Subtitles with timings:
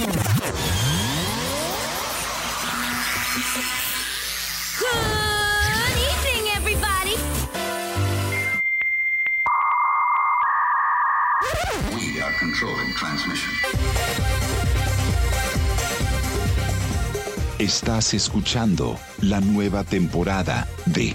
[0.00, 0.06] Good
[6.08, 7.16] evening, everybody.
[11.94, 13.52] We are controlling transmission.
[17.58, 21.14] Estás escuchando la nueva temporada de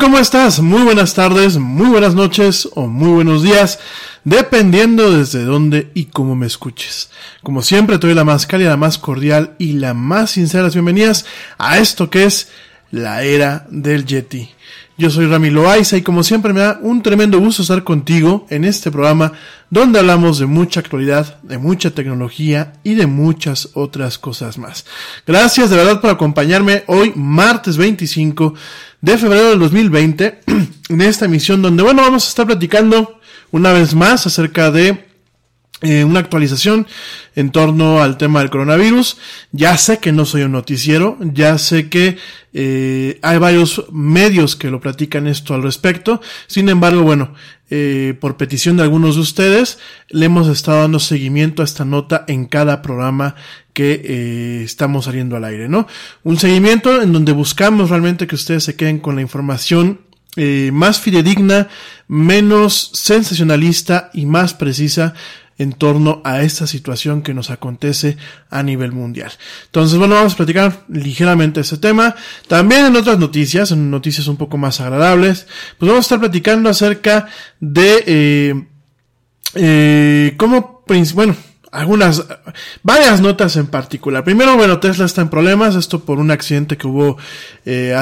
[0.00, 0.60] ¿Cómo estás?
[0.60, 3.78] Muy buenas tardes, muy buenas noches o muy buenos días,
[4.24, 7.10] dependiendo desde dónde y cómo me escuches.
[7.42, 11.26] Como siempre, te doy la más cálida, la más cordial y la más sincera bienvenidas
[11.58, 12.48] a esto que es
[12.90, 14.48] la era del Yeti.
[15.00, 18.66] Yo soy Rami Loaiza y como siempre me da un tremendo gusto estar contigo en
[18.66, 19.32] este programa
[19.70, 24.84] donde hablamos de mucha actualidad, de mucha tecnología y de muchas otras cosas más.
[25.26, 28.52] Gracias de verdad por acompañarme hoy martes 25
[29.00, 30.40] de febrero del 2020
[30.90, 33.20] en esta emisión donde bueno vamos a estar platicando
[33.52, 35.09] una vez más acerca de
[35.82, 36.86] eh, una actualización
[37.36, 39.16] en torno al tema del coronavirus.
[39.52, 42.18] Ya sé que no soy un noticiero, ya sé que
[42.52, 46.20] eh, hay varios medios que lo platican esto al respecto.
[46.46, 47.34] Sin embargo, bueno,
[47.72, 49.78] eh, por petición de algunos de ustedes,
[50.08, 53.36] le hemos estado dando seguimiento a esta nota en cada programa
[53.72, 55.86] que eh, estamos saliendo al aire, ¿no?
[56.24, 60.00] Un seguimiento en donde buscamos realmente que ustedes se queden con la información
[60.36, 61.68] eh, más fidedigna,
[62.08, 65.14] menos sensacionalista y más precisa
[65.60, 68.16] en torno a esta situación que nos acontece
[68.48, 69.30] a nivel mundial.
[69.66, 72.14] Entonces, bueno, vamos a platicar ligeramente ese tema.
[72.48, 75.46] También en otras noticias, en noticias un poco más agradables,
[75.76, 77.28] pues vamos a estar platicando acerca
[77.60, 78.66] de eh,
[79.54, 81.36] eh, cómo, bueno,
[81.70, 82.24] algunas,
[82.82, 84.24] varias notas en particular.
[84.24, 87.16] Primero, bueno, Tesla está en problemas, esto por un accidente que hubo
[87.64, 87.94] eh,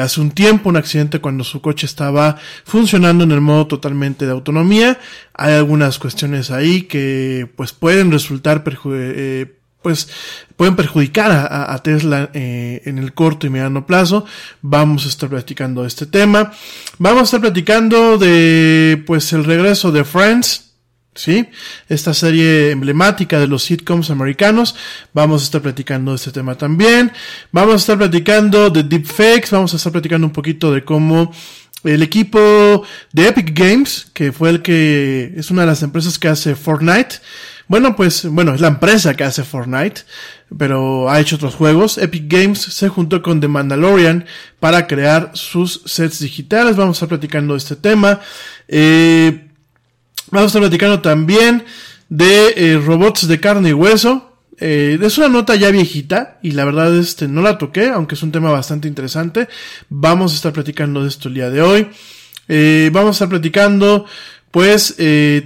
[0.00, 4.32] hace un tiempo, un accidente cuando su coche estaba funcionando en el modo totalmente de
[4.32, 4.98] autonomía.
[5.34, 10.08] Hay algunas cuestiones ahí que pues pueden resultar eh, pues
[10.56, 14.24] pueden perjudicar a, a Tesla eh, en el corto y mediano plazo.
[14.62, 16.52] Vamos a estar platicando de este tema.
[16.98, 20.71] Vamos a estar platicando de pues el regreso de Friends
[21.14, 21.48] ¿sí?
[21.88, 24.74] Esta serie emblemática de los sitcoms americanos.
[25.12, 27.12] Vamos a estar platicando de este tema también.
[27.50, 29.50] Vamos a estar platicando de deepfakes.
[29.50, 31.32] Vamos a estar platicando un poquito de cómo
[31.84, 36.28] el equipo de Epic Games, que fue el que es una de las empresas que
[36.28, 37.16] hace Fortnite.
[37.68, 40.02] Bueno, pues, bueno, es la empresa que hace Fortnite,
[40.56, 41.98] pero ha hecho otros juegos.
[41.98, 44.26] Epic Games se juntó con The Mandalorian
[44.60, 46.76] para crear sus sets digitales.
[46.76, 48.20] Vamos a estar platicando de este tema.
[48.68, 49.41] Eh,
[50.32, 51.62] Vamos a estar platicando también
[52.08, 54.38] de eh, robots de carne y hueso.
[54.58, 58.22] Eh, es una nota ya viejita y la verdad este no la toqué, aunque es
[58.22, 59.46] un tema bastante interesante.
[59.90, 61.88] Vamos a estar platicando de esto el día de hoy.
[62.48, 64.06] Eh, vamos a estar platicando
[64.50, 64.96] pues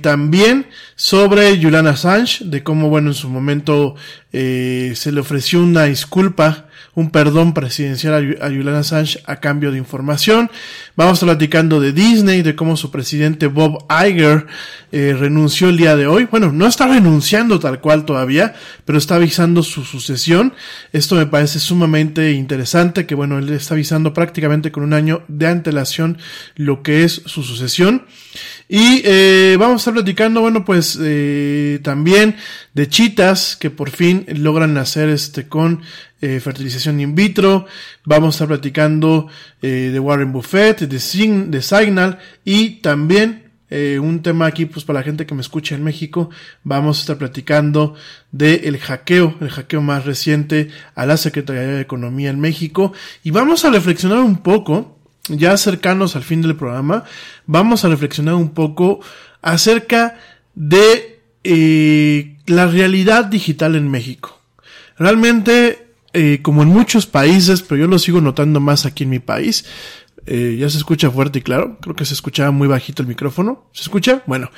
[0.03, 3.95] también sobre Julian Assange, de cómo, bueno, en su momento
[4.33, 6.66] se le ofreció una disculpa,
[6.97, 10.51] un perdón presidencial a, Julian Assange a cambio de información.
[10.97, 14.47] Vamos platicando de Disney, de cómo su presidente Bob Iger
[14.93, 16.25] eh, renunció el día de hoy.
[16.25, 18.55] Bueno, no está renunciando tal cual todavía,
[18.87, 20.55] pero está avisando su sucesión.
[20.93, 25.49] Esto me parece sumamente interesante, que bueno, él está avisando prácticamente con un año de
[25.49, 26.17] antelación
[26.55, 28.07] lo que es su sucesión.
[28.69, 32.37] Y eh, vamos a estar platicando, bueno, pues eh, también
[32.75, 35.83] de chitas que por fin logran nacer este con
[36.21, 37.67] eh, fertilización in vitro.
[38.05, 39.29] Vamos a estar platicando
[39.63, 44.85] eh, de Warren Buffett, de, Sign, de Signal y también Eh, un tema aquí, pues
[44.85, 46.31] para la gente que me escucha en México,
[46.63, 47.95] vamos a estar platicando
[48.31, 52.93] del el hackeo, el hackeo más reciente a la Secretaría de Economía en México.
[53.25, 54.96] Y vamos a reflexionar un poco,
[55.29, 57.05] ya cercanos al fin del programa,
[57.47, 59.01] vamos a reflexionar un poco
[59.43, 60.19] acerca
[60.55, 64.41] de eh, la realidad digital en México.
[64.99, 69.19] Realmente, eh, como en muchos países, pero yo lo sigo notando más aquí en mi
[69.19, 69.65] país,
[70.27, 71.79] eh, ya se escucha fuerte y claro.
[71.81, 73.69] Creo que se escuchaba muy bajito el micrófono.
[73.73, 74.23] ¿Se escucha?
[74.27, 74.51] Bueno,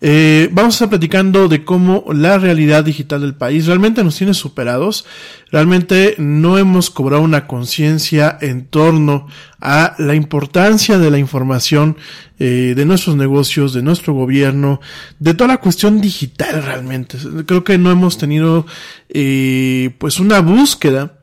[0.00, 4.34] eh, vamos a estar platicando de cómo la realidad digital del país realmente nos tiene
[4.34, 5.04] superados.
[5.50, 9.26] Realmente no hemos cobrado una conciencia en torno
[9.60, 11.96] a la importancia de la información
[12.38, 14.80] eh, de nuestros negocios, de nuestro gobierno,
[15.18, 17.18] de toda la cuestión digital realmente.
[17.46, 18.66] Creo que no hemos tenido
[19.08, 21.20] eh, pues una búsqueda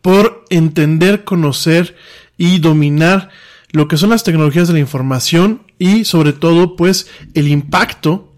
[0.00, 1.96] por entender, conocer
[2.38, 3.28] y dominar
[3.72, 8.28] lo que son las tecnologías de la información y sobre todo pues el impacto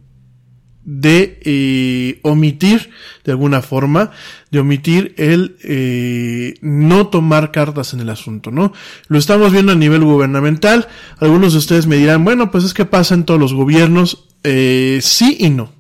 [0.83, 2.91] de eh, omitir
[3.25, 4.11] de alguna forma,
[4.51, 8.73] de omitir el eh, no tomar cartas en el asunto, ¿no?
[9.07, 10.89] Lo estamos viendo a nivel gubernamental.
[11.19, 14.27] Algunos de ustedes me dirán, bueno, pues es que pasa en todos los gobiernos.
[14.43, 15.80] Eh, sí y no.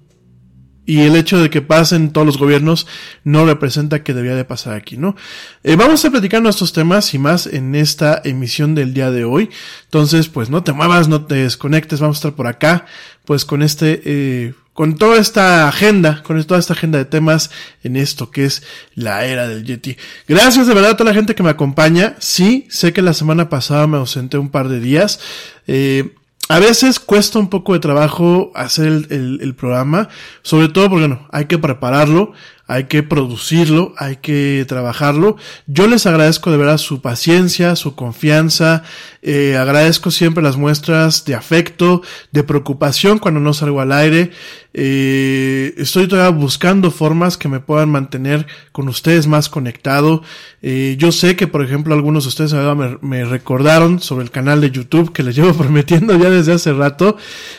[0.86, 2.86] Y el hecho de que pasen todos los gobiernos
[3.22, 5.14] no representa que debería de pasar aquí, ¿no?
[5.62, 9.24] Eh, vamos a estar platicando estos temas y más en esta emisión del día de
[9.24, 9.50] hoy.
[9.84, 12.86] Entonces, pues no te muevas, no te desconectes, vamos a estar por acá,
[13.24, 17.50] pues con este, eh, con toda esta agenda, con toda esta agenda de temas
[17.84, 18.62] en esto que es
[18.94, 19.96] la era del Yeti.
[20.26, 22.16] Gracias de verdad a toda la gente que me acompaña.
[22.18, 25.20] Sí, sé que la semana pasada me ausenté un par de días.
[25.66, 26.14] Eh,
[26.48, 30.08] a veces cuesta un poco de trabajo hacer el, el, programa,
[30.42, 32.32] sobre todo porque no, hay que prepararlo,
[32.70, 35.36] hay que producirlo, hay que trabajarlo.
[35.66, 38.84] Yo les agradezco de verdad su paciencia, su confianza,
[39.22, 44.30] eh, agradezco siempre las muestras de afecto, de preocupación cuando no salgo al aire.
[44.72, 50.22] Eh, estoy todavía buscando formas que me puedan mantener con ustedes más conectado.
[50.62, 52.54] Eh, yo sé que, por ejemplo, algunos de ustedes
[53.02, 57.16] me, recordaron sobre el canal de YouTube que les llevo prometiendo ya desde hace rato.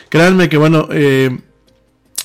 [0.08, 0.88] Créanme que, bueno,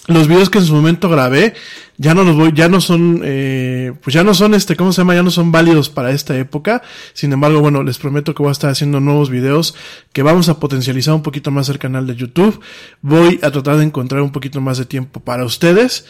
[0.08, 1.54] los videos que en su momento grabé
[1.98, 5.02] ya no los voy, ya no son, eh, pues ya no son este, ¿cómo se
[5.02, 5.16] llama?
[5.16, 6.84] Ya no son válidos para esta época.
[7.14, 9.76] Sin embargo, bueno, les prometo que voy a estar haciendo nuevos videos
[10.14, 12.62] que vamos a potencializar un poquito más el canal de YouTube.
[13.02, 16.06] Voy a tratar de encontrar un poquito más de tiempo para ustedes,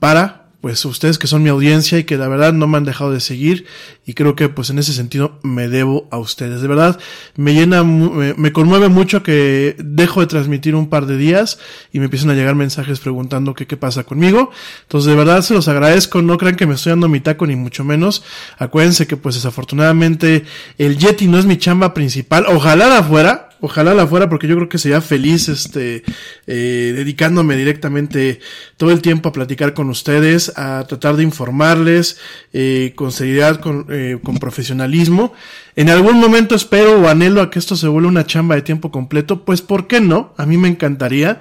[0.00, 3.12] para pues ustedes que son mi audiencia y que la verdad no me han dejado
[3.12, 3.66] de seguir
[4.04, 6.60] y creo que pues en ese sentido me debo a ustedes.
[6.60, 6.98] De verdad
[7.36, 11.60] me llena, me, conmueve mucho que dejo de transmitir un par de días
[11.92, 14.50] y me empiezan a llegar mensajes preguntando qué qué pasa conmigo.
[14.82, 17.54] Entonces de verdad se los agradezco, no crean que me estoy dando mi taco ni
[17.54, 18.24] mucho menos.
[18.58, 20.44] Acuérdense que pues desafortunadamente
[20.76, 22.46] el Yeti no es mi chamba principal.
[22.48, 26.02] Ojalá la fuera, ojalá la fuera porque yo creo que sería feliz este
[26.46, 28.40] eh, dedicándome directamente
[28.76, 32.18] todo el tiempo a platicar con ustedes a tratar de informarles
[32.52, 35.32] eh, con seriedad con, eh, con profesionalismo.
[35.76, 38.90] En algún momento espero o anhelo a que esto se vuelva una chamba de tiempo
[38.90, 41.40] completo pues por qué no a mí me encantaría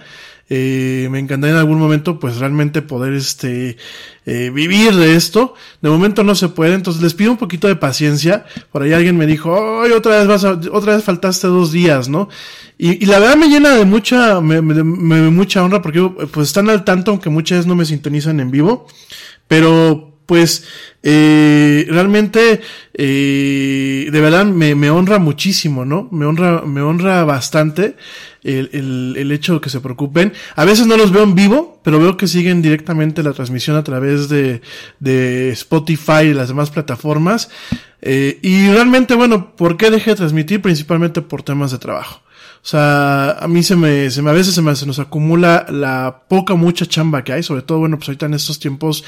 [0.50, 3.78] eh, me encantaría en algún momento pues realmente poder este
[4.26, 5.56] eh, vivir de esto.
[5.82, 8.46] De momento no se puede, entonces les pido un poquito de paciencia.
[8.72, 12.08] Por ahí alguien me dijo, ay, otra vez vas a, otra vez faltaste dos días,
[12.08, 12.30] ¿no?
[12.78, 16.02] Y, y la verdad me llena de mucha, me, me, me, mucha honra porque
[16.32, 18.88] pues están al tanto, aunque muchas veces no me sintonizan en vivo.
[19.48, 20.66] Pero pues
[21.02, 22.62] eh, realmente
[22.94, 26.10] eh, de verdad me, me, honra muchísimo, ¿no?
[26.12, 27.96] Me honra, me honra bastante
[28.44, 30.34] el, el, el, hecho de que se preocupen.
[30.56, 33.84] A veces no los veo en vivo, pero veo que siguen directamente la transmisión a
[33.84, 34.62] través de,
[35.00, 37.50] de Spotify y las demás plataformas.
[38.02, 40.62] Eh, y realmente, bueno, ¿por qué dejé de transmitir?
[40.62, 42.22] Principalmente por temas de trabajo.
[42.68, 45.66] O sea, a mí se me, se me a veces se, me, se nos acumula
[45.70, 49.06] la poca, mucha chamba que hay, sobre todo, bueno, pues ahorita en estos tiempos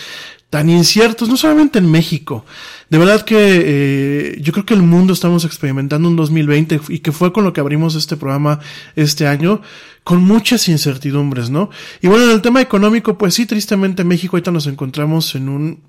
[0.49, 2.45] tan inciertos, no solamente en México.
[2.89, 7.11] De verdad que eh, yo creo que el mundo estamos experimentando un 2020 y que
[7.11, 8.59] fue con lo que abrimos este programa
[8.95, 9.61] este año,
[10.03, 11.69] con muchas incertidumbres, ¿no?
[12.01, 15.49] Y bueno, en el tema económico, pues sí, tristemente en México ahorita nos encontramos en
[15.49, 15.83] un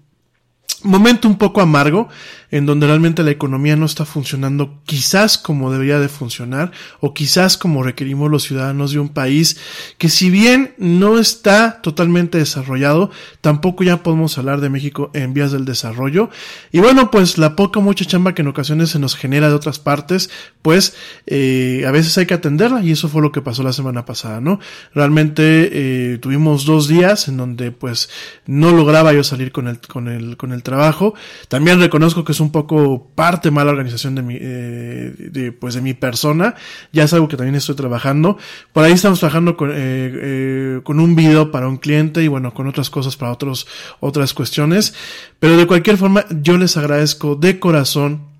[0.82, 2.08] momento un poco amargo
[2.50, 7.56] en donde realmente la economía no está funcionando quizás como debería de funcionar o quizás
[7.56, 9.58] como requerimos los ciudadanos de un país
[9.98, 15.52] que si bien no está totalmente desarrollado, tampoco ya podemos hablar de México en vías
[15.52, 16.30] del desarrollo.
[16.72, 19.78] Y bueno, pues la poca mucha chamba que en ocasiones se nos genera de otras
[19.78, 20.30] partes,
[20.62, 20.94] pues
[21.26, 24.40] eh, a veces hay que atenderla y eso fue lo que pasó la semana pasada,
[24.40, 24.60] ¿no?
[24.94, 28.10] Realmente eh, tuvimos dos días en donde pues
[28.46, 31.14] no lograba yo salir con el, con el, con el trabajo.
[31.48, 35.80] También reconozco que es un poco parte mala organización de mi, eh, de, pues de
[35.80, 36.54] mi persona.
[36.92, 38.38] Ya es algo que también estoy trabajando.
[38.72, 42.54] Por ahí estamos trabajando con, eh, eh, con un video para un cliente y bueno,
[42.54, 43.66] con otras cosas para otros,
[44.00, 44.94] otras cuestiones.
[45.38, 48.30] Pero de cualquier forma, yo les agradezco de corazón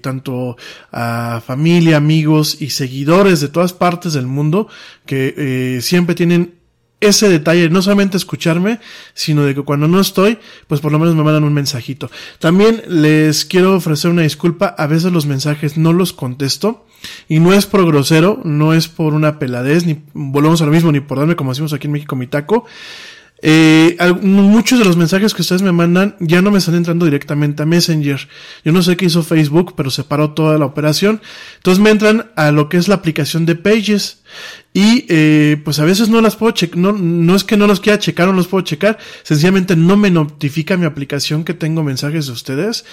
[0.00, 0.56] tanto
[0.90, 4.66] a familia, amigos y seguidores de todas partes del mundo
[5.06, 6.61] que siempre tienen
[7.02, 8.80] ese detalle, no solamente escucharme,
[9.12, 12.10] sino de que cuando no estoy, pues por lo menos me mandan un mensajito.
[12.38, 16.86] También les quiero ofrecer una disculpa, a veces los mensajes no los contesto,
[17.28, 20.92] y no es por grosero, no es por una peladez, ni volvemos a lo mismo,
[20.92, 22.64] ni por darme como decimos aquí en México mi taco,
[23.44, 27.64] eh, muchos de los mensajes que ustedes me mandan ya no me están entrando directamente
[27.64, 28.28] a Messenger.
[28.64, 31.20] Yo no sé qué hizo Facebook, pero se paró toda la operación.
[31.56, 34.22] Entonces me entran a lo que es la aplicación de Pages.
[34.72, 37.80] Y eh, pues a veces no las puedo checar, no, no es que no los
[37.80, 42.26] quiera checar, no los puedo checar, sencillamente no me notifica mi aplicación que tengo mensajes
[42.26, 42.86] de ustedes.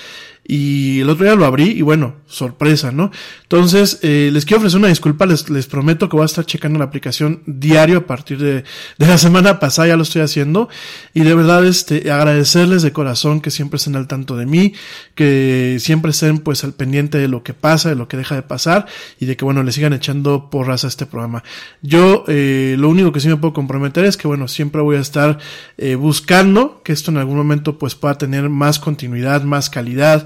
[0.51, 3.11] Y el otro día lo abrí y bueno, sorpresa, ¿no?
[3.43, 6.79] Entonces, eh, les quiero ofrecer una disculpa, les, les prometo que voy a estar checando
[6.79, 8.63] la aplicación diario a partir de,
[8.97, 10.67] de la semana pasada, ya lo estoy haciendo.
[11.13, 14.73] Y de verdad, este, agradecerles de corazón que siempre estén al tanto de mí,
[15.13, 18.41] que siempre estén pues al pendiente de lo que pasa, de lo que deja de
[18.41, 18.87] pasar
[19.19, 21.43] y de que bueno, le sigan echando porras a este programa.
[21.83, 24.99] Yo, eh, lo único que sí me puedo comprometer es que bueno, siempre voy a
[24.99, 25.37] estar
[25.77, 30.25] eh, buscando que esto en algún momento pues pueda tener más continuidad, más calidad,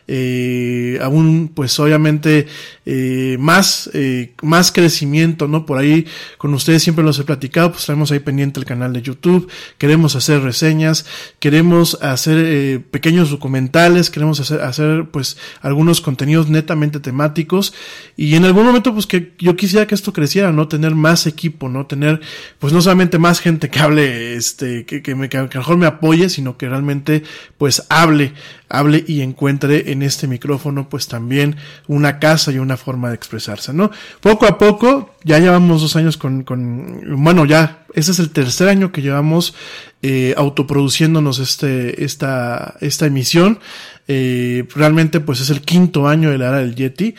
[0.13, 2.45] eh, aún pues obviamente
[2.85, 5.65] eh, más, eh, más crecimiento, ¿no?
[5.65, 6.05] Por ahí
[6.37, 10.17] con ustedes siempre los he platicado, pues tenemos ahí pendiente el canal de YouTube, queremos
[10.17, 11.05] hacer reseñas,
[11.39, 17.73] queremos hacer eh, pequeños documentales, queremos hacer, hacer pues algunos contenidos netamente temáticos
[18.17, 20.67] y en algún momento pues que yo quisiera que esto creciera, ¿no?
[20.67, 21.85] Tener más equipo, ¿no?
[21.85, 22.19] Tener
[22.59, 26.27] pues no solamente más gente que hable, este, que, que, me, que mejor me apoye,
[26.27, 27.23] sino que realmente
[27.57, 28.33] pues hable,
[28.67, 31.55] hable y encuentre en este micrófono pues también
[31.87, 33.91] una casa y una forma de expresarse, ¿no?
[34.19, 38.69] Poco a poco, ya llevamos dos años con, con bueno, ya, ese es el tercer
[38.69, 39.53] año que llevamos
[40.01, 43.59] eh, autoproduciéndonos este, esta, esta emisión.
[44.07, 47.15] Eh, realmente pues es el quinto año de la era del Yeti.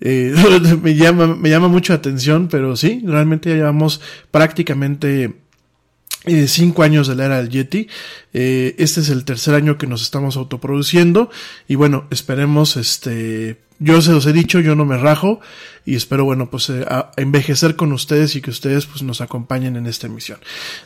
[0.00, 0.34] Eh,
[0.82, 5.43] me llama, me llama mucho la atención, pero sí, realmente ya llevamos prácticamente
[6.26, 7.88] eh, cinco años de la era del Yeti.
[8.32, 11.30] Eh, este es el tercer año que nos estamos autoproduciendo.
[11.68, 15.40] Y bueno, esperemos, este, yo se los he dicho, yo no me rajo
[15.86, 19.86] y espero, bueno, pues eh, envejecer con ustedes y que ustedes pues nos acompañen en
[19.86, 20.38] esta emisión.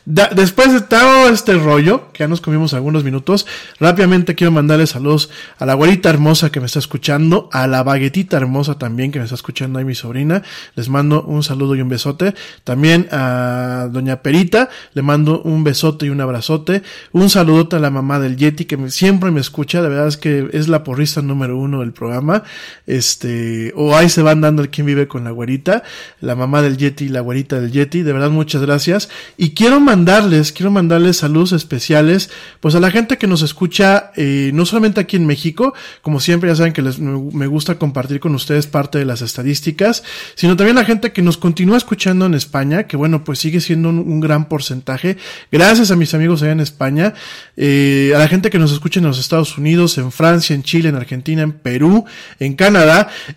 [0.04, 3.46] Después de todo este rollo, que ya nos comimos algunos minutos,
[3.78, 8.36] rápidamente quiero mandarles saludos a la güerita hermosa que me está escuchando, a la baguetita
[8.36, 10.42] hermosa también que me está escuchando ahí mi sobrina,
[10.74, 16.06] les mando un saludo y un besote, también a doña Perita, le mando un besote
[16.06, 19.88] y un abrazote, un saludote a la mamá del Yeti que siempre me escucha, de
[19.88, 22.42] verdad es que es la porrista número uno del programa,
[22.88, 25.82] este, o ahí se van dando el quien vive con la güerita,
[26.20, 29.10] la mamá del Yeti y la güerita del Yeti, de verdad muchas gracias.
[29.36, 34.52] Y quiero mandarles, quiero mandarles saludos especiales, pues a la gente que nos escucha, eh,
[34.54, 38.34] no solamente aquí en México, como siempre ya saben que les, me gusta compartir con
[38.34, 40.02] ustedes parte de las estadísticas,
[40.34, 43.90] sino también la gente que nos continúa escuchando en España, que bueno, pues sigue siendo
[43.90, 45.18] un, gran porcentaje.
[45.52, 47.12] Gracias a mis amigos allá en España,
[47.56, 50.88] eh, a la gente que nos escucha en los Estados Unidos, en Francia, en Chile,
[50.88, 52.06] en Argentina, en Perú,
[52.40, 52.77] en Canadá,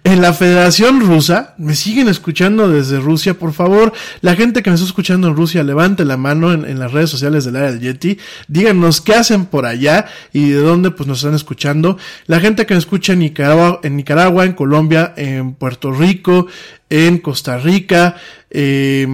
[0.04, 4.76] en la Federación Rusa, me siguen escuchando desde Rusia, por favor, la gente que me
[4.76, 8.18] está escuchando en Rusia, levante la mano en, las redes sociales del área del Yeti,
[8.48, 11.98] díganos qué hacen por allá y de dónde pues nos están escuchando.
[12.28, 16.48] La gente que me escucha en Nicaragua, en Nicaragua, en Colombia, en Puerto Rico,
[16.90, 18.18] en Costa Rica,
[18.50, 19.08] eh,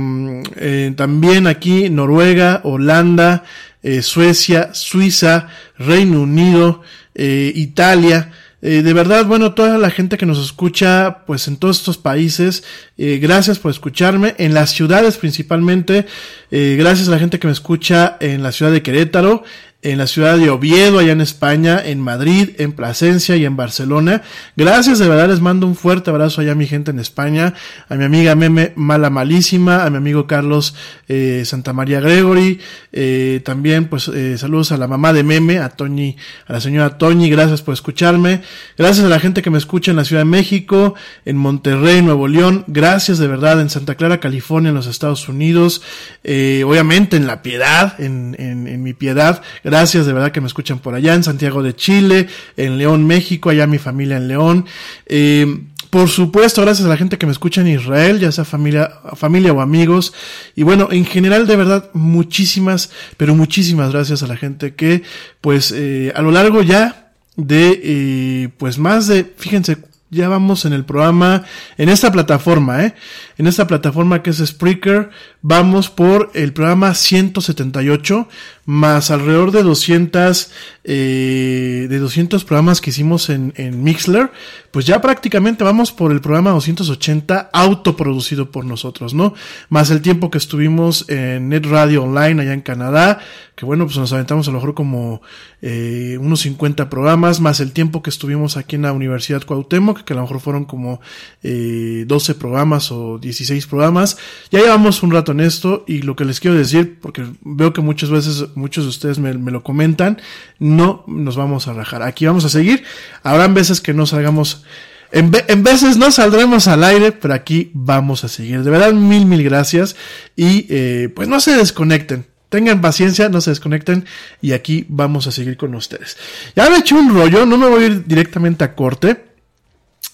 [0.55, 3.43] eh, también aquí Noruega, Holanda,
[3.83, 6.81] eh, Suecia, Suiza, Reino Unido,
[7.19, 11.97] Italia, eh, de verdad, bueno, toda la gente que nos escucha, pues en todos estos
[11.99, 12.63] países,
[12.97, 14.33] eh, gracias por escucharme.
[14.39, 16.07] En las ciudades principalmente,
[16.49, 19.43] eh, gracias a la gente que me escucha en la ciudad de Querétaro,
[19.83, 24.23] en la ciudad de Oviedo, allá en España, en Madrid, en Plasencia y en Barcelona.
[24.55, 27.53] Gracias, de verdad les mando un fuerte abrazo allá a mi gente en España,
[27.87, 30.73] a mi amiga Meme Mala Malísima, a mi amigo Carlos
[31.07, 32.59] eh, Santa María Gregory,
[32.91, 36.97] eh, también pues eh, saludos a la mamá de Meme, a Toñi, a la señora
[36.97, 38.41] Toñi, gracias por escucharme.
[38.77, 42.27] Gracias a la gente que me escucha en la Ciudad de México, en Monterrey, Nuevo
[42.27, 45.83] León, gracias de verdad en Santa Clara, California, en los Estados Unidos,
[46.23, 50.47] eh, obviamente en La Piedad, en, en, en mi Piedad, Gracias de verdad que me
[50.47, 54.65] escuchan por allá en Santiago de Chile, en León, México, allá mi familia en León.
[55.07, 58.89] Eh, por supuesto, gracias a la gente que me escucha en Israel, ya sea familia,
[59.17, 60.13] familia o amigos.
[60.55, 65.03] Y bueno, en general, de verdad, muchísimas, pero muchísimas gracias a la gente que,
[65.41, 70.71] pues, eh, a lo largo ya de, eh, pues más de, fíjense, ya vamos en
[70.71, 71.43] el programa,
[71.77, 72.95] en esta plataforma, ¿eh?
[73.37, 75.09] En esta plataforma que es Spreaker,
[75.47, 78.27] vamos por el programa 178,
[78.65, 80.51] más alrededor de 200,
[80.83, 84.29] eh, de 200 programas que hicimos en, en Mixler,
[84.71, 89.35] pues ya prácticamente vamos por el programa 280 autoproducido por nosotros, ¿no?
[89.69, 93.19] Más el tiempo que estuvimos en Net Radio Online allá en Canadá,
[93.55, 95.21] que bueno, pues nos aventamos a lo mejor como
[95.61, 100.13] eh, unos 50 programas, más el tiempo que estuvimos aquí en la Universidad Cuauhtémoc, que
[100.13, 100.99] a lo mejor fueron como
[101.41, 104.17] eh, 12 programas o 16 programas.
[104.51, 108.09] Ya llevamos un rato esto y lo que les quiero decir, porque veo que muchas
[108.09, 110.19] veces muchos de ustedes me, lo comentan,
[110.59, 112.03] no nos vamos a rajar.
[112.03, 112.83] Aquí vamos a seguir.
[113.23, 114.63] Habrán veces que no salgamos
[115.11, 118.63] en, en, veces no saldremos al aire, pero aquí vamos a seguir.
[118.63, 119.95] De verdad, mil, mil gracias.
[120.35, 122.25] Y eh, pues no se desconecten.
[122.49, 124.05] Tengan paciencia, no se desconecten
[124.41, 126.17] y aquí vamos a seguir con ustedes.
[126.55, 129.26] Ya me he hecho un rollo, no me voy a ir directamente a corte.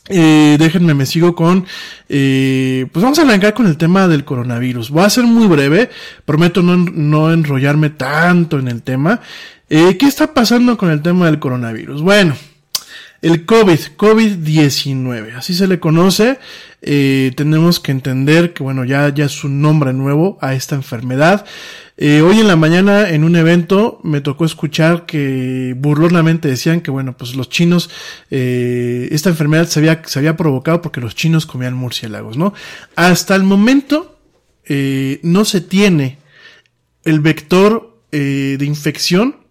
[0.10, 1.66] Eh, déjenme, me sigo con,
[2.10, 4.90] eh, pues vamos a arrancar con el tema del coronavirus.
[4.90, 5.90] Voy a ser muy breve,
[6.26, 9.22] prometo no, no enrollarme tanto en el tema.
[9.70, 12.02] Eh, ¿Qué está pasando con el tema del coronavirus?
[12.02, 12.36] Bueno,
[13.24, 16.40] el COVID, COVID-19, así se le conoce.
[16.82, 21.46] Eh, tenemos que entender que, bueno, ya, ya es un nombre nuevo a esta enfermedad.
[21.96, 26.92] Eh, hoy en la mañana en un evento me tocó escuchar que burlonamente decían que,
[26.92, 27.90] bueno, pues los chinos,
[28.30, 32.54] eh, esta enfermedad se había, se había provocado porque los chinos comían murciélagos, ¿no?
[32.98, 34.20] Hasta el momento,
[34.68, 36.18] no se tiene
[37.06, 39.43] el vector de infección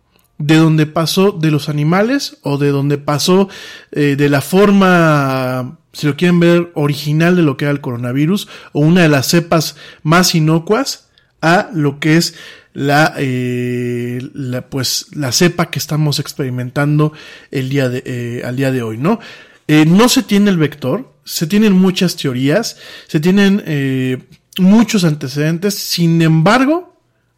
[0.42, 3.48] de donde pasó de los animales o de donde pasó
[3.92, 8.48] eh, de la forma, si lo quieren ver, original de lo que era el coronavirus
[8.72, 11.08] o una de las cepas más inocuas
[11.40, 12.34] a lo que es
[12.74, 17.12] la, eh, la pues la cepa que estamos experimentando
[17.50, 19.20] el día de eh, al día de hoy, ¿no?
[19.68, 24.18] Eh, no se tiene el vector, se tienen muchas teorías, se tienen eh,
[24.58, 26.96] muchos antecedentes, sin embargo,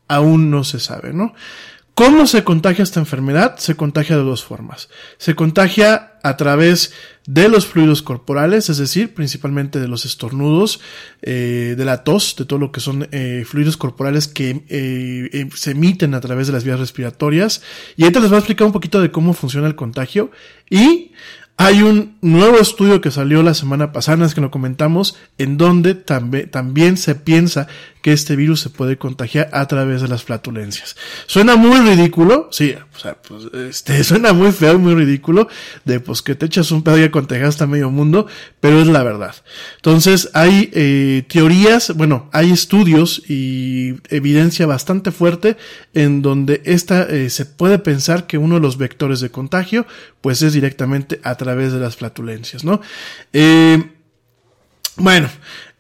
[0.09, 1.35] aún no se sabe, ¿no?
[1.95, 3.57] ¿Cómo se contagia esta enfermedad?
[3.59, 4.89] Se contagia de dos formas.
[5.17, 6.93] Se contagia a través
[7.25, 10.81] de los fluidos corporales, es decir, principalmente de los estornudos,
[11.23, 15.71] eh, de la tos, de todo lo que son eh, fluidos corporales que eh, se
[15.71, 17.63] emiten a través de las vías respiratorias.
[17.97, 20.33] Y ahorita les voy a explicar un poquito de cómo funciona el contagio.
[20.69, 21.13] Y
[21.57, 25.95] hay un nuevo estudio que salió la semana pasada, es que lo comentamos, en donde
[25.95, 27.69] también, también se piensa
[28.05, 30.95] que este virus se puede contagiar a través de las flatulencias.
[31.27, 35.49] Suena muy ridículo, sí, o sea, pues, este, suena muy feo, muy ridículo,
[35.87, 38.27] de pues que te echas un pedo y contagias a medio mundo,
[38.61, 39.35] pero es la verdad.
[39.77, 45.57] Entonces, hay eh, teorías, bueno, hay estudios y evidencia bastante fuerte
[45.95, 49.87] en donde esta eh, se puede pensar que uno de los vectores de contagio,
[50.21, 52.83] pues es directamente a través de las flatulencias, ¿no?
[53.33, 53.83] Eh,
[54.97, 55.29] bueno,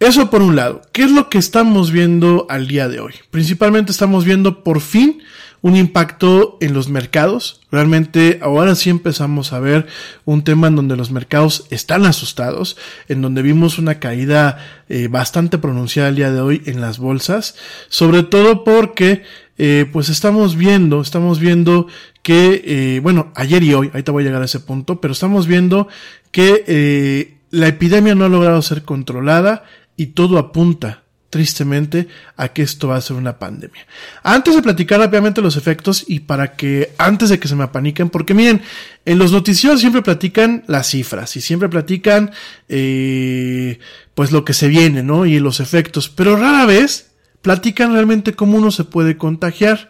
[0.06, 0.82] eso por un lado.
[0.92, 3.14] ¿Qué es lo que estamos viendo al día de hoy?
[3.30, 5.22] Principalmente estamos viendo por fin
[5.64, 7.62] un impacto en los mercados.
[7.70, 9.86] Realmente ahora sí empezamos a ver
[10.26, 12.76] un tema en donde los mercados están asustados,
[13.08, 14.58] en donde vimos una caída
[14.90, 17.56] eh, bastante pronunciada el día de hoy en las bolsas,
[17.88, 19.22] sobre todo porque
[19.56, 21.86] eh, pues estamos viendo, estamos viendo
[22.20, 25.12] que, eh, bueno, ayer y hoy, ahí te voy a llegar a ese punto, pero
[25.12, 25.88] estamos viendo
[26.30, 29.64] que la epidemia no ha logrado ser controlada
[29.96, 31.04] y todo apunta
[31.34, 33.84] tristemente a que esto va a ser una pandemia.
[34.22, 38.08] Antes de platicar rápidamente los efectos y para que antes de que se me apaniquen,
[38.08, 38.62] porque miren,
[39.04, 42.30] en los noticieros siempre platican las cifras y siempre platican
[42.68, 43.80] eh,
[44.14, 45.26] pues lo que se viene, ¿no?
[45.26, 47.10] Y los efectos, pero rara vez
[47.42, 49.88] platican realmente cómo uno se puede contagiar.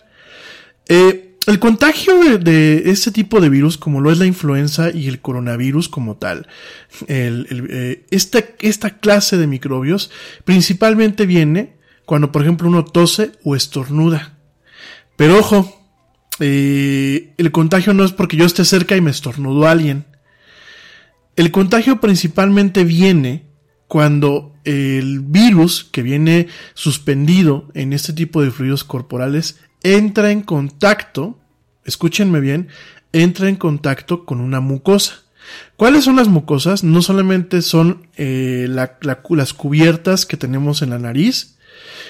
[0.89, 5.09] Eh, el contagio de, de, este tipo de virus, como lo es la influenza y
[5.09, 6.49] el coronavirus como tal,
[7.07, 10.11] eh, esta, esta clase de microbios
[10.45, 11.77] principalmente viene
[12.07, 14.39] cuando, por ejemplo, uno tose o estornuda.
[15.17, 15.87] Pero ojo,
[16.41, 20.07] eh, el contagio no es porque yo esté cerca y me estornudó alguien.
[21.37, 23.47] El contagio principalmente viene
[23.87, 31.39] cuando el virus que viene suspendido en este tipo de fluidos corporales entra en contacto,
[31.85, 32.69] escúchenme bien,
[33.13, 35.23] entra en contacto con una mucosa.
[35.77, 36.83] ¿Cuáles son las mucosas?
[36.83, 41.59] No solamente son eh, la, la, las cubiertas que tenemos en la nariz,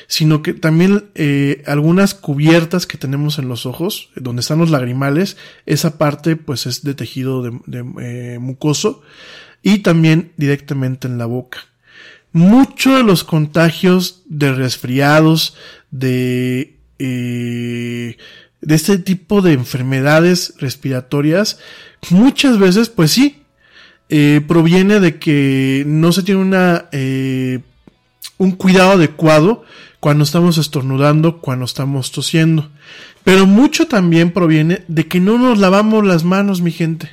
[0.07, 5.37] sino que también eh, algunas cubiertas que tenemos en los ojos, donde están los lagrimales,
[5.67, 9.03] esa parte pues es de tejido de, de eh, mucoso
[9.63, 11.59] y también directamente en la boca.
[12.33, 15.57] Muchos de los contagios de resfriados,
[15.91, 18.17] de eh,
[18.61, 21.59] de este tipo de enfermedades respiratorias,
[22.11, 23.43] muchas veces, pues sí,
[24.09, 27.61] eh, proviene de que no se tiene una, eh,
[28.39, 29.65] un cuidado adecuado
[30.01, 32.71] cuando estamos estornudando, cuando estamos tosiendo.
[33.23, 37.11] Pero mucho también proviene de que no nos lavamos las manos, mi gente.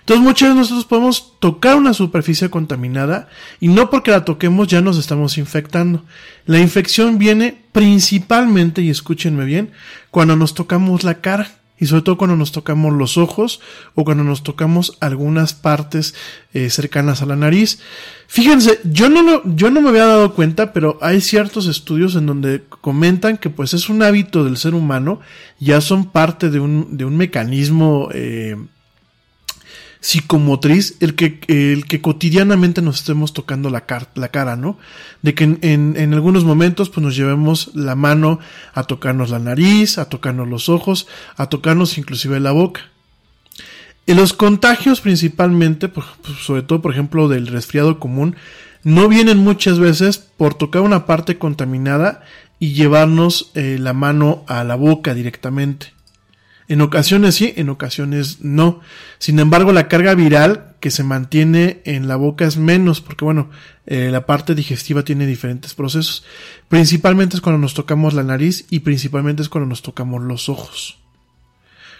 [0.00, 3.28] Entonces muchas veces nosotros podemos tocar una superficie contaminada
[3.60, 6.04] y no porque la toquemos ya nos estamos infectando.
[6.46, 9.70] La infección viene principalmente, y escúchenme bien,
[10.10, 13.60] cuando nos tocamos la cara y sobre todo cuando nos tocamos los ojos
[13.94, 16.14] o cuando nos tocamos algunas partes
[16.52, 17.80] eh, cercanas a la nariz.
[18.26, 22.26] Fíjense, yo no, lo, yo no me había dado cuenta, pero hay ciertos estudios en
[22.26, 25.20] donde comentan que pues es un hábito del ser humano,
[25.58, 28.56] ya son parte de un, de un mecanismo eh,
[30.00, 33.84] psicomotriz el que, el que cotidianamente nos estemos tocando la,
[34.14, 34.78] la cara, ¿no?
[35.22, 38.40] De que en, en, algunos momentos pues nos llevemos la mano
[38.72, 42.80] a tocarnos la nariz, a tocarnos los ojos, a tocarnos inclusive la boca.
[44.06, 46.06] En los contagios principalmente, pues,
[46.40, 48.36] sobre todo por ejemplo del resfriado común,
[48.82, 52.22] no vienen muchas veces por tocar una parte contaminada
[52.58, 55.92] y llevarnos eh, la mano a la boca directamente.
[56.70, 58.78] En ocasiones sí, en ocasiones no.
[59.18, 63.50] Sin embargo, la carga viral que se mantiene en la boca es menos, porque bueno,
[63.86, 66.24] eh, la parte digestiva tiene diferentes procesos.
[66.68, 71.00] Principalmente es cuando nos tocamos la nariz y principalmente es cuando nos tocamos los ojos.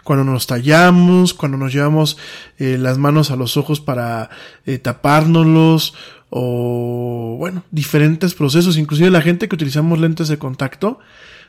[0.04, 2.16] Cuando nos tallamos, cuando nos llevamos
[2.58, 4.30] eh, las manos a los ojos para
[4.66, 5.94] eh, tapárnoslos
[6.28, 8.78] o bueno, diferentes procesos.
[8.78, 11.00] Inclusive la gente que utilizamos lentes de contacto,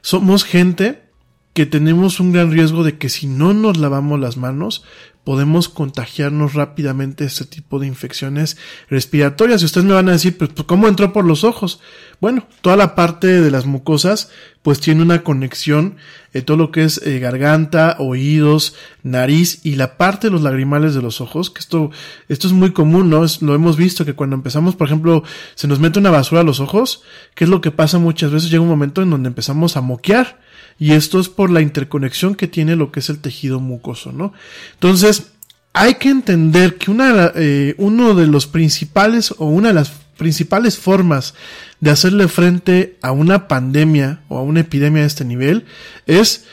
[0.02, 1.11] somos gente
[1.54, 4.84] que tenemos un gran riesgo de que si no nos lavamos las manos,
[5.24, 8.58] podemos contagiarnos rápidamente este tipo de infecciones
[8.90, 9.62] respiratorias.
[9.62, 11.80] Y ustedes me van a decir, pues, ¿cómo entró por los ojos?
[12.20, 14.32] Bueno, toda la parte de las mucosas,
[14.64, 15.98] pues tiene una conexión,
[16.34, 20.96] eh, todo lo que es eh, garganta, oídos, nariz y la parte de los lagrimales
[20.96, 21.92] de los ojos, que esto,
[22.28, 23.24] esto es muy común, ¿no?
[23.24, 25.24] Es, lo hemos visto que cuando empezamos, por ejemplo,
[25.56, 27.04] se nos mete una basura a los ojos,
[27.36, 30.40] que es lo que pasa muchas veces, llega un momento en donde empezamos a moquear
[30.80, 34.34] y esto es por la interconexión que tiene lo que es el tejido mucoso, ¿no?
[34.74, 35.32] Entonces,
[35.74, 40.78] hay que entender que una, eh, uno de los principales o una de las principales
[40.78, 41.34] formas
[41.80, 45.66] de hacerle frente a una pandemia o a una epidemia de este nivel
[46.06, 46.46] es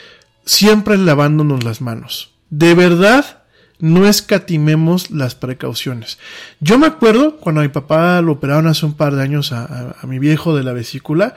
[0.45, 2.31] siempre lavándonos las manos.
[2.49, 3.43] De verdad,
[3.79, 6.19] no escatimemos las precauciones.
[6.61, 9.97] Yo me acuerdo cuando a mi papá lo operaron hace un par de años a,
[10.01, 11.35] a mi viejo de la vesícula,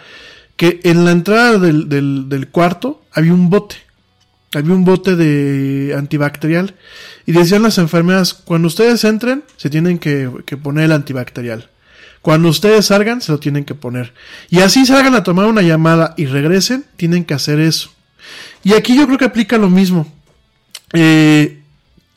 [0.61, 3.77] que en la entrada del, del, cuarto había un bote.
[4.53, 6.75] Había un bote de antibacterial.
[7.25, 11.71] Y decían las enfermeras, cuando ustedes entren, se tienen que, que poner el antibacterial.
[12.21, 14.13] Cuando ustedes salgan, se lo tienen que poner.
[14.51, 17.91] Y así salgan a tomar una llamada y regresen, tienen que hacer eso.
[18.63, 20.13] Y aquí yo creo que aplica lo mismo.
[20.93, 21.60] Eh,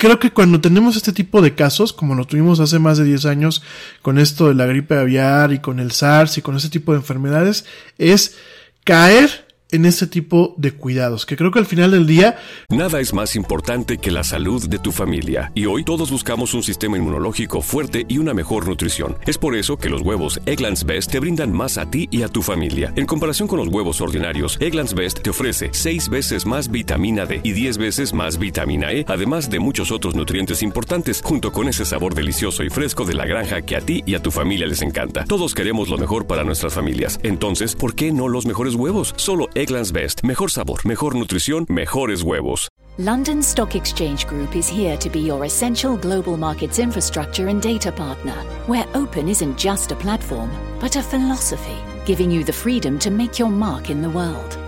[0.05, 3.25] creo que cuando tenemos este tipo de casos, como lo tuvimos hace más de 10
[3.25, 3.63] años
[4.03, 6.99] con esto de la gripe aviar y con el SARS y con este tipo de
[6.99, 7.65] enfermedades,
[7.97, 8.37] es
[8.85, 9.44] caer
[9.75, 12.37] en este tipo de cuidados, que creo que al final del día...
[12.69, 16.63] Nada es más importante que la salud de tu familia, y hoy todos buscamos un
[16.63, 19.17] sistema inmunológico fuerte y una mejor nutrición.
[19.27, 22.29] Es por eso que los huevos Egglands Best te brindan más a ti y a
[22.29, 22.93] tu familia.
[22.95, 27.41] En comparación con los huevos ordinarios, Egglands Best te ofrece 6 veces más vitamina D
[27.43, 31.85] y 10 veces más vitamina E, además de muchos otros nutrientes importantes, junto con ese
[31.85, 34.83] sabor delicioso y fresco de la granja que a ti y a tu familia les
[34.83, 35.25] encanta.
[35.25, 39.15] Todos queremos lo mejor para nuestras familias, entonces, ¿por qué no los mejores huevos?
[39.17, 40.23] Solo Egglands Best.
[40.23, 42.69] Mejor sabor, mejor nutrición, mejores huevos.
[42.99, 47.91] London Stock Exchange Group is here to be your essential global markets infrastructure and data
[47.91, 50.51] partner, where open isn't just a platform,
[50.81, 54.59] but a philosophy, giving you the freedom to make your mark in the world.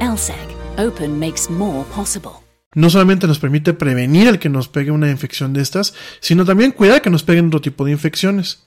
[0.00, 2.42] LSEG, open makes more possible.
[2.76, 6.72] no solamente nos permite prevenir el que nos pegue una infección de estas, sino también
[6.72, 8.66] cuidar que nos peguen otro tipo de infecciones.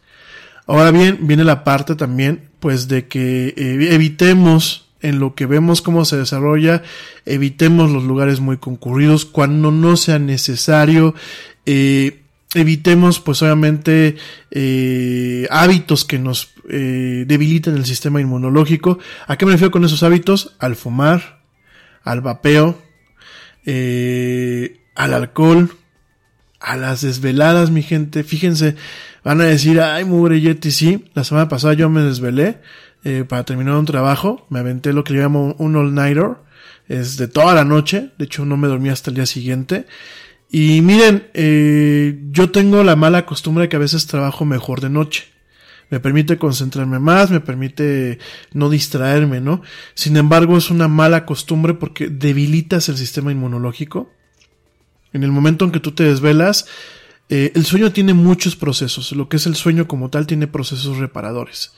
[0.65, 5.81] Ahora bien, viene la parte también, pues, de que eh, evitemos en lo que vemos
[5.81, 6.83] cómo se desarrolla,
[7.25, 11.15] evitemos los lugares muy concurridos cuando no sea necesario,
[11.65, 12.21] eh,
[12.53, 14.15] evitemos pues obviamente
[14.51, 18.99] eh, hábitos que nos eh, debiliten el sistema inmunológico.
[19.27, 20.55] ¿A qué me refiero con esos hábitos?
[20.59, 21.41] Al fumar,
[22.03, 22.81] al vapeo,
[24.95, 25.71] al alcohol,
[26.59, 28.23] a las desveladas, mi gente.
[28.23, 28.75] Fíjense,
[29.23, 32.57] van a decir, ay, mugre Yeti, sí, la semana pasada yo me desvelé
[33.03, 34.45] eh, para terminar un trabajo.
[34.49, 36.37] Me aventé lo que le llamo un all-nighter.
[36.87, 38.11] Es de toda la noche.
[38.17, 39.85] De hecho, no me dormí hasta el día siguiente.
[40.51, 44.89] Y miren, eh, yo tengo la mala costumbre de que a veces trabajo mejor de
[44.89, 45.27] noche.
[45.91, 48.19] me permite concentrarme más, me permite
[48.53, 49.63] no distraerme, ¿no?
[49.95, 54.11] Sin embargo, es una mala costumbre porque debilitas el sistema inmunológico.
[55.13, 56.67] En el momento en que tú te desvelas,
[57.29, 59.11] eh, el sueño tiene muchos procesos.
[59.13, 61.73] Lo que es el sueño como tal tiene procesos reparadores.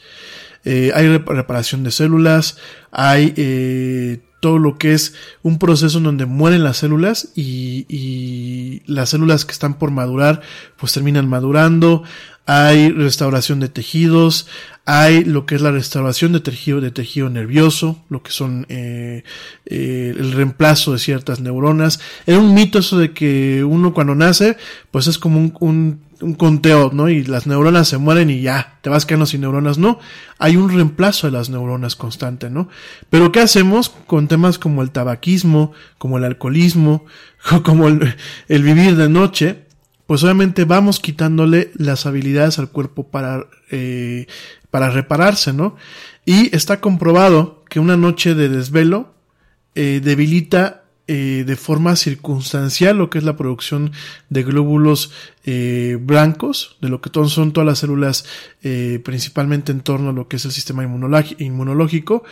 [0.63, 2.57] Eh, hay reparación de células,
[2.91, 8.81] hay eh, todo lo que es un proceso en donde mueren las células y, y,
[8.85, 10.41] las células que están por madurar
[10.77, 12.03] pues terminan madurando,
[12.45, 14.47] hay restauración de tejidos,
[14.85, 19.23] hay lo que es la restauración de tejido, de tejido nervioso, lo que son eh,
[19.65, 21.99] eh, el reemplazo de ciertas neuronas.
[22.25, 24.57] Era un mito eso de que uno cuando nace,
[24.89, 27.09] pues es como un, un, un conteo, ¿no?
[27.09, 29.77] Y las neuronas se mueren y ya, te vas quedando sin neuronas.
[29.77, 29.99] No,
[30.37, 32.69] hay un reemplazo de las neuronas constante, ¿no?
[33.09, 37.05] Pero ¿qué hacemos con temas como el tabaquismo, como el alcoholismo,
[37.63, 38.15] como el,
[38.47, 39.65] vivir de noche?
[40.07, 44.27] pues obviamente vamos quitándole las habilidades al cuerpo para, eh,
[44.69, 45.77] para repararse, ¿no?
[46.25, 49.13] Y está comprobado que una noche de desvelo
[49.73, 50.80] eh, debilita
[51.13, 53.91] eh, de forma circunstancial lo que es la producción
[54.29, 55.11] de glóbulos
[55.43, 58.23] eh, blancos, de lo que son todas las células
[58.63, 62.23] eh, principalmente en torno a lo que es el sistema inmunológico.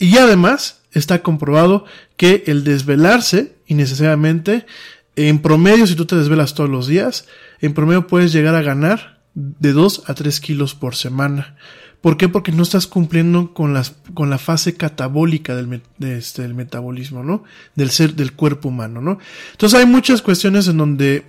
[0.00, 1.84] Y además está comprobado
[2.16, 4.66] que el desvelarse innecesariamente
[5.14, 7.28] en promedio, si tú te desvelas todos los días,
[7.60, 11.56] en promedio puedes llegar a ganar de 2 a 3 kilos por semana.
[12.00, 12.28] ¿Por qué?
[12.28, 13.80] Porque no estás cumpliendo con,
[14.14, 17.44] con la fase catabólica del, de este, del metabolismo, ¿no?
[17.74, 19.18] Del ser, del cuerpo humano, ¿no?
[19.52, 21.26] Entonces hay muchas cuestiones en donde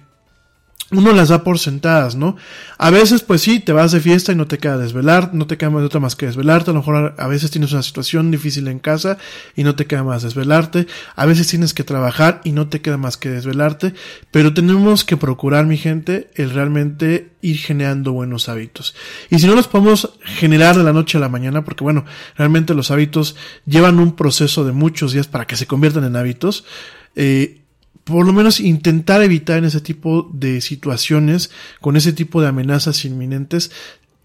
[0.91, 2.35] uno las da por sentadas, ¿no?
[2.77, 5.57] A veces, pues sí, te vas de fiesta y no te queda desvelar, no te
[5.57, 6.71] queda más de otra más que desvelarte.
[6.71, 9.17] A lo mejor a veces tienes una situación difícil en casa
[9.55, 10.87] y no te queda más desvelarte.
[11.15, 13.93] A veces tienes que trabajar y no te queda más que desvelarte.
[14.31, 18.93] Pero tenemos que procurar, mi gente, el realmente ir generando buenos hábitos.
[19.29, 22.73] Y si no los podemos generar de la noche a la mañana, porque bueno, realmente
[22.73, 26.65] los hábitos llevan un proceso de muchos días para que se conviertan en hábitos,
[27.15, 27.60] eh,
[28.03, 33.71] por lo menos intentar evitar ese tipo de situaciones, con ese tipo de amenazas inminentes,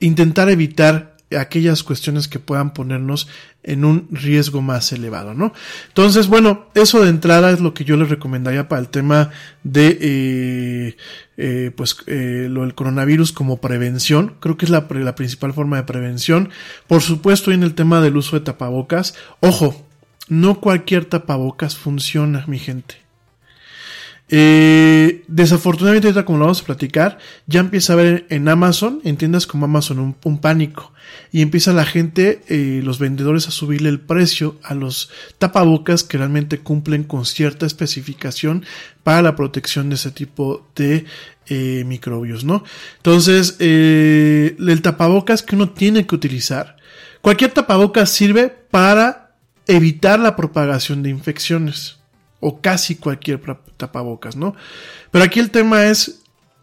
[0.01, 3.29] intentar evitar aquellas cuestiones que puedan ponernos
[3.65, 5.53] en un riesgo más elevado, ¿no?
[5.89, 9.31] Entonces, bueno, eso de entrada es lo que yo les recomendaría para el tema
[9.65, 10.97] de, eh,
[11.37, 14.37] eh, pues, eh, lo del coronavirus como prevención.
[14.39, 16.51] Creo que es la, la principal forma de prevención.
[16.87, 19.15] Por supuesto, en el tema del uso de tapabocas.
[19.41, 19.85] Ojo,
[20.29, 23.06] no cualquier tapabocas funciona, mi gente.
[24.29, 29.17] Eh, desafortunadamente, ahorita como lo vamos a platicar, ya empieza a haber en Amazon, en
[29.17, 30.93] tiendas como Amazon, un, pánico.
[31.31, 36.19] Y empieza la gente, eh, los vendedores, a subirle el precio a los tapabocas que
[36.19, 38.65] realmente cumplen con cierta especificación
[39.05, 41.05] para la protección de ese tipo de
[41.49, 42.65] eh, microbios, ¿no?
[42.97, 46.77] Entonces, eh, el tapabocas que uno tiene que utilizar,
[47.21, 49.37] cualquier tapabocas sirve para
[49.69, 51.99] evitar la propagación de infecciones
[52.41, 53.41] o casi cualquier
[53.77, 54.55] tapabocas, ¿no?
[55.11, 56.21] Pero aquí el tema es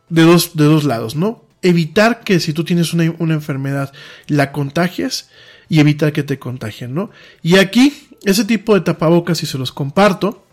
[0.09, 1.43] de dos, de dos lados, ¿no?
[1.62, 3.93] Evitar que si tú tienes una, una enfermedad
[4.27, 5.29] la contagies
[5.69, 7.09] y evitar que te contagien, ¿no?
[7.41, 10.45] Y aquí, ese tipo de tapabocas, si se los comparto,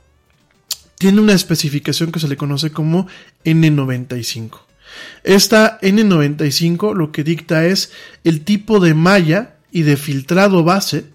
[0.99, 3.07] tiene una especificación que se le conoce como
[3.45, 4.61] N95.
[5.25, 7.93] Esta N95 lo que dicta es
[8.25, 11.07] el tipo de malla y de filtrado base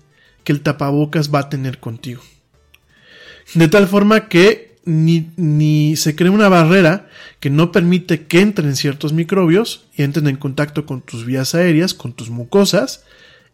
[0.43, 2.21] que el tapabocas va a tener contigo.
[3.53, 8.75] De tal forma que ni, ni, se crea una barrera que no permite que entren
[8.75, 13.03] ciertos microbios y entren en contacto con tus vías aéreas, con tus mucosas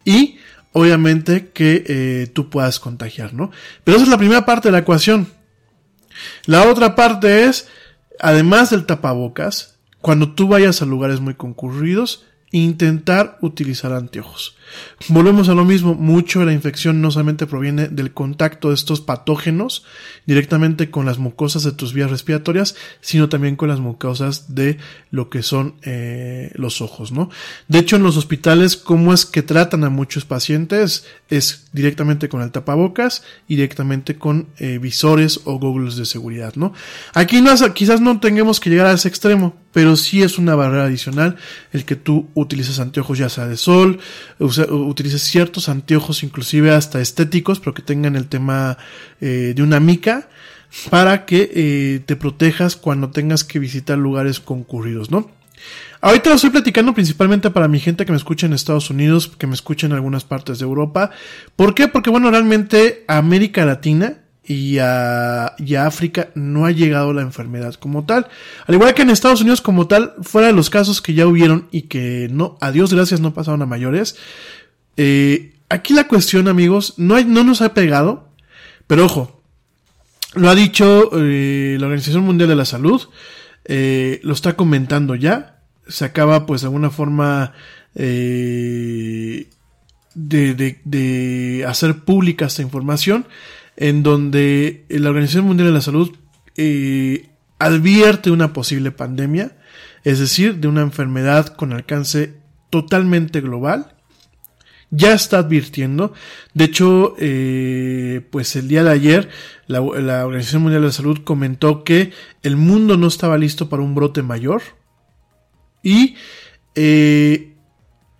[0.04, 0.36] y
[0.72, 3.50] obviamente que eh, tú puedas contagiar, ¿no?
[3.84, 5.28] Pero esa es la primera parte de la ecuación.
[6.46, 7.68] La otra parte es,
[8.20, 14.56] además del tapabocas, cuando tú vayas a lugares muy concurridos, intentar utilizar anteojos.
[15.08, 19.00] Volvemos a lo mismo, mucho de la infección no solamente proviene del contacto de estos
[19.00, 19.84] patógenos
[20.26, 24.78] directamente con las mucosas de tus vías respiratorias, sino también con las mucosas de
[25.10, 27.30] lo que son eh, los ojos, ¿no?
[27.68, 31.06] De hecho, en los hospitales, ¿cómo es que tratan a muchos pacientes?
[31.28, 36.72] Es directamente con el tapabocas y directamente con eh, visores o goggles de seguridad, ¿no?
[37.14, 37.42] Aquí
[37.74, 41.36] quizás no tengamos que llegar a ese extremo, pero sí es una barrera adicional
[41.72, 44.00] el que tú utilices anteojos ya sea de sol,
[44.70, 48.78] utilices ciertos anteojos inclusive hasta estéticos, pero que tengan el tema
[49.20, 50.28] eh, de una mica
[50.90, 55.30] para que eh, te protejas cuando tengas que visitar lugares concurridos, ¿no?
[56.00, 59.46] Ahorita lo estoy platicando principalmente para mi gente que me escucha en Estados Unidos, que
[59.46, 61.10] me escucha en algunas partes de Europa.
[61.54, 61.86] ¿Por qué?
[61.86, 68.04] Porque bueno, realmente América Latina y a, y África no ha llegado la enfermedad como
[68.04, 68.26] tal.
[68.66, 71.68] Al igual que en Estados Unidos como tal, fuera de los casos que ya hubieron
[71.70, 74.16] y que no, a Dios gracias no pasaron a mayores.
[74.96, 78.28] Eh, aquí la cuestión, amigos, no, no nos ha pegado,
[78.86, 79.42] pero ojo,
[80.34, 83.00] lo ha dicho eh, la Organización Mundial de la Salud,
[83.64, 87.52] eh, lo está comentando ya, se acaba pues de alguna forma
[87.94, 89.46] de,
[90.14, 93.26] de, de hacer pública esta información
[93.82, 96.12] en donde la Organización Mundial de la Salud
[96.56, 99.56] eh, advierte una posible pandemia,
[100.04, 102.34] es decir, de una enfermedad con alcance
[102.70, 103.96] totalmente global.
[104.90, 106.12] Ya está advirtiendo.
[106.54, 109.30] De hecho, eh, pues el día de ayer
[109.66, 112.12] la, la, Organización Mundial de la Salud comentó que
[112.44, 114.62] el mundo no estaba listo para un brote mayor.
[115.82, 116.14] Y
[116.76, 117.51] eh,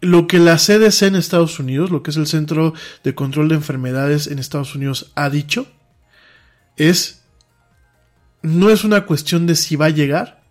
[0.03, 2.75] lo que la CDC en Estados Unidos, lo que es el Centro
[3.05, 5.69] de Control de Enfermedades en Estados Unidos, ha dicho
[6.77, 7.23] es,
[8.43, 10.43] no es una cuestión de si va a llegar,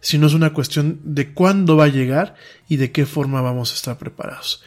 [0.00, 2.34] sino es una cuestión de cuándo va a llegar
[2.68, 4.62] y de qué forma vamos a estar preparados.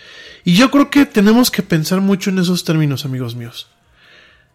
[0.45, 3.67] Y yo creo que tenemos que pensar mucho en esos términos, amigos míos.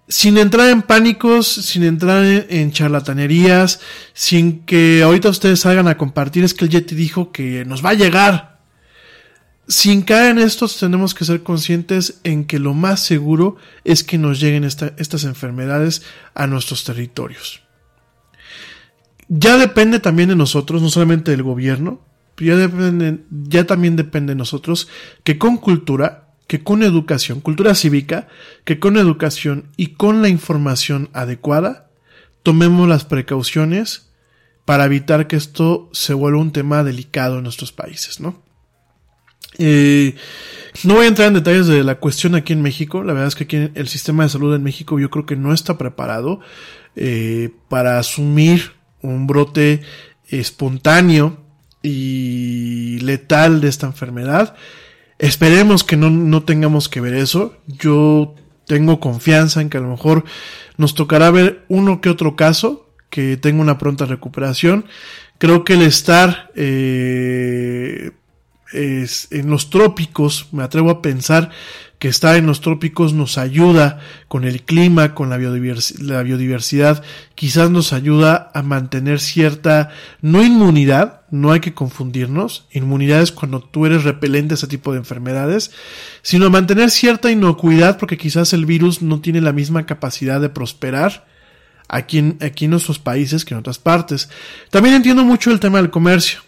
[0.08, 3.80] Sin entrar en pánicos, sin entrar en, charlatanerías,
[4.14, 7.90] sin que ahorita ustedes salgan a compartir, es que el Yeti dijo que nos va
[7.90, 8.53] a llegar
[9.66, 14.18] sin caer en esto, tenemos que ser conscientes en que lo más seguro es que
[14.18, 16.02] nos lleguen esta, estas enfermedades
[16.34, 17.62] a nuestros territorios.
[19.28, 22.00] Ya depende también de nosotros, no solamente del gobierno,
[22.36, 24.88] ya, depende, ya también depende de nosotros
[25.22, 28.28] que con cultura, que con educación, cultura cívica,
[28.64, 31.88] que con educación y con la información adecuada,
[32.42, 34.10] tomemos las precauciones
[34.66, 38.42] para evitar que esto se vuelva un tema delicado en nuestros países, ¿no?
[39.58, 40.14] Eh,
[40.82, 43.02] no voy a entrar en detalles de la cuestión aquí en México.
[43.02, 45.52] La verdad es que aquí el sistema de salud en México yo creo que no
[45.52, 46.40] está preparado
[46.96, 49.82] eh, para asumir un brote
[50.28, 51.38] espontáneo
[51.82, 54.56] y letal de esta enfermedad.
[55.18, 57.56] Esperemos que no, no tengamos que ver eso.
[57.66, 58.34] Yo
[58.66, 60.24] tengo confianza en que a lo mejor
[60.76, 64.86] nos tocará ver uno que otro caso que tenga una pronta recuperación.
[65.38, 68.10] Creo que el estar eh,
[68.74, 71.50] en los trópicos, me atrevo a pensar
[71.98, 77.02] que estar en los trópicos nos ayuda con el clima, con la, biodivers la biodiversidad,
[77.34, 83.60] quizás nos ayuda a mantener cierta, no inmunidad, no hay que confundirnos, inmunidad es cuando
[83.60, 85.70] tú eres repelente a ese tipo de enfermedades,
[86.20, 91.26] sino mantener cierta inocuidad porque quizás el virus no tiene la misma capacidad de prosperar
[91.88, 94.28] aquí en nuestros países que en otras partes.
[94.70, 96.40] También entiendo mucho el tema del comercio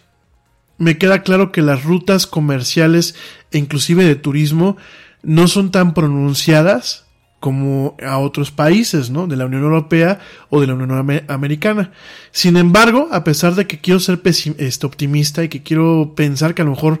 [0.77, 3.15] me queda claro que las rutas comerciales
[3.51, 4.77] e inclusive de turismo
[5.23, 7.07] no son tan pronunciadas
[7.39, 9.27] como a otros países, ¿no?
[9.27, 10.19] De la Unión Europea
[10.49, 11.91] o de la Unión Americana.
[12.31, 16.63] Sin embargo, a pesar de que quiero ser este, optimista y que quiero pensar que
[16.63, 16.99] a lo mejor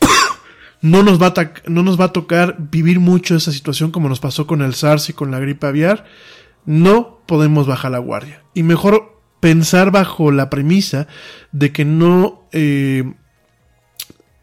[0.80, 4.20] no nos, va a no nos va a tocar vivir mucho esa situación como nos
[4.20, 6.06] pasó con el SARS y con la gripe aviar,
[6.64, 8.42] no podemos bajar la guardia.
[8.54, 11.08] Y mejor pensar bajo la premisa
[11.50, 13.12] de que no, eh,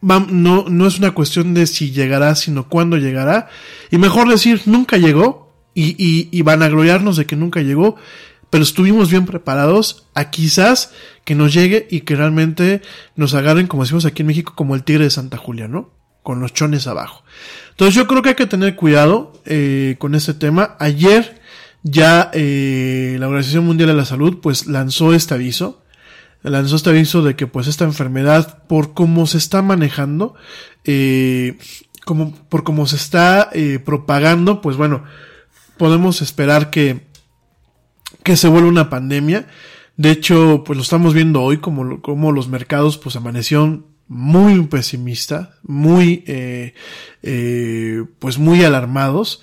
[0.00, 3.48] no, no es una cuestión de si llegará, sino cuándo llegará.
[3.90, 7.94] Y mejor decir, nunca llegó y, y, van a gloriarnos de que nunca llegó,
[8.50, 10.92] pero estuvimos bien preparados a quizás
[11.24, 12.82] que nos llegue y que realmente
[13.14, 15.92] nos agarren, como decimos aquí en México, como el tigre de Santa Julia, ¿no?
[16.24, 17.22] Con los chones abajo.
[17.70, 20.74] Entonces yo creo que hay que tener cuidado eh, con este tema.
[20.80, 21.37] Ayer
[21.82, 25.82] ya eh, la Organización Mundial de la Salud pues lanzó este aviso.
[26.42, 30.34] Lanzó este aviso de que pues esta enfermedad por cómo se está manejando
[30.84, 31.58] eh,
[32.04, 35.04] como por cómo se está eh, propagando pues bueno
[35.76, 37.06] podemos esperar que
[38.22, 39.48] que se vuelva una pandemia.
[39.96, 45.50] De hecho pues lo estamos viendo hoy como, como los mercados pues amanecieron muy pesimistas
[45.62, 46.74] muy eh,
[47.22, 49.42] eh, pues muy alarmados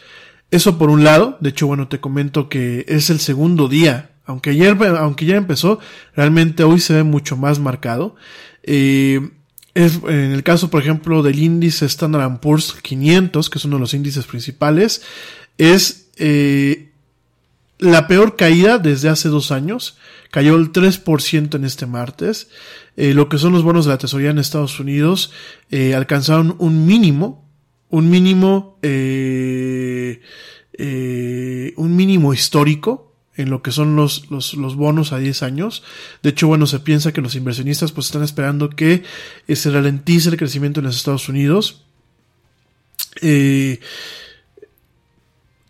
[0.56, 4.52] eso por un lado, de hecho, bueno, te comento que es el segundo día, aunque
[4.52, 5.80] ayer, aunque ya empezó,
[6.16, 8.16] realmente hoy se ve mucho más marcado.
[8.64, 9.30] Eh,
[9.76, 13.94] en el caso, por ejemplo, del índice Standard Poor's 500, que es uno de los
[13.94, 15.02] índices principales,
[15.58, 16.92] es eh,
[17.78, 19.98] la peor caída desde hace dos años.
[20.32, 22.48] Cayó el 3% en este martes.
[22.98, 25.34] Eh, lo que son los bonos de la tesorería en Estados Unidos
[25.94, 27.46] alcanzaron un mínimo
[27.90, 28.78] un mínimo,
[30.78, 35.84] eh, un mínimo histórico en lo que son los, los, los, bonos a 10 años.
[36.24, 39.04] De hecho, bueno, se piensa que los inversionistas pues están esperando que
[39.48, 41.84] eh, se ralentice el crecimiento en los Estados Unidos.
[43.22, 43.80] Eh,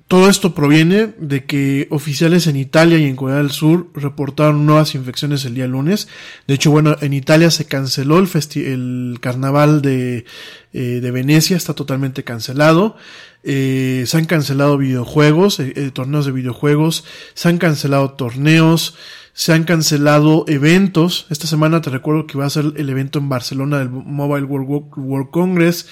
[0.08, 4.94] todo esto proviene de que oficiales en Italia y en Corea del Sur reportaron nuevas
[4.94, 6.08] infecciones el día lunes.
[6.48, 10.26] De hecho, bueno, en Italia se canceló el, el carnaval de,
[10.74, 12.98] eh, de, Venecia, está totalmente cancelado.
[13.44, 17.04] Eh, se han cancelado videojuegos, eh, eh, torneos de videojuegos,
[17.34, 18.96] se han cancelado torneos,
[19.34, 21.26] se han cancelado eventos.
[21.32, 24.92] Esta semana te recuerdo que va a ser el evento en Barcelona del Mobile World,
[24.98, 25.88] World Congress.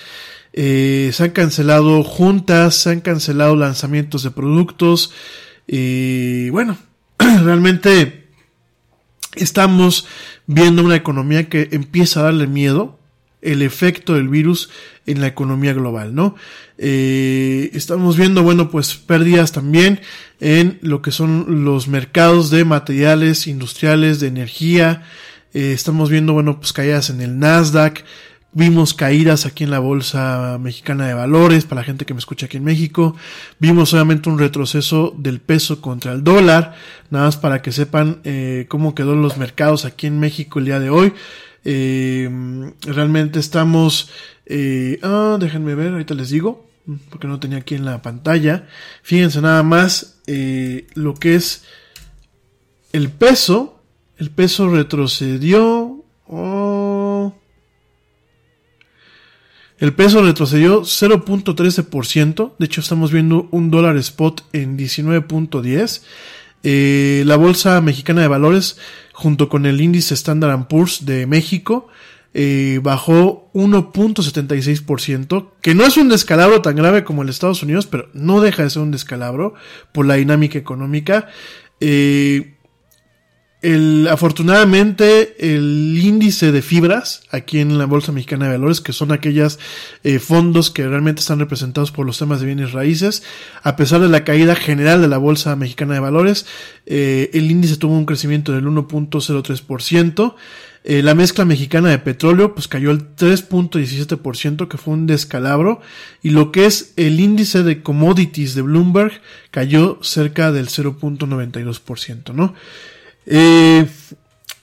[0.54, 5.12] Eh, se han cancelado juntas, se han cancelado lanzamientos de productos.
[5.68, 6.78] Y bueno,
[7.18, 8.28] realmente
[9.36, 10.08] estamos
[10.46, 13.00] viendo una economía que empieza a darle miedo
[13.42, 14.70] el efecto del virus
[15.06, 16.36] en la economía global, ¿no?
[16.78, 20.00] Eh, estamos viendo, bueno, pues pérdidas también
[20.40, 25.04] en lo que son los mercados de materiales industriales, de energía.
[25.54, 28.04] Eh, estamos viendo, bueno, pues caídas en el Nasdaq.
[28.56, 32.46] Vimos caídas aquí en la Bolsa Mexicana de Valores, para la gente que me escucha
[32.46, 33.16] aquí en México.
[33.58, 36.76] Vimos obviamente un retroceso del peso contra el dólar,
[37.10, 40.80] nada más para que sepan eh, cómo quedó los mercados aquí en México el día
[40.80, 41.14] de hoy.
[41.66, 42.30] Eh,
[42.82, 44.12] realmente estamos...
[44.46, 46.70] Eh, ah, déjenme ver, ahorita les digo,
[47.10, 48.68] porque no tenía aquí en la pantalla.
[49.02, 51.64] Fíjense nada más eh, lo que es
[52.92, 53.82] el peso.
[54.20, 56.06] El peso retrocedió...
[56.26, 56.73] Oh,
[59.84, 66.04] el peso retrocedió 0.13%, de hecho estamos viendo un dólar spot en 19.10.
[66.64, 68.78] Eh, la Bolsa Mexicana de Valores,
[69.12, 71.90] junto con el índice Standard Poor's de México,
[72.34, 78.08] eh, bajó 1.76%, que no es un descalabro tan grave como el Estados Unidos, pero
[78.14, 79.54] no deja de ser un descalabro
[79.92, 81.28] por la dinámica económica.
[81.82, 82.53] Eh,
[83.64, 89.14] el, afortunadamente, el índice de fibras aquí en la Bolsa Mexicana de Valores, que son
[89.14, 89.58] aquellos
[90.04, 93.24] eh, fondos que realmente están representados por los temas de bienes raíces,
[93.64, 96.46] a pesar de la caída general de la Bolsa Mexicana de Valores,
[96.86, 100.36] eh, el índice tuvo un crecimiento del 1.03%.
[100.84, 105.80] Eh, la mezcla mexicana de petróleo pues cayó al 3.17% que fue un descalabro
[106.22, 112.54] y lo que es el índice de commodities de Bloomberg cayó cerca del 0.92%, ¿no?
[113.26, 113.88] Eh,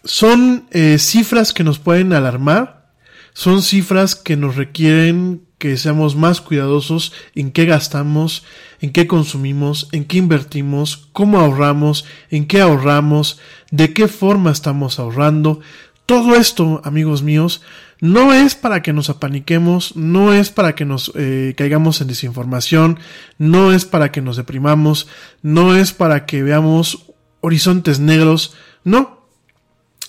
[0.05, 2.89] son eh, cifras que nos pueden alarmar,
[3.33, 8.45] son cifras que nos requieren que seamos más cuidadosos en qué gastamos,
[8.81, 13.39] en qué consumimos, en qué invertimos, cómo ahorramos, en qué ahorramos,
[13.71, 15.61] de qué forma estamos ahorrando.
[16.07, 17.61] Todo esto, amigos míos,
[18.01, 22.99] no es para que nos apaniquemos, no es para que nos eh, caigamos en desinformación,
[23.37, 25.09] no es para que nos deprimamos,
[25.43, 27.10] no es para que veamos
[27.41, 29.21] horizontes negros, no.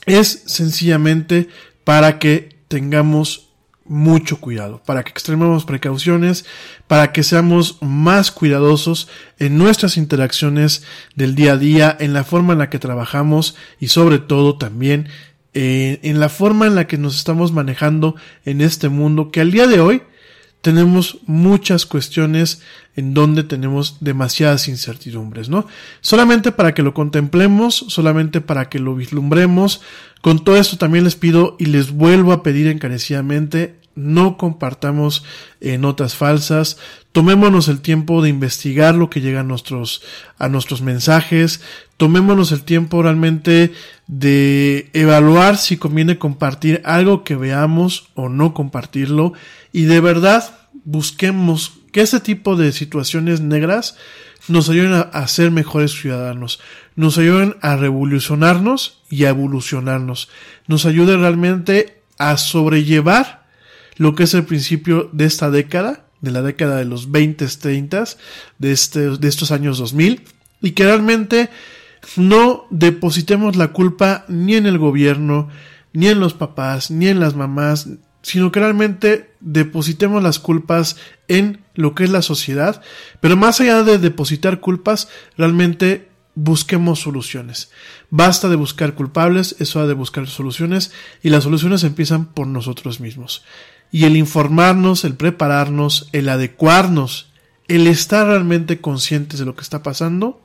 [0.06, 1.50] Es sencillamente
[1.84, 3.52] para que tengamos
[3.86, 6.46] mucho cuidado, para que extrememos precauciones,
[6.88, 10.84] para que seamos más cuidadosos en nuestras interacciones
[11.16, 15.10] del día a día, en la forma en la que trabajamos y sobre todo también
[15.54, 18.16] eh, en la forma en la que nos estamos manejando
[18.46, 20.02] en este mundo que al día de hoy
[20.62, 22.62] tenemos muchas cuestiones
[22.96, 25.66] en donde tenemos demasiadas incertidumbres, ¿no?
[26.02, 29.82] Solamente para que lo contemplemos, solamente para que lo vislumbremos.
[30.22, 35.24] Con todo esto también les pido y les vuelvo a pedir encarecidamente no compartamos
[35.60, 36.78] eh, notas falsas,
[37.12, 40.02] tomémonos el tiempo de investigar lo que llega a nuestros,
[40.38, 41.62] a nuestros mensajes,
[41.98, 43.74] tomémonos el tiempo realmente
[44.08, 49.34] de evaluar si conviene compartir algo que veamos o no compartirlo.
[49.72, 53.98] Y de verdad busquemos que ese tipo de situaciones negras
[54.48, 56.60] nos ayuden a, ser mejores ciudadanos,
[56.96, 60.30] nos ayuden a revolucionarnos y a evolucionarnos,
[60.68, 63.41] nos ayude realmente a sobrellevar
[63.98, 68.04] lo que es el principio de esta década, de la década de los 20, 30,
[68.60, 70.24] de, este, de estos años 2000,
[70.62, 71.50] y que realmente
[72.16, 75.50] no depositemos la culpa ni en el gobierno,
[75.94, 77.90] ni en los papás, ni en las mamás,
[78.22, 82.82] sino que realmente depositemos las culpas en lo que es la sociedad,
[83.20, 87.72] pero más allá de depositar culpas, realmente busquemos soluciones.
[88.10, 90.92] Basta de buscar culpables, eso ha de buscar soluciones
[91.24, 93.44] y las soluciones empiezan por nosotros mismos.
[93.92, 97.32] Y el informarnos, el prepararnos, el adecuarnos,
[97.68, 100.42] el estar realmente conscientes de lo que está pasando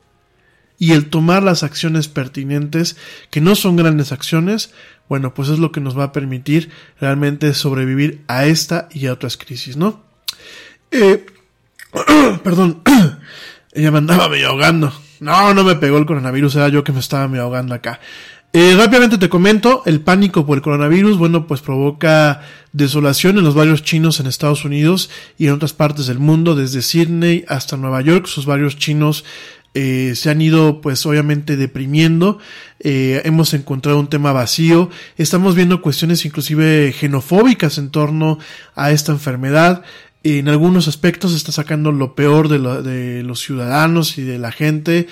[0.78, 2.97] y el tomar las acciones pertinentes,
[3.30, 4.72] que no son grandes acciones,
[5.09, 6.70] bueno, pues es lo que nos va a permitir
[7.01, 10.03] realmente sobrevivir a esta y a otras crisis, ¿no?
[10.90, 11.24] Eh,
[12.42, 12.82] perdón,
[13.72, 14.92] ella me andaba medio ahogando.
[15.18, 18.01] No, no me pegó el coronavirus, era yo que me estaba medio ahogando acá.
[18.59, 22.40] Eh, rápidamente te comento, el pánico por el coronavirus, bueno, pues provoca
[22.72, 26.80] desolación en los barrios chinos en Estados Unidos y en otras partes del mundo, desde
[26.80, 29.26] Sydney hasta Nueva York, sus barrios chinos
[29.74, 32.38] eh, se han ido pues obviamente deprimiendo,
[32.80, 34.88] eh, hemos encontrado un tema vacío,
[35.18, 38.38] estamos viendo cuestiones inclusive xenofóbicas en torno
[38.74, 39.82] a esta enfermedad,
[40.22, 45.09] en algunos aspectos está sacando lo peor de, de los ciudadanos y de la gente,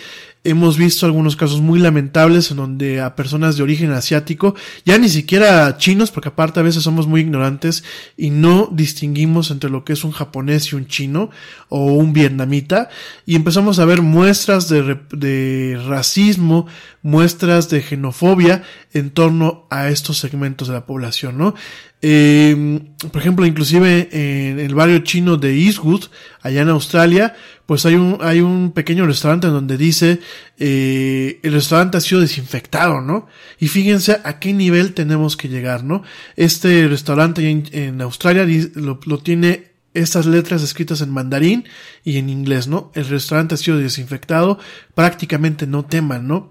[0.47, 5.09] Hemos visto algunos casos muy lamentables en donde a personas de origen asiático, ya ni
[5.09, 7.83] siquiera chinos, porque aparte a veces somos muy ignorantes
[8.17, 11.31] y no distinguimos entre lo que es un japonés y un chino
[11.71, 12.91] o un vietnamita,
[13.25, 16.67] y empezamos a ver muestras de, de racismo,
[17.05, 18.63] muestras de xenofobia
[18.95, 21.55] en torno a estos segmentos de la población, ¿no?
[22.01, 22.81] Eh,
[23.13, 26.07] por ejemplo, inclusive en el barrio chino de Eastwood,
[26.41, 27.35] allá en Australia,
[27.67, 30.21] pues hay un, hay un pequeño restaurante en donde dice,
[30.59, 33.27] eh, el restaurante ha sido desinfectado, ¿no?
[33.61, 36.03] Y fíjense a qué nivel tenemos que llegar, ¿no?
[36.37, 41.65] Este restaurante en, en Australia lo, lo tiene estas letras escritas en mandarín
[42.03, 42.91] y en inglés, ¿no?
[42.95, 44.59] El restaurante ha sido desinfectado,
[44.95, 46.51] prácticamente no teman, ¿no?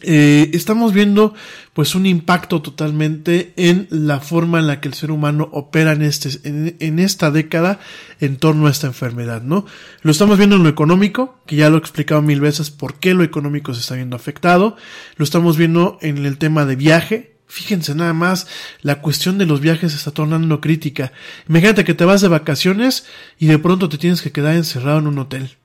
[0.00, 1.34] Eh, estamos viendo
[1.72, 6.02] pues un impacto totalmente en la forma en la que el ser humano opera en,
[6.02, 7.80] este, en, esta década
[8.20, 9.66] en torno a esta enfermedad, ¿no?
[10.02, 13.12] Lo estamos viendo en lo económico, que ya lo he explicado mil veces por qué
[13.14, 14.76] lo económico se está viendo afectado,
[15.16, 18.46] lo estamos viendo en el tema de viaje, Fíjense nada más,
[18.82, 21.12] la cuestión de los viajes se está tornando crítica.
[21.48, 23.06] Imagínate que te vas de vacaciones
[23.38, 25.57] y de pronto te tienes que quedar encerrado en un hotel.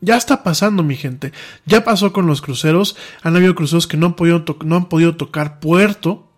[0.00, 1.32] Ya está pasando, mi gente.
[1.64, 2.96] Ya pasó con los cruceros.
[3.22, 6.28] Han habido cruceros que no han podido, no han podido tocar puerto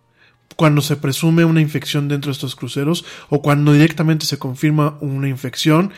[0.55, 5.29] cuando se presume una infección dentro de estos cruceros o cuando directamente se confirma una
[5.29, 5.91] infección.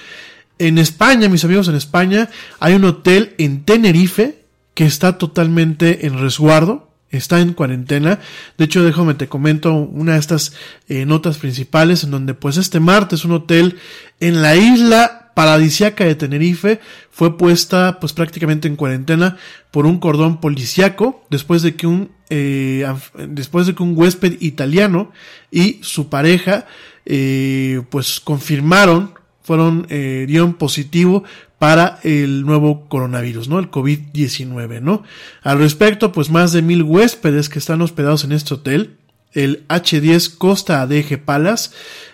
[0.59, 6.19] En España, mis amigos, en España hay un hotel en Tenerife que está totalmente en
[6.19, 8.19] resguardo está en cuarentena.
[8.57, 10.53] De hecho, déjame te comento una de estas
[10.87, 13.77] eh, notas principales en donde pues este martes un hotel
[14.19, 16.79] en la isla paradisiaca de Tenerife
[17.09, 19.37] fue puesta pues prácticamente en cuarentena
[19.71, 22.85] por un cordón policiaco después de que un eh,
[23.27, 25.11] después de que un huésped italiano
[25.51, 26.65] y su pareja
[27.05, 29.13] eh, pues confirmaron
[29.43, 31.23] fueron eh, dieron positivo
[31.61, 33.59] para el nuevo coronavirus, ¿no?
[33.59, 35.03] El COVID-19, ¿no?
[35.43, 38.97] Al respecto, pues más de mil huéspedes que están hospedados en este hotel,
[39.33, 41.69] el H10 Costa Adeje Palace,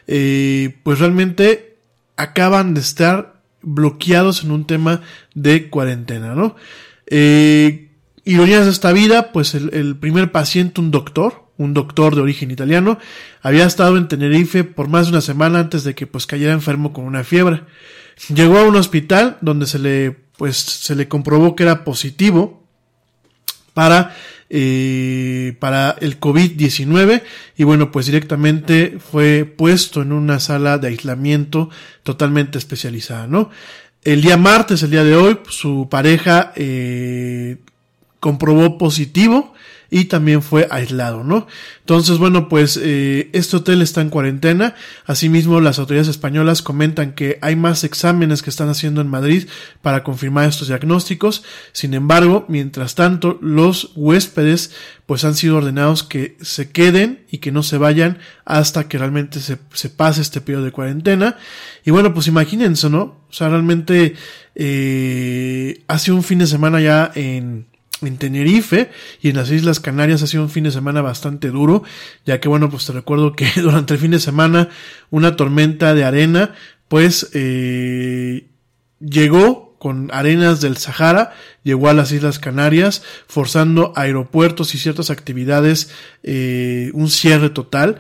[0.06, 1.67] eh, pues realmente
[2.18, 5.02] acaban de estar bloqueados en un tema
[5.34, 6.56] de cuarentena, ¿no?
[7.06, 7.92] Eh,
[8.26, 12.52] ironías de esta vida, pues el, el, primer paciente, un doctor, un doctor de origen
[12.52, 13.00] italiano,
[13.42, 16.92] había estado en Tenerife por más de una semana antes de que pues cayera enfermo
[16.92, 17.64] con una fiebre.
[18.34, 22.68] Llegó a un hospital donde se le, pues, se le comprobó que era positivo
[23.74, 24.16] para
[24.50, 27.22] eh, para el COVID-19
[27.58, 31.70] y bueno, pues directamente fue puesto en una sala de aislamiento
[32.04, 33.50] totalmente especializada, ¿no?
[34.04, 37.58] El día martes, el día de hoy, su pareja eh,
[38.22, 39.54] comprobó positivo
[39.90, 41.48] y también fue aislado, ¿no?
[41.80, 44.76] Entonces, bueno, pues eh, este hotel está en cuarentena.
[45.06, 49.48] Asimismo, las autoridades españolas comentan que hay más exámenes que están haciendo en Madrid
[49.82, 51.44] para confirmar estos diagnósticos.
[51.72, 54.72] Sin embargo, mientras tanto, los huéspedes
[55.06, 59.40] pues han sido ordenados que se queden y que no se vayan hasta que realmente
[59.40, 61.38] se, se pase este periodo de cuarentena.
[61.86, 63.22] Y bueno, pues imagínense, ¿no?
[63.30, 64.16] O sea, realmente
[64.56, 67.68] eh, hace un fin de semana ya en
[68.02, 68.90] en Tenerife
[69.22, 71.84] y en las Islas Canarias ha sido un fin de semana bastante duro,
[72.26, 74.70] ya que bueno, pues te recuerdo que durante el fin de semana
[75.10, 76.54] una tormenta de arena
[76.88, 78.48] pues eh,
[79.00, 81.34] llegó con arenas del Sahara,
[81.64, 85.92] llegó a las Islas Canarias, forzando aeropuertos y ciertas actividades,
[86.24, 88.00] eh, un cierre total.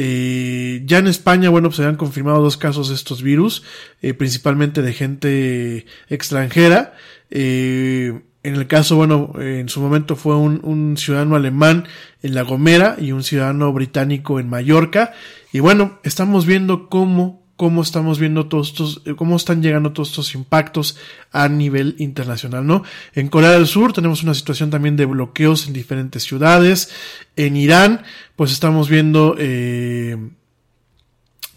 [0.00, 3.64] Eh, ya en España, bueno, pues se han confirmado dos casos de estos virus,
[4.00, 6.94] eh, principalmente de gente extranjera.
[7.30, 11.86] Eh, en el caso, bueno, en su momento fue un, un, ciudadano alemán
[12.22, 15.12] en La Gomera y un ciudadano británico en Mallorca.
[15.52, 20.34] Y bueno, estamos viendo cómo, cómo estamos viendo todos estos, cómo están llegando todos estos
[20.36, 20.96] impactos
[21.32, 22.84] a nivel internacional, ¿no?
[23.14, 26.90] En Corea del Sur tenemos una situación también de bloqueos en diferentes ciudades.
[27.34, 28.02] En Irán,
[28.36, 30.16] pues estamos viendo, eh,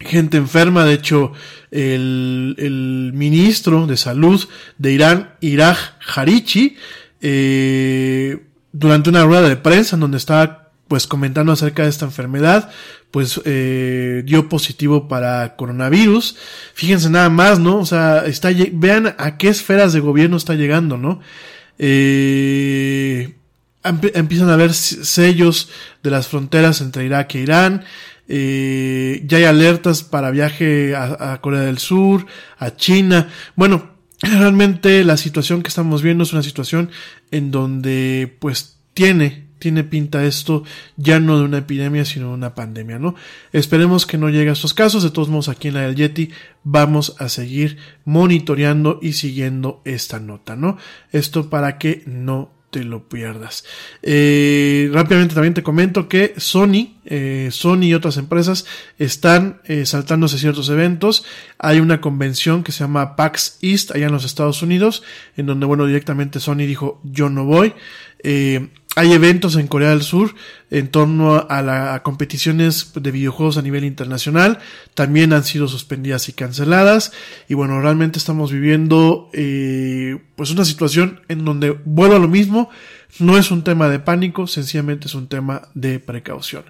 [0.02, 0.84] gente enferma.
[0.84, 1.32] De hecho,
[1.70, 4.46] el, el, ministro de salud
[4.78, 5.78] de Irán, Iraj
[6.14, 6.76] Harichi,
[7.20, 12.70] eh, durante una rueda de prensa en donde estaba pues comentando acerca de esta enfermedad,
[13.10, 16.36] pues eh, dio positivo para coronavirus.
[16.74, 17.78] Fíjense nada más, ¿no?
[17.78, 21.20] O sea, está, vean a qué esferas de gobierno está llegando, ¿no?
[21.78, 23.34] Eh,
[23.82, 25.70] empiezan a haber sellos
[26.02, 27.84] de las fronteras entre Irak e Irán.
[28.28, 32.26] Eh, ya hay alertas para viaje a, Corea del Sur,
[32.58, 33.28] a China.
[33.56, 33.90] Bueno,
[34.22, 36.90] realmente la situación que estamos viendo es una situación
[37.30, 40.64] en donde pues tiene tiene pinta esto
[40.96, 43.14] ya no de una epidemia, sino de una pandemia, ¿no?
[43.52, 45.04] Esperemos que no llegue a estos casos.
[45.04, 46.32] De todos modos, aquí en la del Yeti
[46.64, 50.78] vamos a seguir monitoreando y siguiendo esta nota, ¿no?
[51.12, 53.64] Esto para que no te lo pierdas.
[54.02, 58.64] Eh, rápidamente también te comento que Sony, eh, Sony y otras empresas
[58.98, 61.22] están eh, saltándose ciertos eventos.
[61.58, 65.02] Hay una convención que se llama PAX East allá en los Estados Unidos,
[65.36, 67.74] en donde, bueno, directamente Sony dijo yo no voy.
[68.94, 70.34] Hay eventos en Corea del Sur
[70.70, 74.58] en torno a, las competiciones de videojuegos a nivel internacional.
[74.94, 77.12] También han sido suspendidas y canceladas.
[77.48, 82.68] Y bueno, realmente estamos viviendo eh, pues una situación en donde vuelvo a lo mismo.
[83.18, 86.64] No es un tema de pánico, sencillamente es un tema de precaución.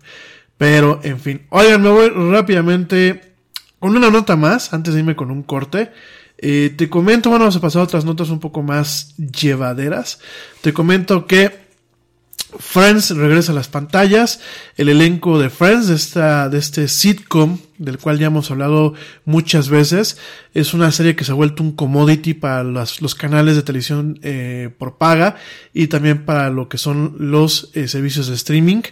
[0.58, 1.42] Pero, en fin.
[1.48, 3.32] Oigan, me voy rápidamente
[3.80, 5.90] con una nota más, antes de irme con un corte.
[6.38, 10.20] Eh, te comento, bueno, vamos a pasar a otras notas un poco más llevaderas.
[10.60, 11.61] Te comento que
[12.58, 14.40] Friends regresa a las pantallas.
[14.76, 18.94] El elenco de Friends, de, esta, de este sitcom, del cual ya hemos hablado
[19.24, 20.18] muchas veces,
[20.54, 24.70] es una serie que se ha vuelto un commodity para los canales de televisión eh,
[24.78, 25.36] por paga
[25.72, 28.82] y también para lo que son los eh, servicios de streaming.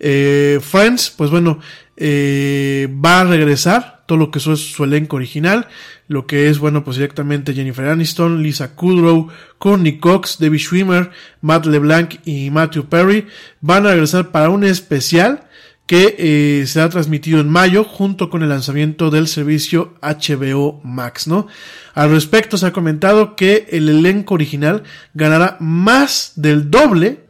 [0.00, 1.60] Eh, Friends, pues bueno,
[1.98, 5.68] va a regresar todo lo que es su elenco original
[6.12, 9.28] lo que es, bueno, pues directamente Jennifer Aniston, Lisa Kudrow,
[9.58, 13.26] Courtney Cox, David Schwimmer, Matt LeBlanc y Matthew Perry
[13.60, 15.48] van a regresar para un especial
[15.86, 21.48] que eh, será transmitido en mayo junto con el lanzamiento del servicio HBO Max, ¿no?
[21.94, 24.84] Al respecto se ha comentado que el elenco original
[25.14, 27.21] ganará más del doble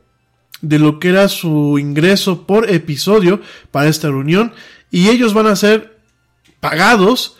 [0.62, 3.40] de lo que era su ingreso por episodio
[3.70, 4.52] para esta reunión
[4.90, 5.98] y ellos van a ser
[6.60, 7.36] pagados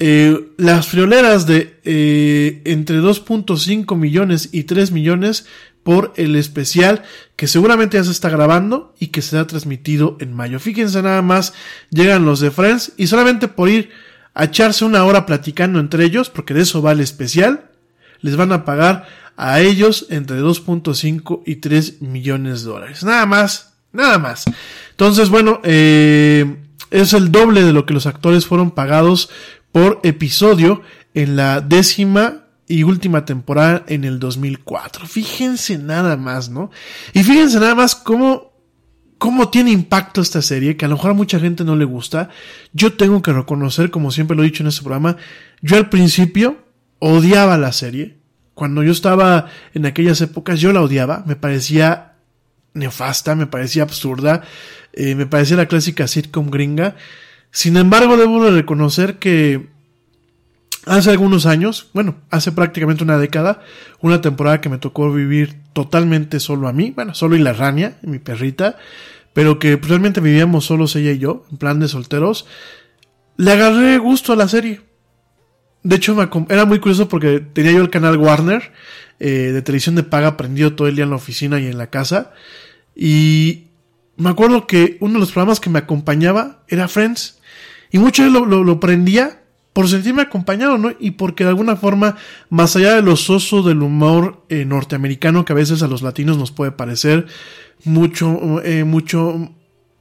[0.00, 5.46] eh, las frioleras de eh, entre 2.5 millones y 3 millones
[5.84, 7.02] por el especial
[7.36, 10.58] que seguramente ya se está grabando y que será transmitido en mayo.
[10.58, 11.52] Fíjense nada más,
[11.90, 13.90] llegan los de Friends y solamente por ir
[14.32, 17.70] a echarse una hora platicando entre ellos, porque de eso va el especial,
[18.20, 19.06] les van a pagar
[19.36, 23.04] a ellos entre 2.5 y 3 millones de dólares.
[23.04, 24.44] Nada más, nada más.
[24.90, 26.56] Entonces, bueno, eh,
[26.90, 29.30] es el doble de lo que los actores fueron pagados
[29.72, 30.82] por episodio
[31.14, 35.06] en la décima y última temporada en el 2004.
[35.06, 36.70] Fíjense nada más, ¿no?
[37.12, 38.52] Y fíjense nada más cómo,
[39.18, 42.30] cómo tiene impacto esta serie, que a lo mejor a mucha gente no le gusta.
[42.72, 45.16] Yo tengo que reconocer, como siempre lo he dicho en este programa,
[45.60, 46.58] yo al principio
[47.00, 48.18] odiaba la serie.
[48.54, 52.14] Cuando yo estaba en aquellas épocas, yo la odiaba, me parecía
[52.72, 54.42] nefasta, me parecía absurda,
[54.92, 56.96] eh, me parecía la clásica sitcom gringa.
[57.50, 59.68] Sin embargo, debo reconocer que
[60.86, 63.62] hace algunos años, bueno, hace prácticamente una década,
[64.00, 67.98] una temporada que me tocó vivir totalmente solo a mí, bueno, solo y la rania,
[68.02, 68.76] mi perrita,
[69.32, 72.46] pero que realmente vivíamos solos ella y yo, en plan de solteros,
[73.36, 74.80] le agarré gusto a la serie.
[75.84, 76.16] De hecho,
[76.48, 78.72] era muy curioso porque tenía yo el canal Warner
[79.20, 81.90] eh, de televisión de paga prendido todo el día en la oficina y en la
[81.90, 82.32] casa.
[82.96, 83.64] Y
[84.16, 87.38] me acuerdo que uno de los programas que me acompañaba era Friends.
[87.90, 89.42] Y mucho lo, lo, prendía
[89.74, 90.92] por sentirme acompañado, ¿no?
[90.98, 92.16] Y porque de alguna forma,
[92.48, 96.38] más allá de lo soso del humor eh, norteamericano que a veces a los latinos
[96.38, 97.26] nos puede parecer
[97.84, 99.52] mucho, eh, mucho,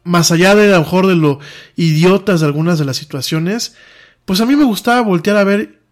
[0.03, 1.39] más allá de a lo mejor de lo
[1.75, 3.75] idiotas de algunas de las situaciones,
[4.25, 5.83] pues a mí me gustaba voltear a ver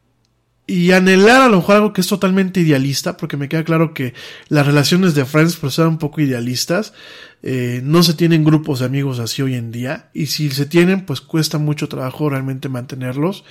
[0.67, 4.13] y anhelar a lo mejor algo que es totalmente idealista, porque me queda claro que
[4.47, 6.93] las relaciones de Friends pues eran un poco idealistas,
[7.43, 11.05] eh, no se tienen grupos de amigos así hoy en día, y si se tienen
[11.05, 13.43] pues cuesta mucho trabajo realmente mantenerlos.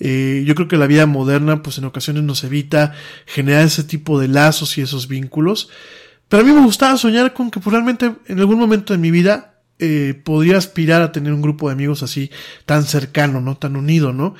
[0.00, 2.92] Eh, yo creo que la vida moderna pues en ocasiones nos evita
[3.24, 5.70] generar ese tipo de lazos y esos vínculos,
[6.28, 9.10] pero a mí me gustaba soñar con que pues, realmente en algún momento de mi
[9.10, 12.30] vida eh, podría aspirar a tener un grupo de amigos así
[12.66, 13.56] tan cercano, ¿no?
[13.56, 14.34] Tan unido, ¿no?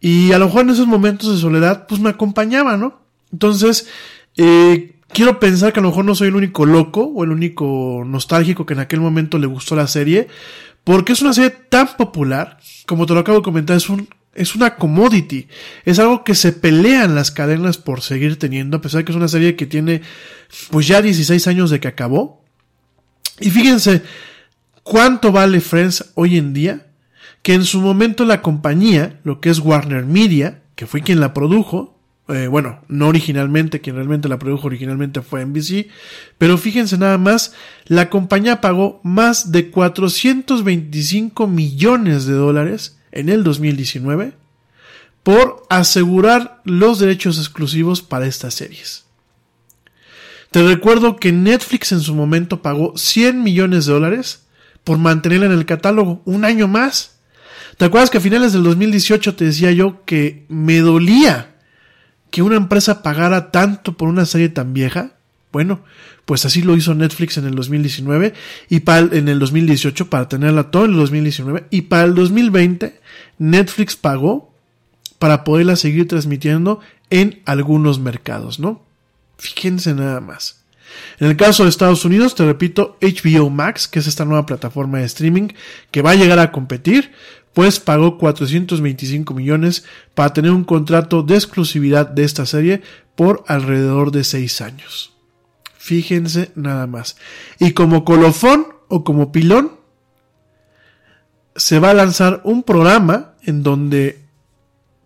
[0.00, 3.00] Y a lo mejor en esos momentos de soledad, pues me acompañaba, ¿no?
[3.32, 3.88] Entonces,
[4.36, 8.04] eh, quiero pensar que a lo mejor no soy el único loco o el único
[8.06, 10.28] nostálgico que en aquel momento le gustó la serie,
[10.84, 14.54] porque es una serie tan popular, como te lo acabo de comentar, es un es
[14.54, 15.48] una commodity,
[15.84, 19.16] es algo que se pelean las cadenas por seguir teniendo, a pesar de que es
[19.16, 20.00] una serie que tiene
[20.70, 22.44] pues ya 16 años de que acabó.
[23.40, 24.02] Y fíjense
[24.88, 26.86] cuánto vale Friends hoy en día
[27.42, 31.34] que en su momento la compañía, lo que es Warner Media, que fue quien la
[31.34, 31.94] produjo,
[32.30, 35.88] Eh, bueno, no originalmente, quien realmente la produjo originalmente fue NBC,
[36.36, 37.54] pero fíjense nada más,
[37.86, 44.34] la compañía pagó más de 425 millones de dólares en el 2019
[45.22, 49.06] por asegurar los derechos exclusivos para estas series.
[50.50, 54.47] Te recuerdo que Netflix en su momento pagó 100 millones de dólares
[54.88, 57.18] por mantenerla en el catálogo un año más.
[57.76, 61.56] ¿Te acuerdas que a finales del 2018 te decía yo que me dolía
[62.30, 65.10] que una empresa pagara tanto por una serie tan vieja?
[65.52, 65.84] Bueno,
[66.24, 68.32] pues así lo hizo Netflix en el 2019
[68.70, 72.98] y para en el 2018 para tenerla todo en el 2019 y para el 2020
[73.36, 74.54] Netflix pagó
[75.18, 76.80] para poderla seguir transmitiendo
[77.10, 78.86] en algunos mercados, ¿no?
[79.36, 80.57] Fíjense nada más.
[81.18, 84.98] En el caso de Estados Unidos, te repito, HBO Max, que es esta nueva plataforma
[84.98, 85.48] de streaming
[85.90, 87.12] que va a llegar a competir,
[87.54, 89.84] pues pagó 425 millones
[90.14, 92.82] para tener un contrato de exclusividad de esta serie
[93.16, 95.14] por alrededor de 6 años.
[95.76, 97.16] Fíjense nada más.
[97.58, 99.72] Y como colofón o como pilón,
[101.56, 104.22] se va a lanzar un programa en donde,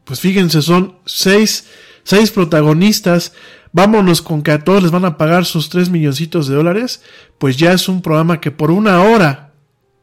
[0.04, 1.64] pues fíjense, son 6
[2.04, 3.32] seis, protagonistas.
[3.72, 7.02] Vámonos con que a todos les van a pagar sus 3 milloncitos de dólares.
[7.38, 9.54] Pues ya es un programa que por una hora,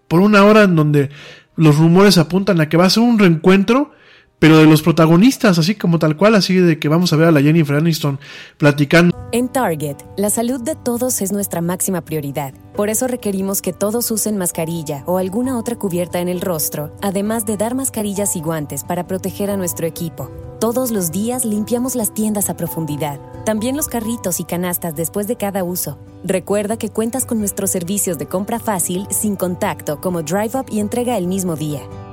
[0.07, 1.09] por una hora en donde
[1.55, 3.91] los rumores apuntan a que va a ser un reencuentro,
[4.39, 7.31] pero de los protagonistas, así como tal cual, así de que vamos a ver a
[7.31, 8.19] la Jennifer Aniston
[8.57, 9.15] platicando.
[9.31, 12.53] En Target, la salud de todos es nuestra máxima prioridad.
[12.75, 17.45] Por eso requerimos que todos usen mascarilla o alguna otra cubierta en el rostro, además
[17.45, 20.31] de dar mascarillas y guantes para proteger a nuestro equipo.
[20.59, 25.35] Todos los días limpiamos las tiendas a profundidad, también los carritos y canastas después de
[25.37, 25.99] cada uso.
[26.23, 30.79] Recuerda que cuentas con nuestros servicios de compra fácil, sin contacto, como Drive Up y
[30.79, 31.81] entrega el mismo día.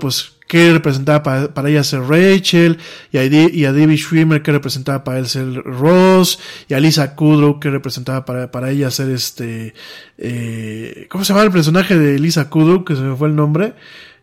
[0.00, 2.78] Pues, ¿qué representaba para, ella ser Rachel?
[3.12, 6.38] Y a, y a David Schwimmer, ¿qué representaba para él ser Ross?
[6.68, 9.74] Y a Lisa Kudrow, ¿qué representaba para, para ella ser este...
[10.18, 12.84] Eh, ¿Cómo se llama el personaje de Lisa Kudrow?
[12.84, 13.74] Que se me fue el nombre.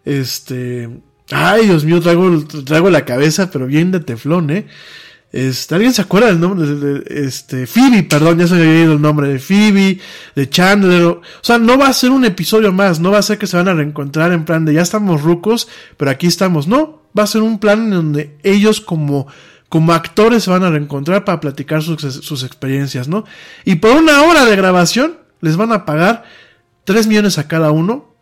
[0.05, 0.89] Este...
[1.31, 4.67] Ay, Dios mío, traigo, traigo la cabeza, pero bien de teflón, ¿eh?
[5.33, 6.67] Este, ¿Alguien se acuerda del nombre?
[6.67, 9.99] De, este, Phoebe, perdón, ya se había oído el nombre de Phoebe,
[10.35, 11.05] de Chandler.
[11.05, 13.57] O sea, no va a ser un episodio más, no va a ser que se
[13.57, 15.67] van a reencontrar en plan de ya estamos rucos,
[15.97, 16.67] pero aquí estamos.
[16.67, 19.25] No, va a ser un plan en donde ellos como,
[19.69, 23.25] como actores se van a reencontrar para platicar sus, sus experiencias, ¿no?
[23.65, 26.25] Y por una hora de grabación les van a pagar
[26.83, 28.13] 3 millones a cada uno.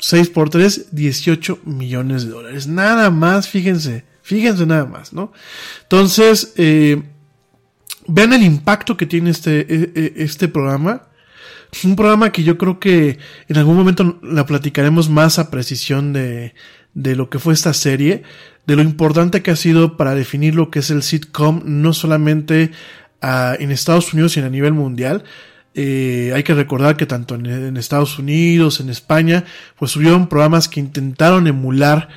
[0.00, 2.66] 6 por 3, 18 millones de dólares.
[2.66, 4.04] Nada más, fíjense.
[4.24, 5.32] Fíjense nada más, ¿no?
[5.82, 7.02] Entonces, eh,
[8.06, 11.08] vean el impacto que tiene este, e, e, este programa.
[11.84, 13.18] Un programa que yo creo que
[13.48, 16.54] en algún momento la platicaremos más a precisión de,
[16.94, 18.22] de lo que fue esta serie,
[18.66, 22.70] de lo importante que ha sido para definir lo que es el sitcom, no solamente
[23.20, 25.24] ah, en Estados Unidos, sino a nivel mundial.
[25.74, 29.44] Eh, hay que recordar que tanto en, en, Estados Unidos, en España,
[29.78, 32.08] pues hubieron programas que intentaron emular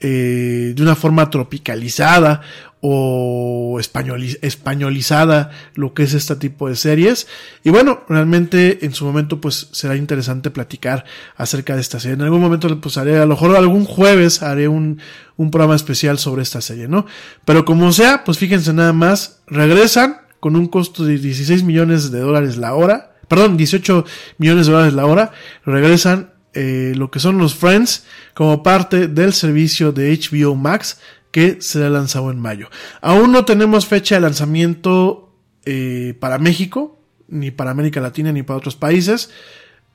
[0.00, 2.42] eh, de una forma tropicalizada
[2.80, 7.26] o españolizada lo que es este tipo de series.
[7.64, 11.04] Y bueno, realmente en su momento pues será interesante platicar
[11.36, 12.14] acerca de esta serie.
[12.14, 15.00] En algún momento pues haré, a lo mejor algún jueves haré un,
[15.36, 17.06] un programa especial sobre esta serie, ¿no?
[17.44, 22.20] Pero como sea, pues fíjense nada más, regresan con un costo de 16 millones de
[22.20, 24.04] dólares la hora, perdón, 18
[24.38, 25.32] millones de dólares la hora,
[25.64, 28.04] regresan eh, lo que son los Friends
[28.34, 30.98] como parte del servicio de HBO Max
[31.30, 32.70] que será lanzado en mayo.
[33.02, 35.34] Aún no tenemos fecha de lanzamiento
[35.66, 36.98] eh, para México,
[37.28, 39.28] ni para América Latina, ni para otros países.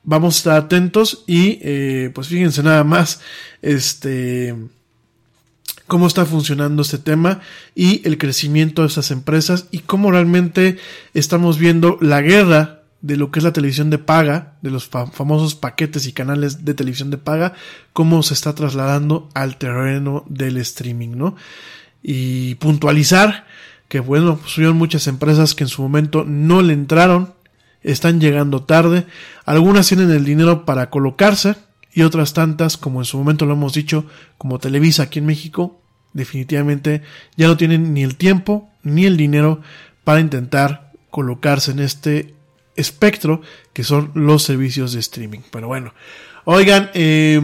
[0.04, 3.20] Vamos a estar atentos y eh, pues fíjense nada más
[3.60, 4.54] este
[5.88, 7.40] cómo está funcionando este tema
[7.74, 10.78] y el crecimiento de estas empresas y cómo realmente
[11.12, 15.56] estamos viendo la guerra de lo que es la televisión de paga, de los famosos
[15.56, 17.52] paquetes y canales de televisión de paga,
[17.92, 21.36] cómo se está trasladando al terreno del streaming, ¿no?
[22.00, 23.44] Y puntualizar
[23.88, 27.34] que, bueno, pues muchas empresas que en su momento no le entraron,
[27.82, 29.04] están llegando tarde,
[29.44, 31.56] algunas tienen el dinero para colocarse
[31.92, 34.06] y otras tantas, como en su momento lo hemos dicho,
[34.38, 35.80] como Televisa aquí en México,
[36.12, 37.02] definitivamente
[37.36, 39.60] ya no tienen ni el tiempo ni el dinero
[40.04, 42.34] para intentar colocarse en este
[42.76, 43.40] espectro
[43.72, 45.40] que son los servicios de streaming.
[45.50, 45.92] Pero bueno,
[46.44, 47.40] oigan, eh,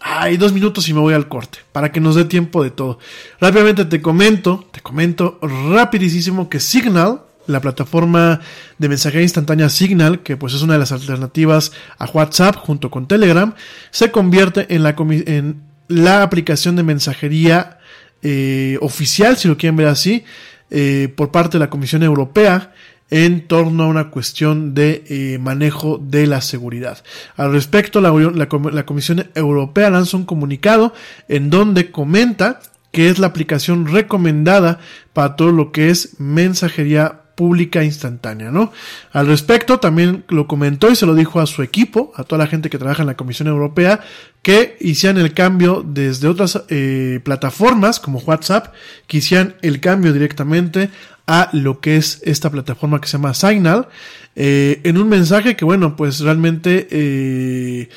[0.00, 2.98] hay dos minutos y me voy al corte para que nos dé tiempo de todo.
[3.40, 8.40] Rápidamente te comento, te comento rapidísimo que Signal, la plataforma
[8.78, 13.06] de mensajería instantánea Signal, que pues es una de las alternativas a WhatsApp junto con
[13.06, 13.54] Telegram,
[13.90, 17.78] se convierte en la, en la aplicación de mensajería
[18.22, 20.24] eh, oficial, si lo quieren ver así,
[20.70, 22.72] eh, por parte de la Comisión Europea
[23.12, 27.04] en torno a una cuestión de eh, manejo de la seguridad.
[27.36, 30.94] Al respecto, la, Comisión Europea lanza un comunicado
[31.28, 32.60] en donde comenta
[32.90, 34.80] que es la aplicación recomendada
[35.12, 38.72] para todo lo que es mensajería pública instantánea, ¿no?
[39.12, 42.46] Al respecto, también lo comentó y se lo dijo a su equipo, a toda la
[42.46, 44.00] gente que trabaja en la Comisión Europea,
[44.40, 48.72] que hicieran el cambio desde otras eh, plataformas como WhatsApp,
[49.06, 50.90] que hicieran el cambio directamente
[51.26, 53.88] a lo que es esta plataforma que se llama Signal,
[54.34, 57.88] eh, en un mensaje que, bueno, pues realmente eh,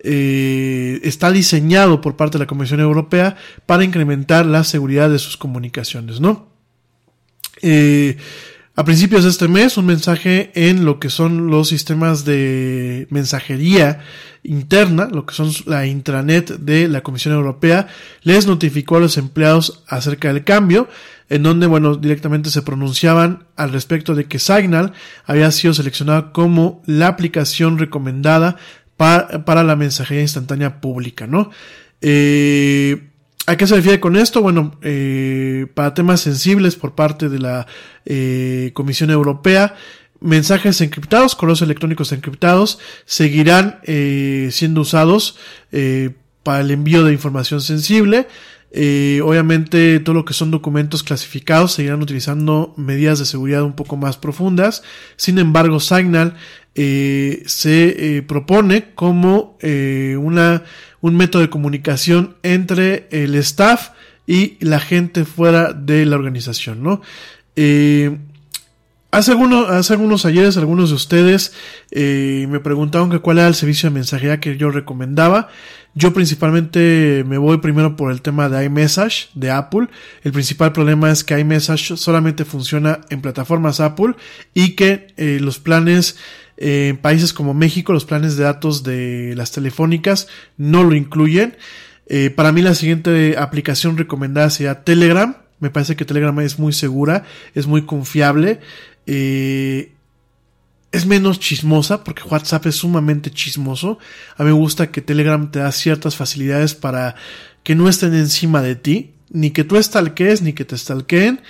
[0.00, 5.36] eh, está diseñado por parte de la Comisión Europea para incrementar la seguridad de sus
[5.36, 6.48] comunicaciones, ¿no?
[8.76, 14.00] A principios de este mes, un mensaje en lo que son los sistemas de mensajería
[14.42, 17.88] interna, lo que son la intranet de la Comisión Europea,
[18.22, 20.88] les notificó a los empleados acerca del cambio
[21.28, 24.92] en donde, bueno, directamente se pronunciaban al respecto de que Signal
[25.24, 28.56] había sido seleccionada como la aplicación recomendada
[28.96, 31.50] para, la mensajería instantánea pública, ¿no?
[32.02, 33.09] Eh,
[33.50, 34.42] ¿A qué se refiere con esto?
[34.42, 37.66] Bueno, eh, para temas sensibles por parte de la
[38.06, 39.74] eh, Comisión Europea,
[40.20, 45.36] mensajes encriptados, correos electrónicos encriptados, seguirán siendo usados
[46.44, 48.28] para el envío de información sensible,
[48.72, 53.96] eh, obviamente todo lo que son documentos clasificados seguirán utilizando medidas de seguridad un poco
[53.96, 54.82] más profundas.
[55.16, 56.36] Sin embargo, Signal
[56.74, 60.62] eh, se eh, propone como una,
[61.00, 63.90] un método de comunicación entre el staff
[64.26, 67.02] y la gente fuera de la organización, ¿no?
[69.12, 71.52] Hace algunos, hace algunos ayeres algunos de ustedes
[71.92, 75.48] me preguntaron que cuál era el servicio de mensajería que yo recomendaba.
[75.94, 79.88] Yo principalmente me voy primero por el tema de iMessage de Apple.
[80.22, 84.14] El principal problema es que iMessage solamente funciona en plataformas Apple
[84.54, 86.16] y que eh, los planes
[86.56, 91.56] eh, en países como México, los planes de datos de las telefónicas no lo incluyen.
[92.06, 95.36] Eh, para mí la siguiente aplicación recomendada sería Telegram.
[95.58, 98.60] Me parece que Telegram es muy segura, es muy confiable.
[99.12, 99.92] Eh,
[100.92, 103.98] es menos chismosa porque WhatsApp es sumamente chismoso.
[104.36, 107.16] A mí me gusta que Telegram te da ciertas facilidades para
[107.64, 111.40] que no estén encima de ti, ni que tú estalquees, ni que te estalqueen.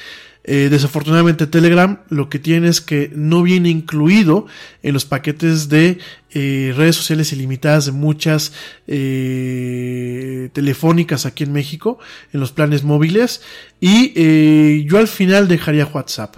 [0.43, 4.47] Eh, desafortunadamente Telegram lo que tiene es que no viene incluido
[4.83, 5.99] en los paquetes de
[6.31, 8.55] eh, redes sociales ilimitadas de muchas
[8.87, 11.99] eh, telefónicas aquí en México,
[12.33, 13.43] en los planes móviles.
[13.81, 16.37] Y yo al final dejaría WhatsApp.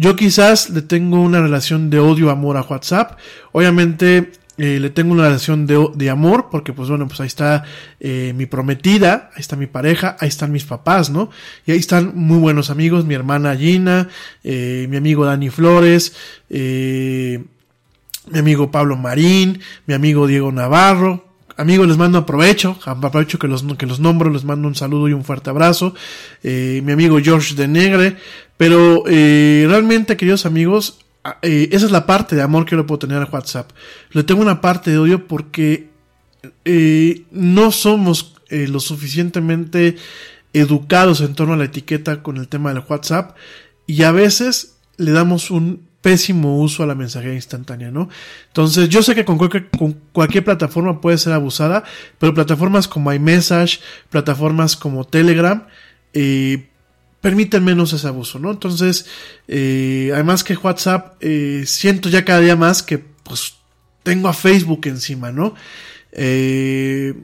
[0.00, 3.18] Yo quizás le tengo una relación de odio-amor a WhatsApp.
[3.50, 7.64] Obviamente eh, le tengo una relación de, de, amor porque pues bueno, pues ahí está
[7.98, 11.30] eh, mi prometida, ahí está mi pareja, ahí están mis papás, ¿no?
[11.66, 14.08] Y ahí están muy buenos amigos, mi hermana Gina,
[14.44, 16.14] eh, mi amigo Dani Flores,
[16.48, 21.27] mi amigo Pablo Marín, mi amigo Diego Navarro,
[21.58, 25.12] amigos, les mando aprovecho, aprovecho que los, que los nombro, les mando un saludo y
[25.12, 25.94] un fuerte abrazo.
[26.42, 28.16] Eh, mi amigo George de Negre.
[28.56, 32.78] Pero eh, realmente, queridos amigos, ah, eh, esa es la parte de amor que yo
[32.78, 33.70] le puedo tener a WhatsApp.
[34.12, 35.88] Le tengo una parte de odio porque
[37.30, 39.96] no somos lo suficientemente
[40.52, 43.36] educados en torno a la etiqueta con el tema del WhatsApp
[43.86, 48.08] y a veces le damos un pésimo uso a la mensajería instantánea, ¿no?
[48.48, 51.84] Entonces, yo sé que con cualquier, con cualquier plataforma puede ser abusada,
[52.18, 53.80] pero plataformas como iMessage,
[54.10, 55.66] plataformas como Telegram,
[56.12, 56.68] eh,
[57.20, 58.50] permiten menos ese abuso, ¿no?
[58.50, 59.06] Entonces,
[59.48, 63.54] eh, además que WhatsApp, eh, siento ya cada día más que, pues,
[64.02, 65.54] tengo a Facebook encima, ¿no?
[66.12, 67.14] Eh,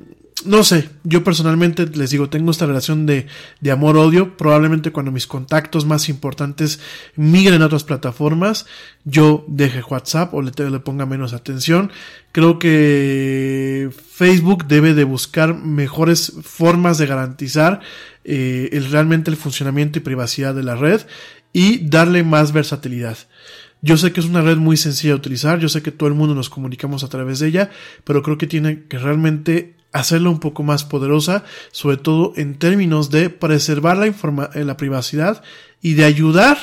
[0.45, 3.27] no sé, yo personalmente les digo, tengo esta relación de,
[3.61, 4.37] de amor-odio.
[4.37, 6.81] Probablemente cuando mis contactos más importantes
[7.17, 8.67] migren a otras plataformas,
[9.05, 11.91] yo deje WhatsApp o le, le ponga menos atención.
[12.33, 17.81] Creo que Facebook debe de buscar mejores formas de garantizar
[18.25, 21.03] eh, realmente el funcionamiento y privacidad de la red
[21.53, 23.19] y darle más versatilidad.
[23.83, 26.15] Yo sé que es una red muy sencilla de utilizar, yo sé que todo el
[26.15, 27.71] mundo nos comunicamos a través de ella,
[28.05, 33.11] pero creo que tiene que realmente hacerla un poco más poderosa, sobre todo en términos
[33.11, 35.43] de preservar la, informa eh, la privacidad
[35.81, 36.59] y de ayudar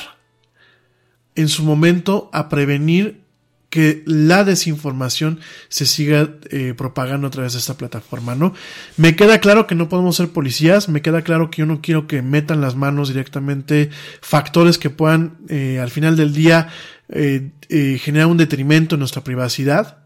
[1.34, 3.22] en su momento a prevenir
[3.70, 8.52] que la desinformación se siga eh, propagando a través de esta plataforma, ¿no?
[8.98, 12.06] Me queda claro que no podemos ser policías, me queda claro que yo no quiero
[12.06, 13.88] que metan las manos directamente
[14.20, 16.68] factores que puedan eh, al final del día
[17.08, 19.98] generar un detrimento en nuestra privacidad,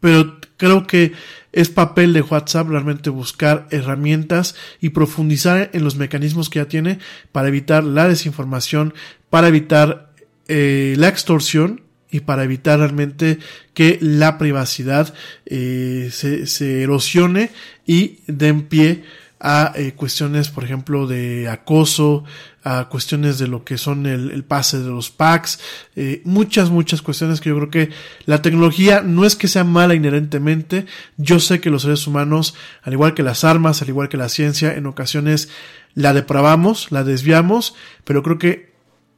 [0.00, 1.12] pero creo que
[1.52, 6.98] es papel de WhatsApp realmente buscar herramientas y profundizar en los mecanismos que ya tiene
[7.30, 8.94] para evitar la desinformación,
[9.30, 10.12] para evitar
[10.48, 13.38] eh, la extorsión y para evitar realmente
[13.74, 15.14] que la privacidad
[15.46, 17.50] eh, se, erosione
[17.86, 19.04] y den pie
[19.40, 22.24] a eh, cuestiones, por ejemplo, de acoso,
[22.64, 25.58] a cuestiones de lo que son el, el pase de los packs,
[25.96, 27.90] eh, muchas, muchas cuestiones que yo creo que
[28.26, 30.86] la tecnología no es que sea mala inherentemente,
[31.16, 34.28] yo sé que los seres humanos, al igual que las armas, al igual que la
[34.28, 35.48] ciencia, en ocasiones
[35.94, 38.72] la depravamos, la desviamos, pero creo que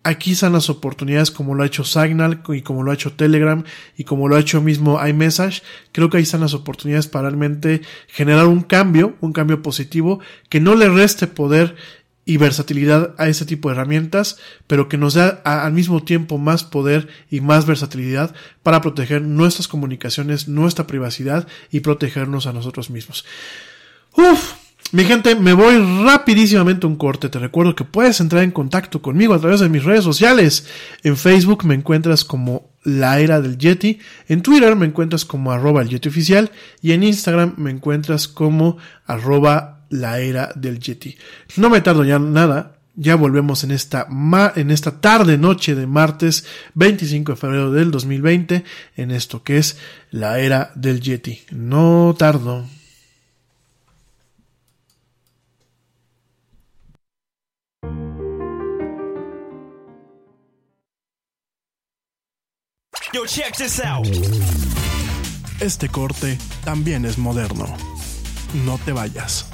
[0.05, 3.64] aquí están las oportunidades como lo ha hecho Signal y como lo ha hecho Telegram
[3.97, 5.62] y como lo ha hecho mismo iMessage.
[5.92, 10.61] Creo que ahí están las oportunidades para realmente generar un cambio, un cambio positivo que
[10.61, 11.74] no le reste poder
[12.24, 16.64] y versatilidad a ese tipo de herramientas, pero que nos da al mismo tiempo más
[16.64, 23.24] poder y más versatilidad para proteger nuestras comunicaciones, nuestra privacidad y protegernos a nosotros mismos.
[24.16, 24.54] Uf,
[24.92, 27.28] mi gente, me voy rapidísimamente a un corte.
[27.28, 30.68] Te recuerdo que puedes entrar en contacto conmigo a través de mis redes sociales.
[31.02, 33.98] En Facebook me encuentras como La Era del Yeti.
[34.28, 36.52] En Twitter me encuentras como arroba el Yeti oficial.
[36.80, 41.16] Y en Instagram me encuentras como arroba la Era del Yeti.
[41.57, 42.78] No me tardo ya nada.
[42.97, 44.07] Ya volvemos en esta,
[44.55, 48.62] en esta tarde noche de martes 25 de febrero del 2020
[48.97, 49.78] en esto que es
[50.11, 51.42] la Era del Yeti.
[51.51, 52.66] No tardo.
[63.12, 64.07] Yo, check this out.
[65.61, 67.66] Este corte también es moderno.
[68.64, 69.53] No te vayas.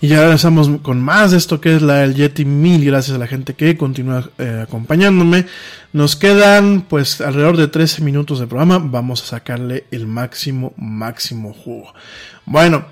[0.00, 2.44] Y ya regresamos con más de esto que es la el Yeti.
[2.44, 5.46] Mil gracias a la gente que continúa eh, acompañándome.
[5.92, 8.78] Nos quedan pues alrededor de 13 minutos de programa.
[8.78, 11.92] Vamos a sacarle el máximo, máximo jugo.
[12.46, 12.86] Bueno,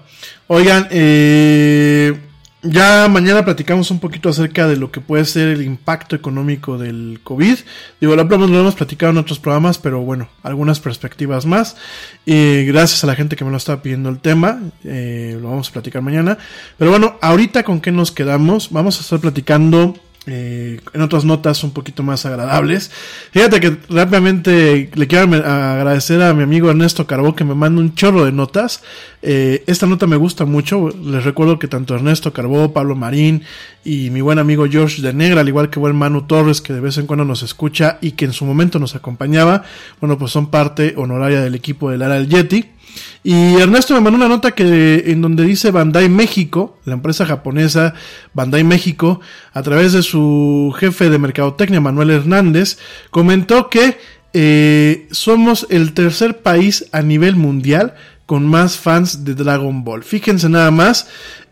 [0.48, 2.19] oigan, eh,
[2.68, 7.20] ya mañana platicamos un poquito acerca de lo que puede ser el impacto económico del
[7.22, 7.56] COVID.
[8.01, 11.76] Digo, lo, lo hemos platicado en otros programas, pero bueno, algunas perspectivas más.
[12.24, 15.68] Y gracias a la gente que me lo está pidiendo el tema, eh, lo vamos
[15.68, 16.38] a platicar mañana.
[16.78, 19.94] Pero bueno, ahorita con qué nos quedamos, vamos a estar platicando
[20.27, 22.90] eh, en otras notas un poquito más agradables.
[23.31, 27.94] Fíjate que rápidamente le quiero agradecer a mi amigo Ernesto Carbó que me manda un
[27.94, 28.82] chorro de notas.
[29.23, 30.89] Eh, esta nota me gusta mucho.
[30.89, 33.43] Les recuerdo que tanto Ernesto Carbó, Pablo Marín
[33.85, 36.81] y mi buen amigo George de Negra, al igual que buen Manu Torres, que de
[36.81, 39.62] vez en cuando nos escucha y que en su momento nos acompañaba,
[40.01, 42.76] bueno, pues son parte honoraria del equipo del Ara del Yeti.
[43.23, 47.94] Y Ernesto me mandó una nota que en donde dice Bandai México, la empresa japonesa
[48.35, 49.20] Bandai México,
[49.52, 52.78] a través de su jefe de mercadotecnia Manuel Hernández,
[53.10, 53.98] comentó que
[54.32, 57.94] eh, somos el tercer país a nivel mundial
[58.27, 60.02] con más fans de Dragon Ball.
[60.02, 61.09] Fíjense nada más,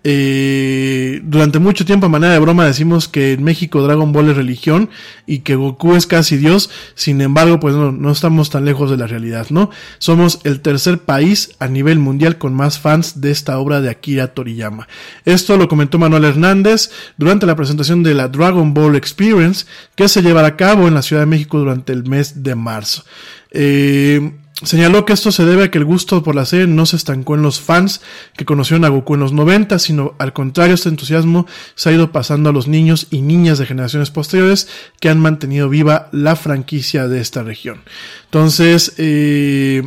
[0.06, 4.36] eh, durante mucho tiempo a manera de broma decimos que en México Dragon Ball es
[4.36, 4.90] religión
[5.26, 8.98] y que Goku es casi Dios, sin embargo pues no, no estamos tan lejos de
[8.98, 9.70] la realidad, ¿no?
[9.98, 14.34] Somos el tercer país a nivel mundial con más fans de esta obra de Akira
[14.34, 14.88] Toriyama.
[15.24, 19.64] Esto lo comentó Manuel Hernández durante la presentación de la Dragon Ball Experience
[19.94, 23.04] que se llevará a cabo en la Ciudad de México durante el mes de marzo.
[23.50, 24.32] Eh,
[24.62, 27.34] Señaló que esto se debe a que el gusto por la serie no se estancó
[27.34, 28.00] en los fans
[28.36, 32.12] que conocieron a Goku en los 90, sino al contrario, este entusiasmo se ha ido
[32.12, 34.68] pasando a los niños y niñas de generaciones posteriores
[35.00, 37.82] que han mantenido viva la franquicia de esta región.
[38.26, 39.82] Entonces, eh,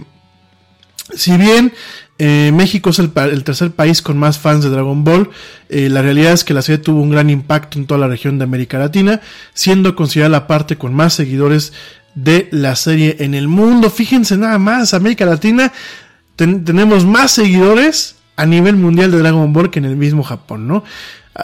[1.15, 1.71] si bien
[2.19, 3.11] eh, México es el,
[3.43, 5.29] tercer país con más fans de Dragon Ball.
[5.69, 8.37] Eh, la realidad es que la serie tuvo un gran impacto en toda la región
[8.39, 9.21] de América Latina,
[9.53, 11.73] siendo considerada la parte con más seguidores
[12.17, 13.91] de la serie en el mundo.
[13.91, 15.71] Fíjense nada más, América Latina
[16.35, 20.83] tenemos más seguidores a nivel mundial de Dragon Ball que en el mismo Japón, ¿no?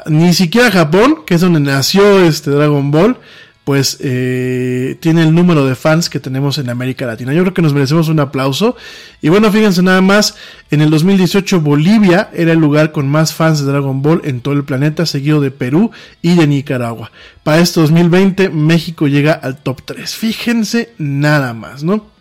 [0.08, 3.18] Ni siquiera Japón, que es donde nació este Dragon Ball,
[3.64, 7.34] pues eh, tiene el número de fans que tenemos en América Latina.
[7.34, 8.76] Yo creo que nos merecemos un aplauso.
[9.22, 10.36] Y bueno, fíjense nada más,
[10.70, 14.54] en el 2018 Bolivia era el lugar con más fans de Dragon Ball en todo
[14.54, 15.92] el planeta, seguido de Perú
[16.22, 17.12] y de Nicaragua.
[17.44, 20.14] Para este 2020 México llega al top 3.
[20.14, 22.13] Fíjense nada más, ¿no?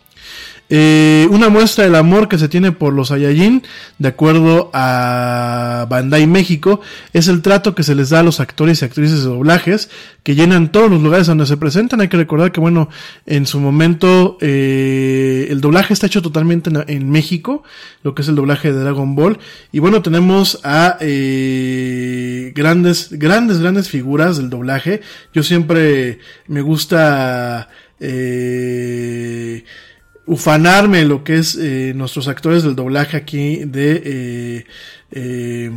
[0.74, 3.62] Eh, una muestra del amor que se tiene por los Saiyajin,
[3.99, 6.81] de acuerdo a Bandai México,
[7.12, 9.90] es el trato que se les da a los actores y actrices de doblajes,
[10.23, 12.01] que llenan todos los lugares donde se presentan.
[12.01, 12.89] Hay que recordar que, bueno,
[13.27, 17.65] en su momento eh, el doblaje está hecho totalmente en, México,
[18.03, 19.39] lo que es el doblaje de Dragon Ball.
[19.73, 25.03] Y bueno, tenemos a eh, grandes, grandes, grandes figuras del doblaje.
[25.35, 27.69] Yo siempre me gusta...
[28.01, 29.65] Eh,
[30.27, 34.65] ufanarme lo que es eh, nuestros actores del doblaje aquí de eh,
[35.11, 35.70] eh,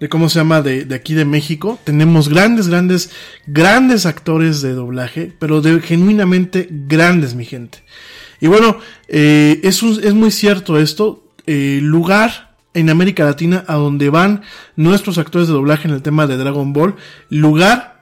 [0.00, 1.78] de cómo se llama de, de, aquí de México.
[1.84, 3.10] Tenemos grandes grandes
[3.46, 7.82] grandes actores de doblaje pero de genuinamente grandes mi gente.
[8.40, 8.78] Y bueno
[9.08, 14.42] es, un, es muy cierto esto lugar en América Latina a donde van
[14.76, 16.96] nuestros actores de doblaje en el tema de Dragon Ball
[17.28, 18.00] lugar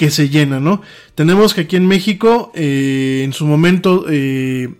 [0.00, 0.80] que se llena, ¿no?
[1.14, 4.70] Tenemos que aquí en México, eh, en su momento, eh,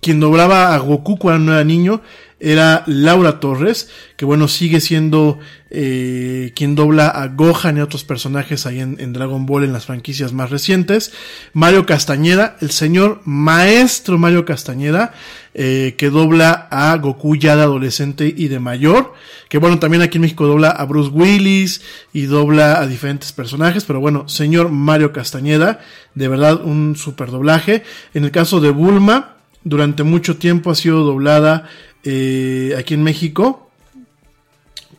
[0.00, 2.02] quien doblaba a Goku cuando era niño
[2.40, 8.64] era Laura Torres, que bueno, sigue siendo eh, quien dobla a Gohan y otros personajes
[8.64, 11.12] ahí en, en, Dragon Ball en las franquicias más recientes.
[11.52, 15.12] Mario Castañeda, el señor maestro Mario Castañeda,
[15.52, 19.12] eh, que dobla a Goku ya de adolescente y de mayor.
[19.50, 21.82] Que bueno, también aquí en México dobla a Bruce Willis
[22.14, 23.84] y dobla a diferentes personajes.
[23.84, 25.80] Pero bueno, señor Mario Castañeda,
[26.14, 27.82] de verdad un super doblaje.
[28.14, 31.68] En el caso de Bulma, durante mucho tiempo ha sido doblada
[32.04, 33.70] eh, aquí en México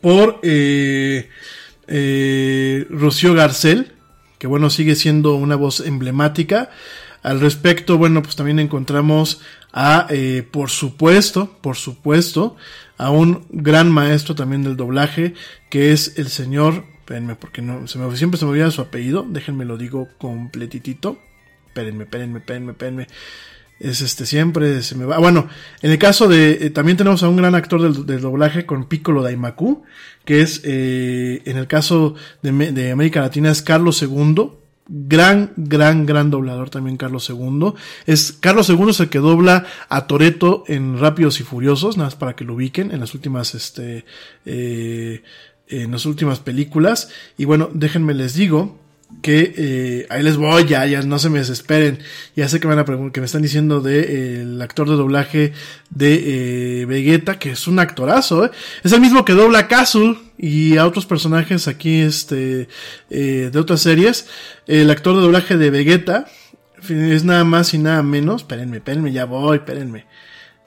[0.01, 1.29] por eh,
[1.87, 3.93] eh, Rocío Garcel,
[4.39, 6.71] que bueno, sigue siendo una voz emblemática.
[7.21, 12.55] Al respecto, bueno, pues también encontramos a, eh, por supuesto, por supuesto,
[12.97, 15.35] a un gran maestro también del doblaje,
[15.69, 19.25] que es el señor, espérenme, porque no, se me, siempre se me olvida su apellido,
[19.29, 21.19] déjenme lo digo completitito,
[21.67, 23.07] espérenme, espérenme, espérenme, espérenme,
[23.81, 25.47] es este, siempre se me va, bueno,
[25.81, 28.85] en el caso de, eh, también tenemos a un gran actor del, del doblaje con
[28.85, 29.83] Piccolo Daimaku,
[30.23, 34.51] que es, eh, en el caso de, de América Latina es Carlos II,
[34.87, 37.73] gran, gran, gran doblador también Carlos II.
[38.05, 42.15] Es, Carlos II es el que dobla a Toreto en Rápidos y Furiosos, nada más
[42.15, 44.05] para que lo ubiquen en las últimas, este,
[44.45, 45.23] eh,
[45.67, 47.09] en las últimas películas.
[47.37, 48.80] Y bueno, déjenme les digo
[49.21, 51.99] que eh, ahí les voy, ya, ya, no se me desesperen.
[52.35, 55.53] Ya sé que me van a que me están diciendo de eh, actor de doblaje
[55.89, 58.51] de eh, Vegeta, que es un actorazo, ¿eh?
[58.83, 62.67] Es el mismo que dobla a Castle y a otros personajes aquí, este,
[63.09, 64.27] eh, de otras series.
[64.67, 66.25] El actor de doblaje de Vegeta
[66.89, 68.41] es nada más y nada menos.
[68.41, 70.05] Espérenme, espérenme, ya voy, espérenme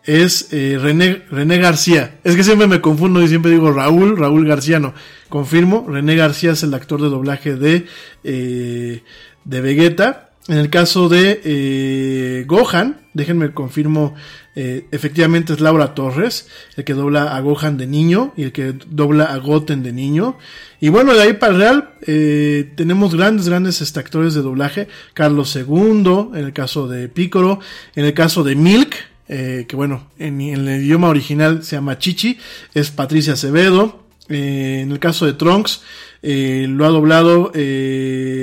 [0.04, 2.18] es eh, René, René García.
[2.24, 4.94] Es que siempre me confundo y siempre digo Raúl, Raúl García, no.
[5.28, 7.86] Confirmo, René García es el actor de doblaje de,
[8.22, 9.02] eh,
[9.44, 10.30] de Vegeta.
[10.46, 14.14] En el caso de eh, Gohan, déjenme confirmo,
[14.54, 19.24] efectivamente es Laura Torres, el que dobla a Gohan de niño y el que dobla
[19.24, 20.36] a Goten de niño.
[20.80, 24.86] Y bueno, de ahí para el Real tenemos grandes, grandes este, actores de doblaje.
[25.14, 27.60] Carlos II, en el caso de Piccolo,
[27.96, 28.94] en el caso de Milk,
[29.28, 32.38] eh, que bueno, en, el idioma original se llama Chichi,
[32.74, 34.04] es Patricia Acevedo.
[34.28, 35.82] Eh, en el caso de Trunks,
[36.22, 37.52] eh, lo ha doblado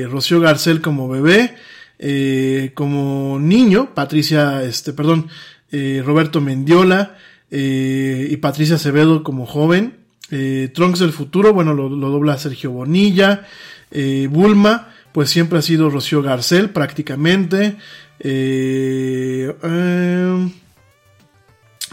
[0.09, 1.55] Rocío Garcel como bebé,
[2.73, 5.27] como niño, Patricia, este, perdón,
[5.71, 7.17] Roberto Mendiola
[7.49, 9.97] y Patricia Acevedo como joven.
[10.29, 13.45] Trunks del futuro, bueno, lo, lo dobla Sergio Bonilla.
[14.29, 17.77] Bulma, pues siempre ha sido Rocío Garcel prácticamente.
[18.23, 20.49] Eh, eh,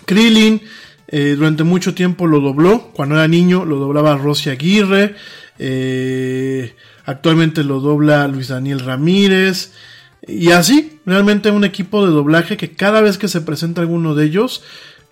[0.08, 0.62] Krillin
[1.06, 2.90] eh, durante mucho tiempo lo dobló.
[2.94, 5.14] Cuando era niño lo doblaba Rosy Aguirre.
[5.58, 6.74] Eh,
[7.04, 9.72] actualmente lo dobla Luis Daniel Ramírez.
[10.26, 14.24] Y así, realmente un equipo de doblaje que cada vez que se presenta alguno de
[14.24, 14.62] ellos,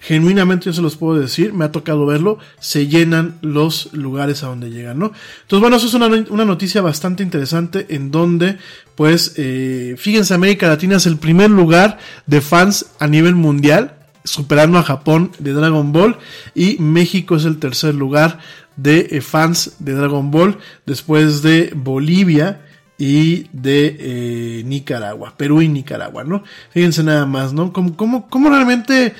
[0.00, 4.48] genuinamente yo se los puedo decir, me ha tocado verlo, se llenan los lugares a
[4.48, 5.12] donde llegan, ¿no?
[5.42, 8.58] Entonces, bueno, eso es una, una noticia bastante interesante en donde,
[8.94, 13.96] pues, eh, fíjense, América Latina es el primer lugar de fans a nivel mundial
[14.26, 16.18] superando a Japón de Dragon Ball
[16.54, 18.40] y México es el tercer lugar
[18.76, 22.62] de eh, fans de Dragon Ball después de Bolivia
[22.98, 26.42] y de eh, Nicaragua, Perú y Nicaragua, ¿no?
[26.70, 27.72] Fíjense nada más, ¿no?
[27.72, 29.14] Como, como, como realmente...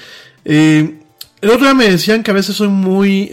[0.44, 1.00] Eh,
[1.42, 3.30] el otro día me decían que a veces soy muy,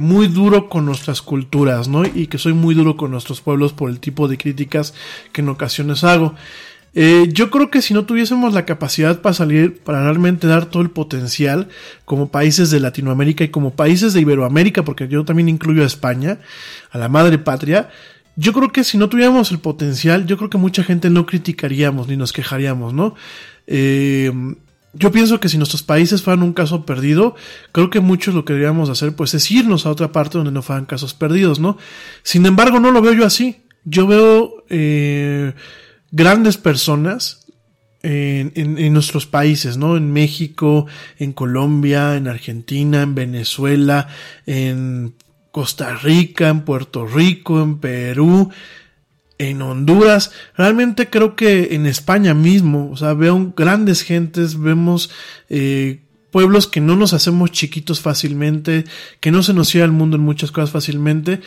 [0.00, 2.02] muy duro con nuestras culturas, ¿no?
[2.04, 4.94] Y que soy muy duro con nuestros pueblos por el tipo de críticas
[5.32, 6.34] que en ocasiones hago.
[6.94, 10.82] Eh, yo creo que si no tuviésemos la capacidad para salir, para realmente dar todo
[10.82, 11.68] el potencial
[12.04, 16.38] como países de Latinoamérica y como países de Iberoamérica, porque yo también incluyo a España,
[16.90, 17.88] a la madre patria,
[18.36, 22.08] yo creo que si no tuviéramos el potencial, yo creo que mucha gente no criticaríamos
[22.08, 23.14] ni nos quejaríamos, ¿no?
[23.66, 24.32] Eh,
[24.94, 27.34] yo pienso que si nuestros países fueran un caso perdido,
[27.72, 30.60] creo que muchos lo que deberíamos hacer pues es irnos a otra parte donde no
[30.60, 31.78] fueran casos perdidos, ¿no?
[32.22, 33.62] Sin embargo, no lo veo yo así.
[33.84, 35.54] Yo veo eh,
[36.12, 37.46] grandes personas
[38.02, 39.96] en, en, en, nuestros países, ¿no?
[39.96, 40.86] En México,
[41.18, 44.08] en Colombia, en Argentina, en Venezuela,
[44.46, 45.14] en
[45.50, 48.50] Costa Rica, en Puerto Rico, en Perú,
[49.38, 50.32] en Honduras.
[50.56, 55.10] Realmente creo que en España mismo, o sea, veo grandes gentes, vemos
[55.48, 58.84] eh, pueblos que no nos hacemos chiquitos fácilmente,
[59.20, 61.40] que no se nos cierra el mundo en muchas cosas fácilmente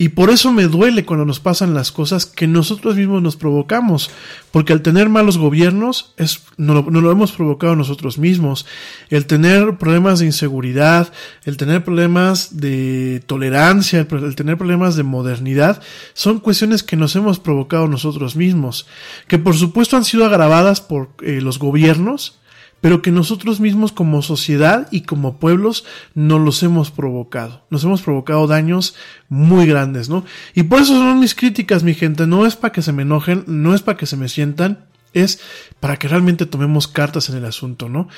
[0.00, 4.10] y por eso me duele cuando nos pasan las cosas que nosotros mismos nos provocamos,
[4.50, 8.64] porque al tener malos gobiernos es, no, lo, hemos provocado nosotros mismos.
[9.10, 11.12] El tener problemas de inseguridad,
[11.44, 15.82] el tener problemas de tolerancia, el, el tener problemas de modernidad,
[16.14, 18.86] son cuestiones que nos hemos provocado nosotros mismos,
[19.28, 22.39] que por supuesto han sido agravadas por eh, los gobiernos,
[22.80, 25.84] pero que nosotros mismos como sociedad y como pueblos
[26.14, 27.64] nos los hemos provocado.
[27.70, 28.94] Nos hemos provocado daños
[29.28, 30.24] muy grandes, ¿no?
[30.54, 32.26] Y por eso son mis críticas, mi gente.
[32.26, 35.40] No es para que se me enojen, no es para que se me sientan, es
[35.80, 38.08] para que realmente tomemos cartas en el asunto, ¿no?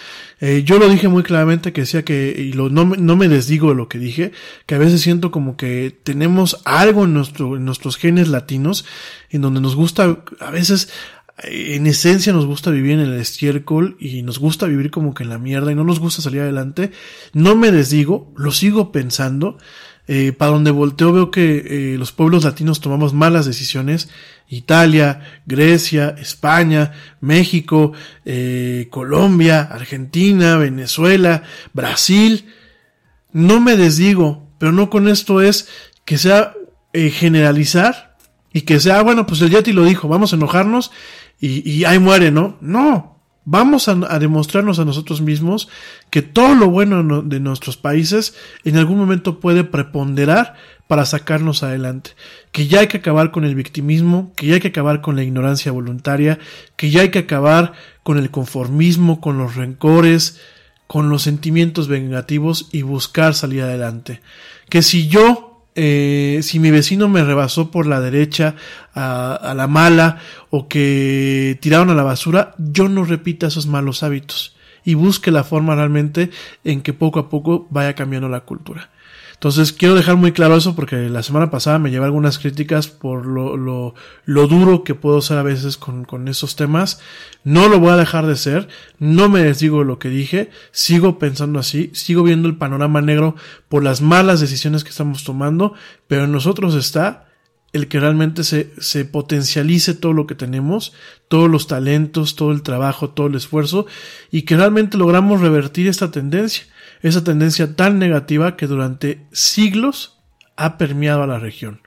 [0.40, 3.70] Eh, yo lo dije muy claramente que decía que, y lo, no, no me desdigo
[3.70, 4.32] de lo que dije,
[4.66, 8.84] que a veces siento como que tenemos algo en, en nuestros genes latinos
[9.30, 10.90] en donde nos gusta a veces
[11.44, 15.30] en esencia nos gusta vivir en el estiércol y nos gusta vivir como que en
[15.30, 16.92] la mierda y no nos gusta salir adelante.
[17.32, 19.58] No me desdigo, lo sigo pensando.
[20.08, 24.08] Eh, para donde volteo veo que eh, los pueblos latinos tomamos malas decisiones.
[24.48, 27.92] Italia, Grecia, España, México,
[28.24, 32.46] eh, Colombia, Argentina, Venezuela, Brasil.
[33.32, 35.68] No me desdigo, pero no con esto es
[36.04, 36.54] que sea
[36.92, 38.16] generalizar
[38.52, 40.90] y que sea, bueno, pues el Yeti lo dijo, vamos a enojarnos
[41.42, 42.56] y, y ahí muere, ¿no?
[42.62, 43.12] No,
[43.44, 45.68] vamos a, demostrarnos a nosotros mismos
[46.10, 50.54] que todo lo bueno de nuestros países en algún momento puede preponderar
[50.86, 52.10] para sacarnos adelante,
[52.50, 55.22] que ya hay que acabar con el victimismo, que ya hay que acabar con la
[55.22, 56.38] ignorancia voluntaria,
[56.76, 60.40] que ya hay que acabar con el conformismo, con los rencores,
[60.86, 64.20] con los sentimientos vengativos y buscar salir adelante.
[64.68, 68.56] Que si yo eh, si mi vecino me rebasó por la derecha
[68.94, 70.18] a, a, la mala
[70.50, 75.44] o que tiraron a la basura, yo no repita esos malos hábitos y busque la
[75.44, 76.30] forma realmente
[76.64, 78.90] en que poco a poco vaya cambiando la cultura.
[79.42, 83.26] Entonces quiero dejar muy claro eso porque la semana pasada me llevé algunas críticas por
[83.26, 83.92] lo, lo,
[84.24, 87.00] lo duro que puedo ser a veces con, con, esos temas.
[87.42, 88.68] No lo voy a dejar de ser,
[89.00, 93.34] no me desdigo lo que dije, sigo pensando así, sigo viendo el panorama negro
[93.68, 95.74] por las malas decisiones que estamos tomando,
[96.06, 97.26] pero en nosotros está
[97.72, 100.92] el que realmente se, se potencialice todo lo que tenemos,
[101.26, 103.86] todos los talentos, todo el trabajo, todo el esfuerzo,
[104.30, 106.66] y que realmente logramos revertir esta tendencia
[107.02, 110.20] esa tendencia tan negativa que durante siglos
[110.56, 111.80] ha permeado a la región.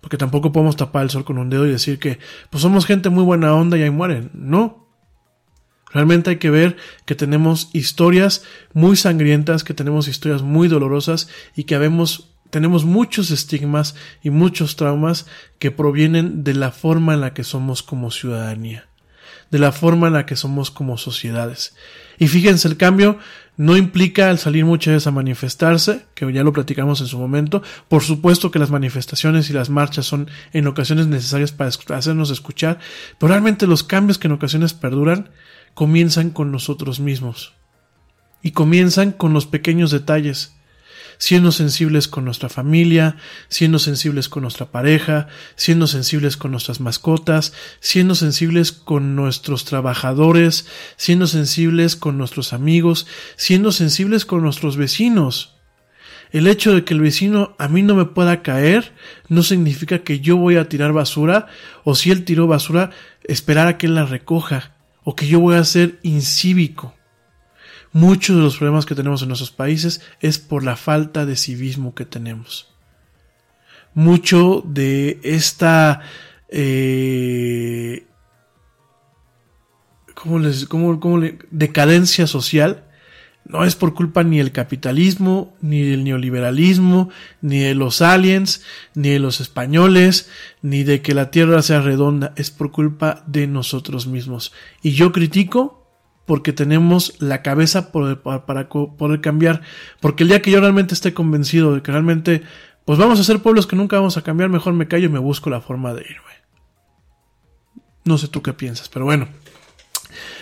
[0.00, 2.18] Porque tampoco podemos tapar el sol con un dedo y decir que
[2.50, 4.30] pues somos gente muy buena onda y ahí mueren.
[4.34, 4.86] No.
[5.92, 6.76] Realmente hay que ver
[7.06, 8.42] que tenemos historias
[8.72, 14.76] muy sangrientas, que tenemos historias muy dolorosas y que habemos, tenemos muchos estigmas y muchos
[14.76, 15.26] traumas
[15.58, 18.88] que provienen de la forma en la que somos como ciudadanía,
[19.50, 21.76] de la forma en la que somos como sociedades.
[22.18, 23.18] Y fíjense, el cambio
[23.56, 27.62] no implica el salir muchas veces a manifestarse, que ya lo platicamos en su momento.
[27.88, 32.78] Por supuesto que las manifestaciones y las marchas son en ocasiones necesarias para hacernos escuchar,
[33.18, 35.30] pero realmente los cambios que en ocasiones perduran
[35.74, 37.54] comienzan con nosotros mismos.
[38.42, 40.54] Y comienzan con los pequeños detalles
[41.18, 43.16] siendo sensibles con nuestra familia,
[43.48, 50.66] siendo sensibles con nuestra pareja, siendo sensibles con nuestras mascotas, siendo sensibles con nuestros trabajadores,
[50.96, 55.54] siendo sensibles con nuestros amigos, siendo sensibles con nuestros vecinos.
[56.34, 58.92] El hecho de que el vecino a mí no me pueda caer
[59.28, 61.46] no significa que yo voy a tirar basura
[61.84, 62.90] o si él tiró basura
[63.22, 64.74] esperar a que él la recoja
[65.04, 66.94] o que yo voy a ser incívico.
[67.94, 71.94] Muchos de los problemas que tenemos en nuestros países es por la falta de civismo
[71.94, 72.66] que tenemos.
[73.94, 76.00] Mucho de esta
[76.48, 78.04] eh,
[80.12, 81.22] ¿cómo les, cómo, cómo
[81.52, 82.82] decadencia social
[83.44, 87.10] no es por culpa ni del capitalismo, ni del neoliberalismo,
[87.42, 88.62] ni de los aliens,
[88.96, 90.28] ni de los españoles,
[90.62, 94.52] ni de que la tierra sea redonda, es por culpa de nosotros mismos.
[94.82, 95.83] Y yo critico
[96.26, 99.62] porque tenemos la cabeza para poder cambiar.
[100.00, 102.42] Porque el día que yo realmente esté convencido de que realmente,
[102.84, 105.18] pues vamos a ser pueblos que nunca vamos a cambiar, mejor me callo y me
[105.18, 106.34] busco la forma de irme.
[108.04, 109.28] No sé tú qué piensas, pero bueno.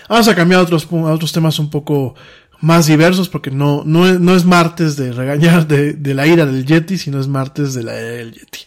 [0.08, 2.14] Vamos a cambiar a otros, a otros temas un poco
[2.60, 6.46] más diversos porque no, no, es, no es martes de regañar de, de, la ira
[6.46, 8.60] del Yeti, sino es martes de la ira del Yeti.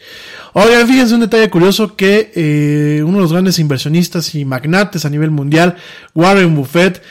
[0.57, 5.10] Oigan, fíjense un detalle curioso que eh, uno de los grandes inversionistas y magnates a
[5.10, 5.76] nivel mundial,
[6.14, 7.02] Warren Buffett,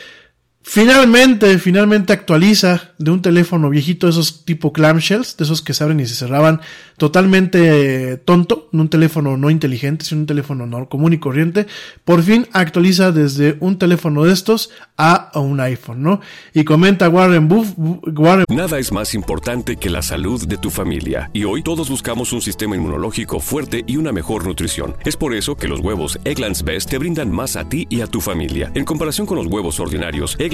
[0.67, 6.01] Finalmente, finalmente actualiza de un teléfono viejito, esos tipo clamshells, de esos que se abren
[6.01, 6.63] y se cerraban,
[6.97, 11.67] totalmente tonto, un teléfono no inteligente, sino un teléfono no común y corriente.
[12.05, 16.21] Por fin actualiza desde un teléfono de estos a un iPhone, ¿no?
[16.55, 18.47] Y comenta Warren Buff, Warren.
[18.49, 21.31] Nada es más importante que la salud de tu familia.
[21.35, 24.97] Y hoy todos buscamos un sistema inmunológico fuerte y una mejor nutrición.
[25.05, 28.07] Es por eso que los huevos Egglands Best te brindan más a ti y a
[28.07, 28.73] tu familia.
[28.75, 30.54] En comparación con los huevos ordinarios, Egglands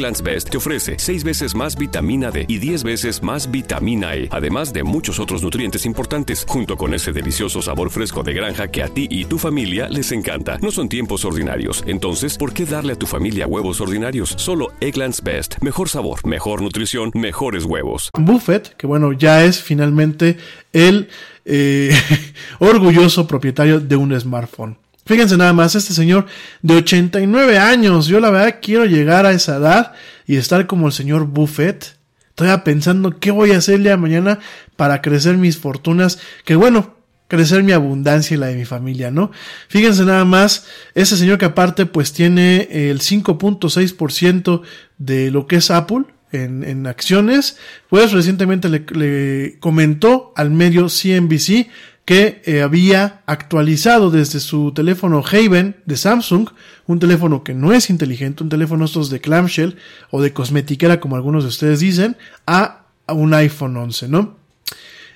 [0.01, 4.29] Egglands Best te ofrece 6 veces más vitamina D y 10 veces más vitamina E,
[4.31, 8.81] además de muchos otros nutrientes importantes, junto con ese delicioso sabor fresco de granja que
[8.81, 10.57] a ti y tu familia les encanta.
[10.57, 14.33] No son tiempos ordinarios, entonces, ¿por qué darle a tu familia huevos ordinarios?
[14.37, 15.61] Solo Egglands Best.
[15.61, 18.09] Mejor sabor, mejor nutrición, mejores huevos.
[18.17, 20.35] Buffett, que bueno, ya es finalmente
[20.73, 21.09] el
[21.45, 21.91] eh,
[22.57, 24.80] orgulloso propietario de un smartphone.
[25.05, 26.27] Fíjense nada más, este señor
[26.61, 29.93] de 89 años, yo la verdad quiero llegar a esa edad
[30.27, 31.97] y estar como el señor Buffett.
[32.29, 34.39] Estoy pensando qué voy a hacerle a mañana
[34.75, 36.95] para crecer mis fortunas, que bueno,
[37.27, 39.31] crecer mi abundancia y la de mi familia, ¿no?
[39.69, 40.65] Fíjense nada más,
[40.95, 44.61] ese señor que aparte pues tiene el 5.6%
[44.97, 47.57] de lo que es Apple, en, en, acciones,
[47.89, 51.67] pues recientemente le, comentó al medio CNBC
[52.05, 56.49] que eh, había actualizado desde su teléfono Haven de Samsung,
[56.87, 59.77] un teléfono que no es inteligente, un teléfono estos de clamshell
[60.09, 62.17] o de cosmetiquera como algunos de ustedes dicen,
[62.47, 64.37] a, un iPhone 11, ¿no?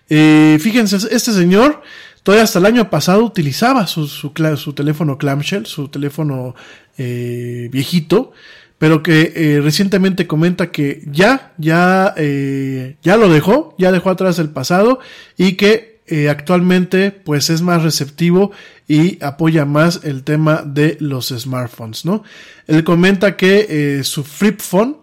[0.10, 1.82] Eh, fíjense, este señor
[2.24, 6.56] todavía hasta el año pasado utilizaba su, su, su teléfono clamshell, su teléfono
[6.98, 8.34] eh, viejito,
[8.78, 14.40] pero que eh, recientemente comenta que ya, ya, eh, ya lo dejó, ya dejó atrás
[14.40, 15.00] el pasado
[15.38, 18.52] y que eh, actualmente pues es más receptivo
[18.88, 22.24] y apoya más el tema de los smartphones, ¿no?
[22.68, 24.98] Él comenta que su flip phone,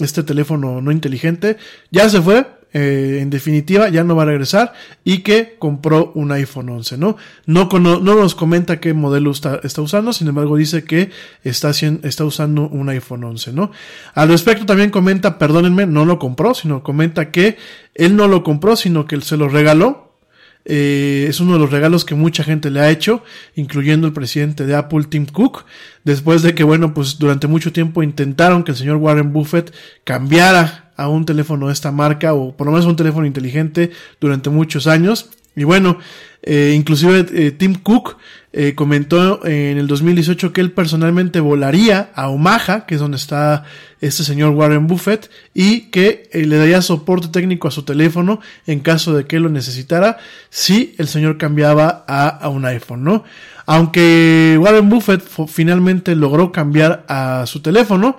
[0.00, 1.56] este teléfono no inteligente,
[1.90, 6.32] ya se fue, eh, en definitiva ya no va a regresar y que compró un
[6.32, 7.16] iPhone 11, ¿no?
[7.46, 11.08] No, no, no nos comenta qué modelo está, está, usando, sin embargo dice que
[11.44, 13.70] está, está usando un iPhone 11, ¿no?
[14.12, 17.56] Al respecto también comenta, perdónenme, no lo compró, sino comenta que
[17.94, 20.07] él no lo compró, sino que se lo regaló,
[20.70, 23.24] eh, es uno de los regalos que mucha gente le ha hecho,
[23.54, 25.64] incluyendo el presidente de Apple, Tim Cook,
[26.04, 29.74] después de que, bueno, pues durante mucho tiempo intentaron que el señor Warren Buffett
[30.04, 34.50] cambiara a un teléfono de esta marca, o por lo menos un teléfono inteligente, durante
[34.50, 35.30] muchos años.
[35.58, 35.98] Y bueno,
[36.42, 38.16] eh, inclusive eh, Tim Cook
[38.50, 43.64] eh, comentó en el 2018 que él personalmente volaría a Omaha, que es donde está
[44.00, 48.80] este señor Warren Buffett, y que eh, le daría soporte técnico a su teléfono en
[48.80, 50.16] caso de que lo necesitara,
[50.48, 53.24] si el señor cambiaba a, a un iPhone, ¿no?
[53.66, 58.16] Aunque Warren Buffett finalmente logró cambiar a su teléfono,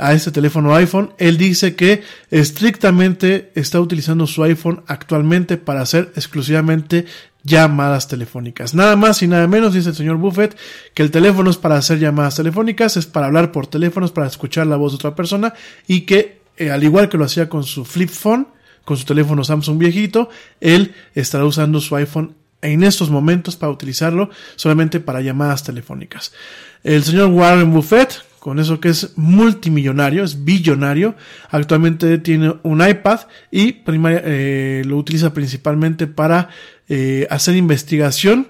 [0.00, 1.12] a este teléfono iPhone.
[1.18, 7.04] Él dice que estrictamente está utilizando su iPhone actualmente para hacer exclusivamente
[7.42, 8.74] llamadas telefónicas.
[8.74, 10.56] Nada más y nada menos, dice el señor Buffett,
[10.94, 14.66] que el teléfono es para hacer llamadas telefónicas, es para hablar por teléfonos, para escuchar
[14.66, 15.54] la voz de otra persona
[15.86, 18.48] y que, eh, al igual que lo hacía con su flip phone,
[18.84, 24.30] con su teléfono Samsung viejito, él estará usando su iPhone en estos momentos para utilizarlo
[24.56, 26.32] solamente para llamadas telefónicas.
[26.82, 31.14] El señor Warren Buffett, con eso que es multimillonario, es billonario.
[31.50, 36.48] Actualmente tiene un iPad y eh, lo utiliza principalmente para
[36.88, 38.48] eh, hacer investigación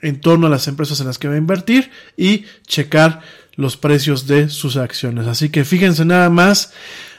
[0.00, 3.20] en torno a las empresas en las que va a invertir y checar
[3.56, 5.26] los precios de sus acciones.
[5.26, 6.72] Así que fíjense nada más.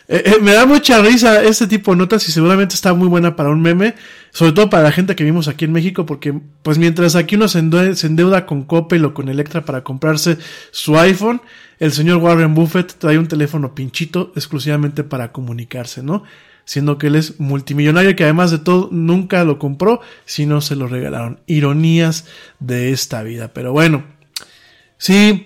[0.09, 3.35] Eh, eh, me da mucha risa este tipo de notas y seguramente está muy buena
[3.35, 3.95] para un meme,
[4.31, 7.49] sobre todo para la gente que vimos aquí en México, porque pues mientras aquí uno
[7.49, 10.37] se endeuda, se endeuda con Coppel o con Electra para comprarse
[10.71, 11.41] su iPhone,
[11.79, 16.23] el señor Warren Buffett trae un teléfono pinchito exclusivamente para comunicarse, ¿no?
[16.63, 20.87] Siendo que él es multimillonario que además de todo nunca lo compró, sino se lo
[20.87, 21.39] regalaron.
[21.47, 22.25] Ironías
[22.59, 23.53] de esta vida.
[23.53, 24.03] Pero bueno,
[24.97, 25.45] sí,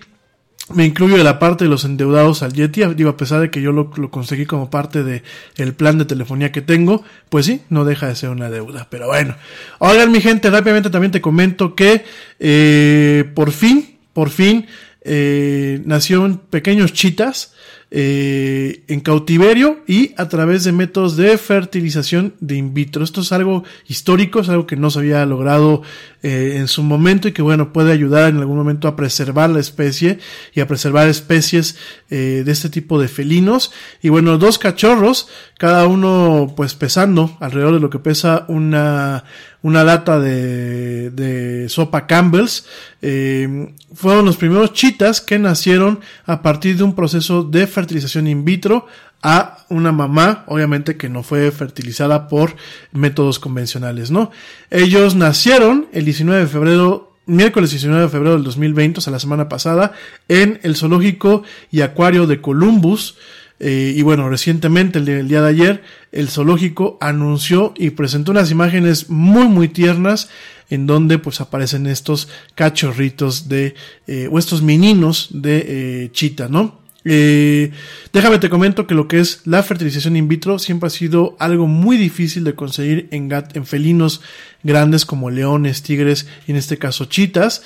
[0.74, 3.60] me incluyo de la parte de los endeudados al Yeti, digo, a pesar de que
[3.60, 5.22] yo lo, lo conseguí como parte de
[5.56, 9.06] el plan de telefonía que tengo, pues sí, no deja de ser una deuda, pero
[9.06, 9.36] bueno.
[9.78, 12.04] Oigan, mi gente, rápidamente también te comento que
[12.38, 14.66] eh, por fin, por fin,
[15.02, 17.54] eh, nacieron pequeños chitas
[17.94, 23.04] eh, en cautiverio y a través de métodos de fertilización de in vitro.
[23.04, 25.82] Esto es algo histórico, es algo que no se había logrado
[26.22, 29.60] eh, en su momento y que bueno puede ayudar en algún momento a preservar la
[29.60, 30.18] especie
[30.54, 31.76] y a preservar especies
[32.08, 33.72] eh, de este tipo de felinos.
[34.00, 35.28] Y bueno, dos cachorros,
[35.58, 39.24] cada uno pues pesando alrededor de lo que pesa una
[39.62, 42.66] una lata de, de sopa Campbell's.
[43.00, 48.44] Eh, fueron los primeros chitas que nacieron a partir de un proceso de fertilización in
[48.44, 48.86] vitro
[49.22, 52.56] a una mamá, obviamente que no fue fertilizada por
[52.90, 54.32] métodos convencionales, ¿no?
[54.70, 59.20] Ellos nacieron el 19 de febrero miércoles 19 de febrero del 2020, o sea, la
[59.20, 59.92] semana pasada,
[60.28, 63.16] en el zoológico y acuario de Columbus,
[63.64, 69.08] eh, y bueno, recientemente, el, día de ayer, el zoológico anunció y presentó unas imágenes
[69.08, 70.30] muy, muy tiernas
[70.68, 73.76] en donde pues aparecen estos cachorritos de,
[74.08, 75.64] eh, o estos meninos de
[76.04, 76.82] eh, chita, ¿no?
[77.04, 81.66] Déjame te comento que lo que es la fertilización in vitro siempre ha sido algo
[81.66, 84.20] muy difícil de conseguir en, en felinos
[84.62, 87.62] grandes como leones, tigres y en este caso chitas.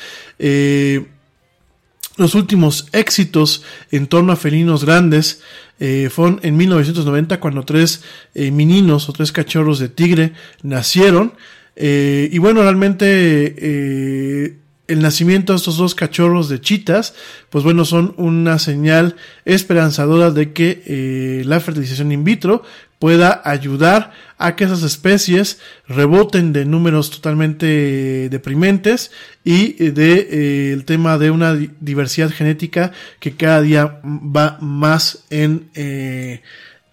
[2.17, 5.43] Los últimos éxitos en torno a felinos grandes
[5.79, 6.09] eh,
[6.43, 8.03] en 1990 cuando tres
[8.35, 10.33] eh, meninos o tres cachorros de tigre
[10.63, 11.35] nacieron.
[11.77, 13.07] Eh, y bueno, realmente
[13.59, 14.57] eh,
[14.89, 17.15] el nacimiento de estos dos cachorros de chitas,
[17.51, 22.63] pues bueno, son una señal esperanzadora de que eh, la fertilización in vitro
[22.99, 29.11] pueda ayudar a que esas especies reboten de números totalmente deprimentes
[29.45, 35.69] y de eh, el tema de una diversidad genética que cada día va más en,
[35.75, 36.43] eh,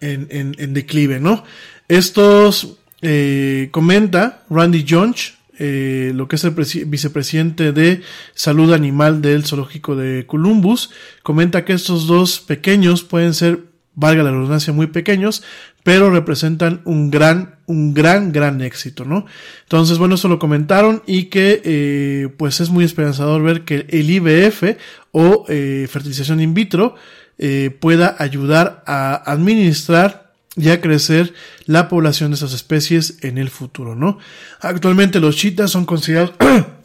[0.01, 1.43] en, en, en, declive, ¿no?
[1.87, 6.51] Estos eh, comenta Randy Jones, eh, lo que es el
[6.87, 8.01] vicepresidente de
[8.33, 10.89] salud animal del zoológico de Columbus,
[11.21, 13.59] comenta que estos dos pequeños pueden ser,
[13.93, 15.43] valga la redundancia, muy pequeños,
[15.83, 19.25] pero representan un gran, un gran, gran éxito, ¿no?
[19.63, 24.09] Entonces, bueno, eso lo comentaron y que, eh, pues es muy esperanzador ver que el
[24.09, 24.77] IVF
[25.11, 26.95] o eh, fertilización in vitro
[27.37, 31.33] eh, pueda ayudar a administrar y a crecer
[31.65, 34.19] la población de esas especies en el futuro, ¿no?
[34.61, 36.33] Actualmente los chitas son considerados,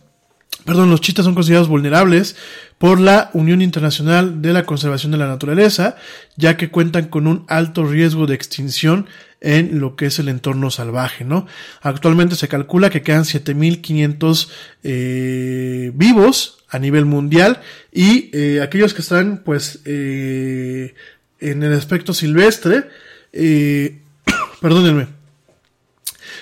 [0.65, 2.37] perdón, los chitas son considerados vulnerables
[2.79, 5.97] por la Unión Internacional de la Conservación de la Naturaleza,
[6.37, 9.07] ya que cuentan con un alto riesgo de extinción
[9.41, 11.47] en lo que es el entorno salvaje, ¿no?
[11.81, 14.51] Actualmente se calcula que quedan 7500
[14.83, 17.61] eh, vivos a nivel mundial
[17.93, 20.95] y eh, aquellos que están, pues, eh,
[21.41, 22.89] en el aspecto silvestre,
[23.33, 24.01] eh,
[24.61, 25.09] perdónenme,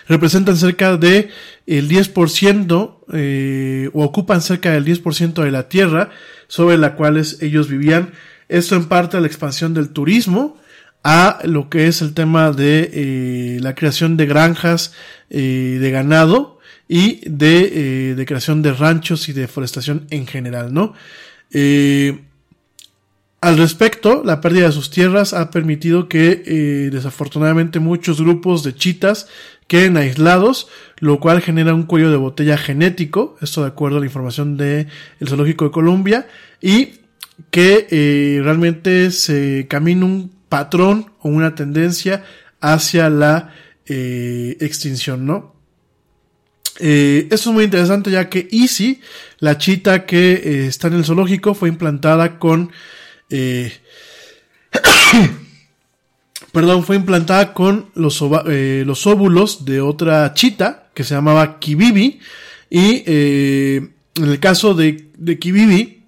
[0.09, 1.31] representan cerca de
[1.67, 6.11] el 10% eh, o ocupan cerca del 10% de la tierra
[6.49, 8.13] sobre la cual ellos vivían.
[8.49, 10.57] Esto en parte a la expansión del turismo,
[11.03, 14.93] a lo que es el tema de eh, la creación de granjas
[15.31, 20.75] eh, de ganado y de, eh, de, creación de ranchos y de deforestación en general,
[20.75, 20.95] ¿no?
[23.47, 28.75] Al respecto, la pérdida de sus tierras ha permitido que eh, desafortunadamente muchos grupos de
[28.75, 29.29] chitas
[29.69, 30.67] queden aislados,
[30.99, 34.89] lo cual genera un cuello de botella genético, esto de acuerdo a la información del
[35.21, 36.27] de Zoológico de Colombia,
[36.61, 36.95] y
[37.53, 42.25] que eh, realmente se camina un patrón o una tendencia
[42.61, 43.55] hacia la
[43.87, 45.55] eh, extinción, ¿no?
[46.81, 49.01] Esto es muy interesante ya que Easy,
[49.39, 52.73] la chita que está en el zoológico, fue implantada con
[53.31, 53.73] eh,
[56.53, 62.21] perdón, fue implantada con los, eh, los, óvulos de otra chita que se llamaba Kibibi.
[62.71, 66.05] Y eh, en el caso de, de, Kibibi,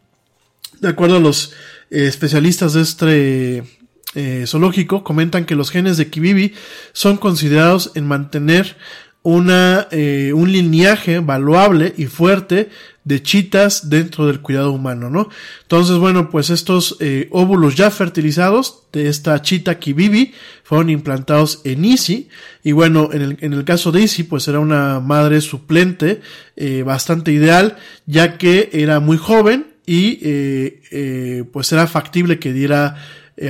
[0.80, 1.52] de acuerdo a los
[1.90, 6.54] especialistas de este zoológico, comentan que los genes de Kibibi
[6.92, 8.76] son considerados en mantener
[9.22, 12.68] una, un lineaje valuable y fuerte
[13.08, 15.30] de chitas dentro del cuidado humano, ¿no?
[15.62, 21.86] Entonces, bueno, pues estos eh, óvulos ya fertilizados de esta chita Kibibi fueron implantados en
[21.86, 22.28] Easy
[22.62, 26.20] y bueno, en el, en el caso de Easy, pues era una madre suplente
[26.56, 32.96] eh, bastante ideal, ya que era muy joven y eh, pues era factible que diera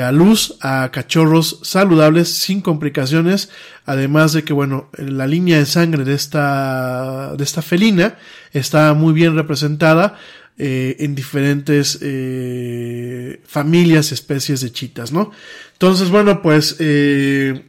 [0.03, 3.49] a luz a cachorros saludables sin complicaciones
[3.87, 8.19] además de que bueno la línea de sangre de esta de esta felina
[8.53, 10.19] está muy bien representada
[10.59, 15.31] eh, en diferentes eh, familias especies de chitas no
[15.73, 17.68] entonces bueno pues eh,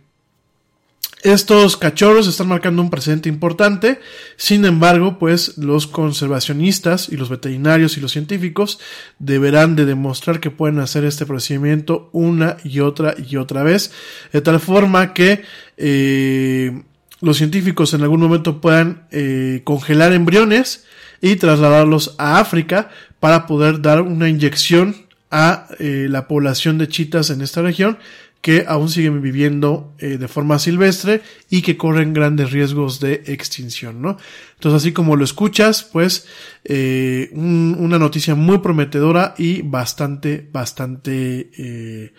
[1.22, 4.00] estos cachorros están marcando un precedente importante,
[4.38, 8.80] sin embargo, pues los conservacionistas y los veterinarios y los científicos
[9.20, 13.92] deberán de demostrar que pueden hacer este procedimiento una y otra y otra vez,
[14.32, 15.44] de tal forma que
[15.76, 16.84] eh,
[17.20, 20.86] los científicos en algún momento puedan eh, congelar embriones
[21.22, 24.96] y trasladarlos a África para poder dar una inyección
[25.32, 28.00] a eh, la población de chitas en esta región
[28.42, 34.02] que aún siguen viviendo eh, de forma silvestre y que corren grandes riesgos de extinción,
[34.02, 34.18] ¿no?
[34.56, 36.28] Entonces, así como lo escuchas, pues
[36.64, 42.14] eh, un, una noticia muy prometedora y bastante, bastante, eh,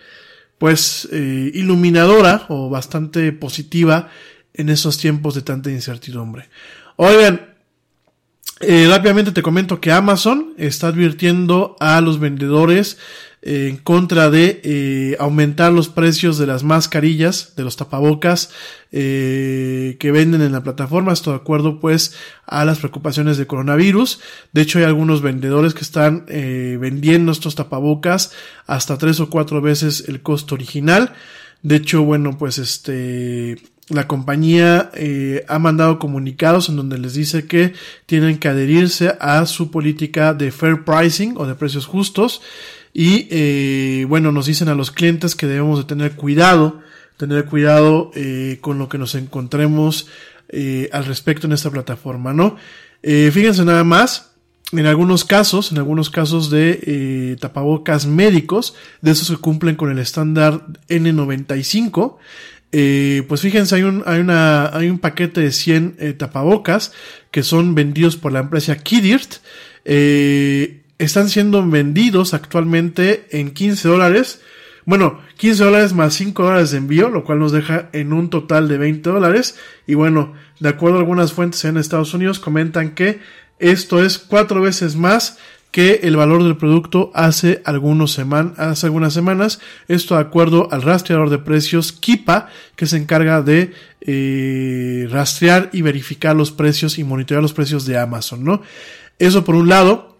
[0.57, 4.09] pues, iluminadora o bastante positiva
[4.53, 6.49] en esos tiempos de tanta incertidumbre.
[6.97, 7.50] Oigan,
[8.63, 12.97] Eh, rápidamente te comento que Amazon está advirtiendo a los vendedores
[13.43, 18.51] eh, en contra de eh, aumentar los precios de las mascarillas, de los tapabocas
[18.91, 21.11] eh, que venden en la plataforma.
[21.11, 22.13] Esto de acuerdo pues
[22.45, 24.19] a las preocupaciones de coronavirus.
[24.51, 28.31] De hecho hay algunos vendedores que están vendiendo estos tapabocas
[28.67, 31.13] hasta tres o cuatro veces el costo original.
[31.63, 33.57] De hecho, bueno, pues este,
[33.89, 37.73] la compañía eh, ha mandado comunicados en donde les dice que
[38.05, 42.41] tienen que adherirse a su política de fair pricing o de precios justos.
[42.93, 46.81] Y eh, bueno nos dicen a los clientes que debemos de tener cuidado
[47.15, 50.07] tener cuidado eh, con lo que nos encontremos
[50.49, 52.57] eh, al respecto en esta plataforma no
[53.03, 54.31] eh, fíjense nada más
[54.71, 59.91] en algunos casos, en algunos casos de eh, tapabocas médicos, de esos que cumplen con
[59.91, 62.17] el estándar N95,
[62.71, 66.93] eh, pues fíjense, hay un, hay una, hay un paquete de 100 eh, tapabocas
[67.29, 69.35] que son vendidos por la empresa Kidirt.
[69.83, 74.41] Eh, están siendo vendidos actualmente en 15 dólares.
[74.85, 78.67] Bueno, 15 dólares más 5 dólares de envío, lo cual nos deja en un total
[78.67, 79.57] de 20 dólares.
[79.85, 83.19] Y bueno, de acuerdo a algunas fuentes en Estados Unidos, comentan que
[83.59, 85.37] esto es cuatro veces más
[85.71, 88.19] que el valor del producto hace, algunos
[88.57, 89.59] hace algunas semanas.
[89.87, 95.81] Esto de acuerdo al rastreador de precios Kipa, que se encarga de eh, rastrear y
[95.81, 98.61] verificar los precios y monitorear los precios de Amazon, ¿no?
[99.17, 100.11] Eso por un lado.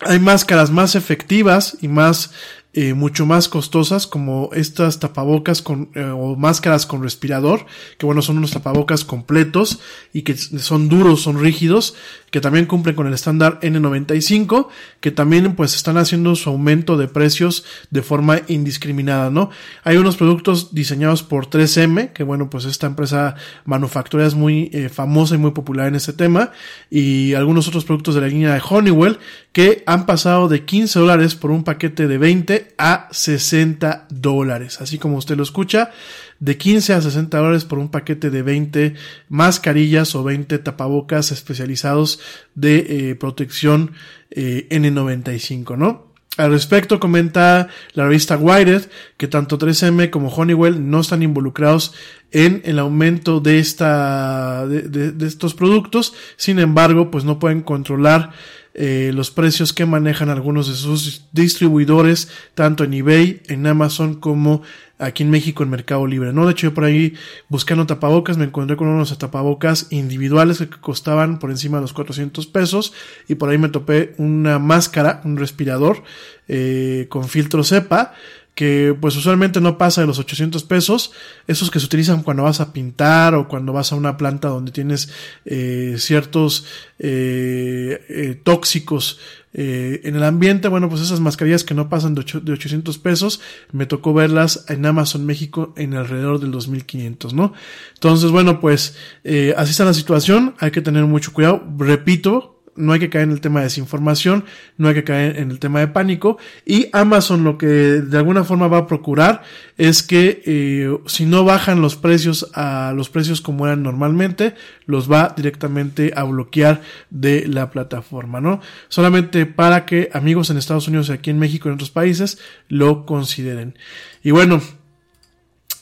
[0.00, 2.32] Hay máscaras más efectivas y más
[2.76, 7.66] eh, mucho más costosas como estas tapabocas con eh, o máscaras con respirador
[7.98, 9.78] que bueno son unos tapabocas completos
[10.12, 11.94] y que son duros son rígidos
[12.34, 14.66] que también cumplen con el estándar N95
[14.98, 19.50] que también pues están haciendo su aumento de precios de forma indiscriminada no
[19.84, 23.36] hay unos productos diseñados por 3M que bueno pues esta empresa
[23.66, 26.50] manufacturera es muy eh, famosa y muy popular en este tema
[26.90, 29.20] y algunos otros productos de la línea de Honeywell
[29.52, 34.80] que han pasado de 15 dólares por un paquete de 20 a 60 dólares.
[34.80, 35.92] Así como usted lo escucha,
[36.40, 38.94] de 15 a 60 dólares por un paquete de 20
[39.28, 42.20] mascarillas o 20 tapabocas especializados
[42.54, 43.92] de eh, protección
[44.30, 46.14] eh, N95, ¿no?
[46.36, 48.82] Al respecto comenta la revista Wired
[49.16, 51.94] que tanto 3M como Honeywell no están involucrados
[52.32, 58.32] en el aumento de esta de, estos productos, sin embargo, pues no pueden controlar
[58.74, 64.62] eh, los precios que manejan algunos de sus distribuidores, tanto en eBay, en Amazon, como
[64.98, 66.46] aquí en México en Mercado Libre, ¿no?
[66.46, 67.14] De hecho, yo por ahí
[67.48, 72.46] buscando tapabocas me encontré con unos tapabocas individuales que costaban por encima de los 400
[72.46, 72.92] pesos
[73.28, 76.02] y por ahí me topé una máscara, un respirador
[76.48, 78.14] eh, con filtro cepa
[78.54, 81.12] que pues usualmente no pasa de los 800 pesos,
[81.46, 84.72] esos que se utilizan cuando vas a pintar o cuando vas a una planta donde
[84.72, 85.10] tienes
[85.44, 86.64] eh, ciertos
[86.98, 89.18] eh, eh, tóxicos
[89.56, 92.98] eh, en el ambiente, bueno pues esas mascarillas que no pasan de, 8, de 800
[92.98, 93.40] pesos,
[93.70, 97.52] me tocó verlas en Amazon México en alrededor del 2500, ¿no?
[97.94, 102.92] Entonces bueno pues eh, así está la situación, hay que tener mucho cuidado, repito, no
[102.92, 104.44] hay que caer en el tema de desinformación,
[104.76, 108.44] no hay que caer en el tema de pánico y Amazon lo que de alguna
[108.44, 109.42] forma va a procurar
[109.76, 114.54] es que eh, si no bajan los precios a los precios como eran normalmente,
[114.86, 118.60] los va directamente a bloquear de la plataforma, ¿no?
[118.88, 122.38] Solamente para que amigos en Estados Unidos y aquí en México y en otros países
[122.68, 123.78] lo consideren.
[124.22, 124.60] Y bueno,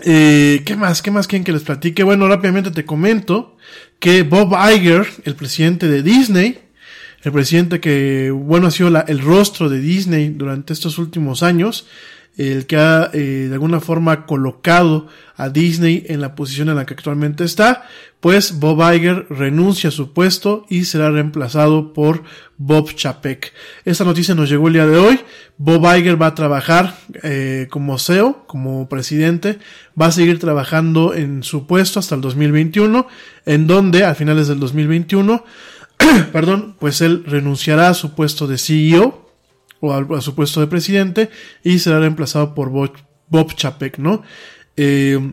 [0.05, 1.02] eh, ¿Qué más?
[1.02, 2.02] ¿Qué más quieren que les platique?
[2.02, 3.56] Bueno, rápidamente te comento
[3.98, 6.59] que Bob Iger, el presidente de Disney,
[7.23, 11.86] el presidente que, bueno, ha sido la, el rostro de Disney durante estos últimos años,
[12.36, 16.86] el que ha eh, de alguna forma colocado a Disney en la posición en la
[16.86, 17.85] que actualmente está,
[18.20, 22.23] pues Bob Iger renuncia a su puesto y será reemplazado por
[22.57, 23.53] Bob Chapek.
[23.85, 25.20] Esta noticia nos llegó el día de hoy.
[25.59, 29.59] Bob Iger va a trabajar eh, como CEO, como presidente,
[30.01, 33.07] va a seguir trabajando en su puesto hasta el 2021,
[33.44, 35.44] en donde a finales del 2021
[36.33, 39.31] perdón, pues él renunciará a su puesto de CEO
[39.81, 41.31] o a, su puesto de presidente
[41.62, 42.93] y será reemplazado por Bob,
[43.29, 44.23] Bob Chapek, ¿no?
[44.77, 45.33] Eh,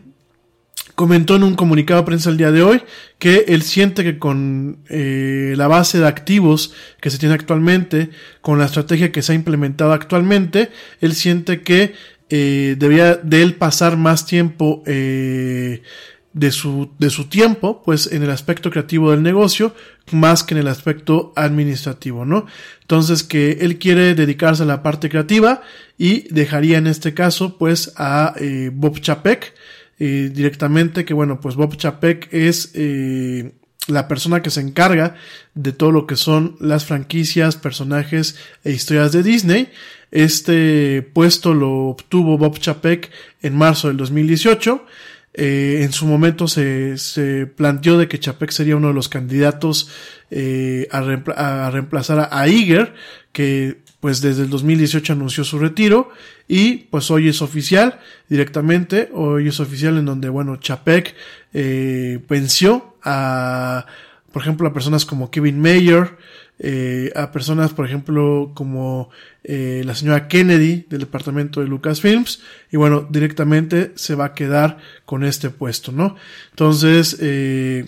[1.00, 2.82] comentó en un comunicado de prensa el día de hoy
[3.18, 8.10] que él siente que con eh, la base de activos que se tiene actualmente,
[8.42, 10.70] con la estrategia que se ha implementado actualmente,
[11.00, 11.94] él siente que
[12.28, 15.82] eh, debía de él pasar más tiempo eh,
[16.32, 19.74] de su, de su tiempo, pues en el aspecto creativo del negocio,
[20.12, 22.46] más que en el aspecto administrativo, ¿no?
[22.82, 25.62] Entonces que él quiere dedicarse a la parte creativa
[25.98, 29.54] y dejaría en este caso, pues a eh, Bob Chapek,
[29.98, 33.52] eh, directamente, que bueno, pues Bob Chapek es, eh,
[33.90, 35.16] la persona que se encarga
[35.54, 39.70] de todo lo que son las franquicias, personajes e historias de Disney.
[40.10, 43.10] Este puesto lo obtuvo Bob Chapek
[43.42, 44.84] en marzo del 2018.
[45.32, 49.88] Eh, en su momento se, se, planteó de que Chapek sería uno de los candidatos
[50.30, 52.94] eh, a, reemplazar a Iger,
[53.32, 56.10] que pues desde el 2018 anunció su retiro
[56.48, 61.14] y pues hoy es oficial directamente, hoy es oficial en donde bueno Chapek
[61.52, 63.86] eh, venció a
[64.32, 66.16] por ejemplo a personas como Kevin Mayer,
[66.62, 69.08] eh, a personas por ejemplo como
[69.44, 74.76] eh, la señora Kennedy del departamento de Lucasfilms y bueno directamente se va a quedar
[75.06, 76.16] con este puesto, ¿no?
[76.50, 77.86] Entonces eh,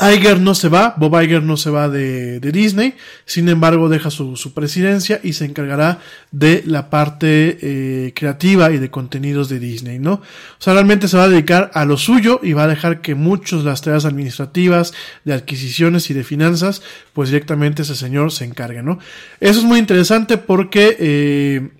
[0.00, 2.94] Iger no se va, Bob Iger no se va de, de Disney,
[3.24, 6.00] sin embargo deja su, su, presidencia y se encargará
[6.30, 10.14] de la parte eh, creativa y de contenidos de Disney, ¿no?
[10.14, 10.22] O
[10.58, 13.64] sea, realmente se va a dedicar a lo suyo y va a dejar que muchos
[13.64, 14.92] de las tareas administrativas,
[15.24, 16.82] de adquisiciones y de finanzas,
[17.12, 18.98] pues directamente ese señor se encargue, ¿no?
[19.40, 21.70] Eso es muy interesante porque eh,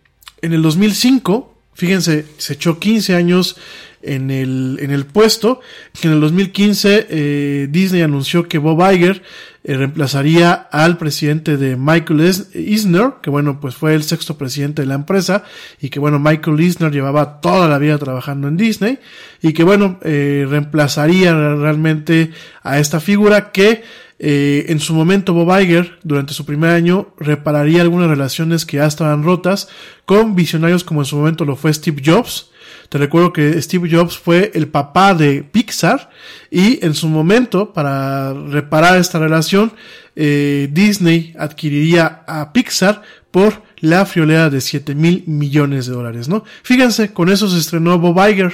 [0.42, 3.56] en el 2005, fíjense, se echó 15 años
[4.02, 5.60] en el, en el puesto.
[6.02, 9.22] En el 2015 eh, Disney anunció que Bob Iger
[9.64, 12.20] eh, reemplazaría al presidente de Michael
[12.54, 15.42] Eisner, que bueno, pues fue el sexto presidente de la empresa
[15.80, 19.00] y que bueno, Michael Eisner llevaba toda la vida trabajando en Disney
[19.42, 22.30] y que bueno, eh, reemplazaría realmente
[22.62, 23.82] a esta figura que
[24.18, 28.86] eh, en su momento Bob Iger, durante su primer año, repararía algunas relaciones que ya
[28.86, 29.68] estaban rotas
[30.04, 32.50] con visionarios como en su momento lo fue Steve Jobs,
[32.88, 36.10] te recuerdo que Steve Jobs fue el papá de Pixar
[36.50, 39.72] y en su momento, para reparar esta relación,
[40.14, 46.44] eh, Disney adquiriría a Pixar por la friolera de 7 mil millones de dólares, ¿no?
[46.62, 48.52] Fíjense, con eso se estrenó Bob Iger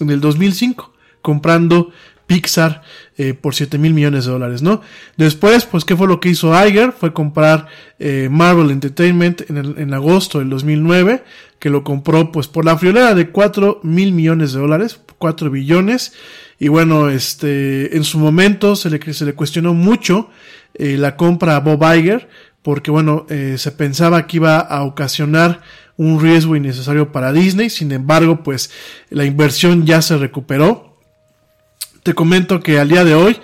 [0.00, 0.92] en el 2005,
[1.22, 1.92] comprando
[2.28, 2.82] Pixar
[3.16, 4.82] eh, por 7 mil millones de dólares, ¿no?
[5.16, 6.92] Después, pues, ¿qué fue lo que hizo Iger?
[6.92, 7.66] Fue comprar
[7.98, 11.24] eh, Marvel Entertainment en, el, en, agosto del 2009,
[11.58, 16.12] que lo compró, pues, por la friolera de 4 mil millones de dólares, 4 billones.
[16.58, 20.28] Y bueno, este, en su momento se le, se le cuestionó mucho
[20.74, 22.28] eh, la compra a Bob Iger,
[22.62, 25.62] porque bueno, eh, se pensaba que iba a ocasionar
[25.96, 28.70] un riesgo innecesario para Disney, sin embargo, pues
[29.10, 30.87] la inversión ya se recuperó,
[32.08, 33.36] te comento que al día de hoy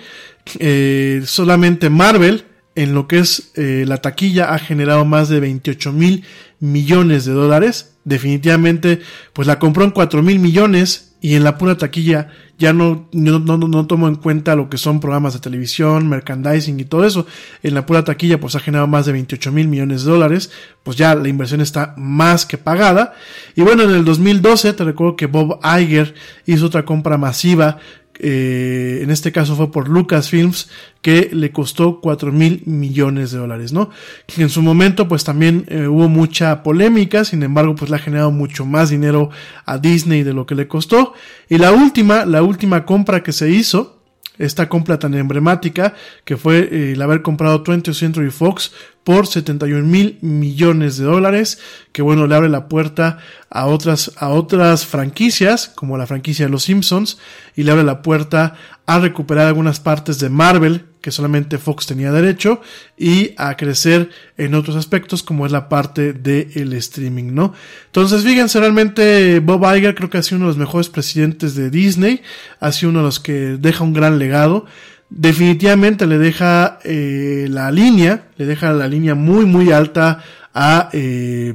[0.57, 5.93] eh, solamente Marvel en lo que es eh, la taquilla ha generado más de 28
[5.93, 6.23] mil
[6.59, 7.93] millones de dólares.
[8.05, 9.01] Definitivamente,
[9.33, 13.39] pues la compró en 4 mil millones y en la pura taquilla ya no, no,
[13.39, 17.25] no, no, tomo en cuenta lo que son programas de televisión, merchandising y todo eso.
[17.63, 20.51] En la pura taquilla pues ha generado más de 28 mil millones de dólares.
[20.83, 23.13] Pues ya la inversión está más que pagada.
[23.55, 26.15] Y bueno, en el 2012 te recuerdo que Bob Iger
[26.45, 27.77] hizo otra compra masiva
[28.19, 30.69] eh, en este caso fue por Lucasfilms,
[31.01, 33.89] que le costó 4 mil millones de dólares, ¿no?
[34.37, 38.31] En su momento, pues también eh, hubo mucha polémica, sin embargo, pues le ha generado
[38.31, 39.29] mucho más dinero
[39.65, 41.13] a Disney de lo que le costó.
[41.49, 43.94] Y la última, la última compra que se hizo,
[44.37, 45.93] esta compra tan emblemática
[46.23, 48.71] que fue eh, el haber comprado 20th Century Fox
[49.03, 51.59] por 71 mil millones de dólares,
[51.91, 53.19] que bueno, le abre la puerta
[53.51, 57.19] a otras, a otras franquicias, como la franquicia de los Simpsons,
[57.55, 58.55] y le abre la puerta
[58.87, 62.61] a recuperar algunas partes de Marvel, que solamente Fox tenía derecho,
[62.97, 67.53] y a crecer en otros aspectos, como es la parte del streaming, ¿no?
[67.87, 71.69] Entonces, fíjense, realmente Bob Iger creo que ha sido uno de los mejores presidentes de
[71.69, 72.21] Disney,
[72.59, 74.65] ha sido uno de los que deja un gran legado,
[75.09, 81.53] definitivamente le deja eh, la línea, le deja la línea muy muy alta a eh,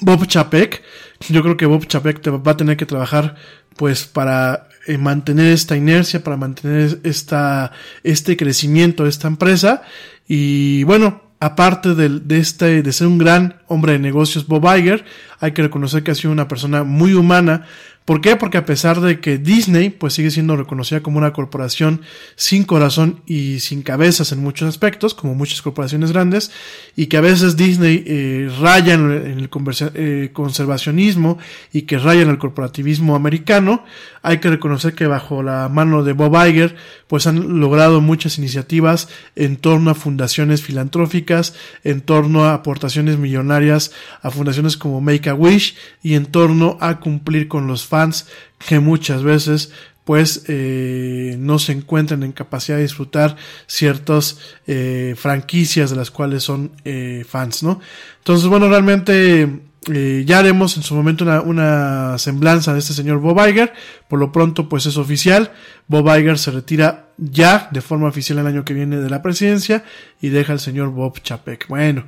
[0.00, 0.82] Bob Chapek.
[1.28, 3.36] Yo creo que Bob Chapek va a tener que trabajar
[3.76, 9.82] pues para eh, mantener esta inercia, para mantener esta, este crecimiento de esta empresa.
[10.26, 15.04] Y bueno, aparte de, de, este, de ser un gran hombre de negocios, Bob Iger,
[15.40, 17.66] hay que reconocer que ha sido una persona muy humana,
[18.04, 18.36] ¿Por qué?
[18.36, 22.02] Porque a pesar de que Disney pues sigue siendo reconocida como una corporación
[22.36, 26.50] sin corazón y sin cabezas en muchos aspectos, como muchas corporaciones grandes,
[26.96, 29.48] y que a veces Disney eh, raya en el
[29.94, 31.38] eh, conservacionismo
[31.72, 33.86] y que raya en el corporativismo americano,
[34.24, 36.76] hay que reconocer que bajo la mano de Bob Iger
[37.06, 43.92] pues han logrado muchas iniciativas en torno a fundaciones filantróficas, en torno a aportaciones millonarias
[44.22, 48.26] a fundaciones como Make a Wish y en torno a cumplir con los fans
[48.66, 49.72] que muchas veces
[50.04, 53.36] pues eh, no se encuentran en capacidad de disfrutar
[53.66, 57.80] ciertas eh, franquicias de las cuales son eh, fans, ¿no?
[58.18, 59.60] Entonces, bueno, realmente
[59.92, 63.72] eh, ya haremos en su momento una, semblanza de este señor Bob Iger.
[64.08, 65.52] Por lo pronto, pues es oficial.
[65.88, 69.84] Bob Iger se retira ya de forma oficial el año que viene de la presidencia
[70.20, 71.68] y deja al señor Bob Chapek.
[71.68, 72.06] Bueno,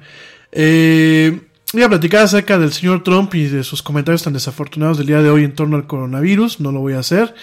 [0.52, 1.38] eh,
[1.72, 5.20] voy a platicar acerca del señor Trump y de sus comentarios tan desafortunados del día
[5.20, 6.60] de hoy en torno al coronavirus.
[6.60, 7.34] No lo voy a hacer.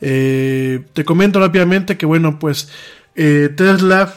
[0.00, 2.68] Eh, te comento rápidamente que, bueno, pues
[3.14, 4.14] Tesla,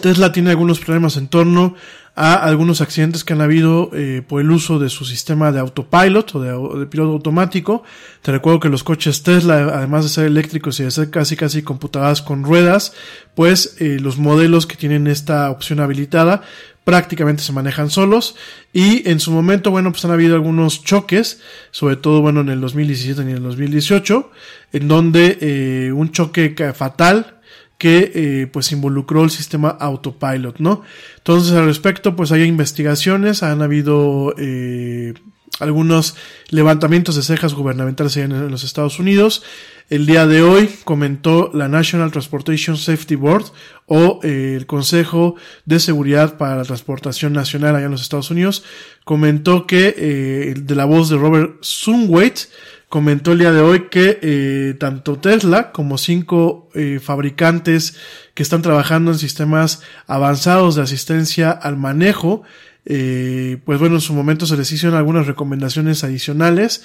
[0.00, 1.76] Tesla tiene algunos problemas en torno
[2.18, 6.34] a algunos accidentes que han habido eh, por el uso de su sistema de autopilot
[6.34, 7.84] o de, piloto automático.
[8.22, 11.62] Te recuerdo que los coches Tesla, además de ser eléctricos y de ser casi casi
[11.62, 12.94] computadas con ruedas,
[13.34, 16.40] pues eh, los modelos que tienen esta opción habilitada
[16.84, 18.34] prácticamente se manejan solos
[18.72, 21.40] y en su momento, bueno, pues han habido algunos choques,
[21.70, 24.30] sobre todo, bueno, en el 2017 y en el 2018,
[24.72, 27.35] en donde eh, un choque fatal
[27.78, 30.82] que eh, pues involucró el sistema autopilot, ¿no?
[31.18, 35.14] Entonces al respecto pues hay investigaciones, han habido eh,
[35.60, 36.16] algunos
[36.48, 39.42] levantamientos de cejas gubernamentales en, los Estados Unidos.
[39.88, 43.44] El día de hoy comentó la National Transportation Safety Board
[43.86, 48.64] o eh, el Consejo de Seguridad para la Transportación Nacional allá en los Estados Unidos,
[49.04, 52.48] comentó que de la voz de Robert Sunwait,
[52.88, 57.96] comentó el día de hoy que eh, tanto Tesla como cinco eh, fabricantes
[58.34, 62.42] que están trabajando en sistemas avanzados de asistencia al manejo,
[62.84, 66.84] eh, pues bueno, en su momento se les hicieron algunas recomendaciones adicionales.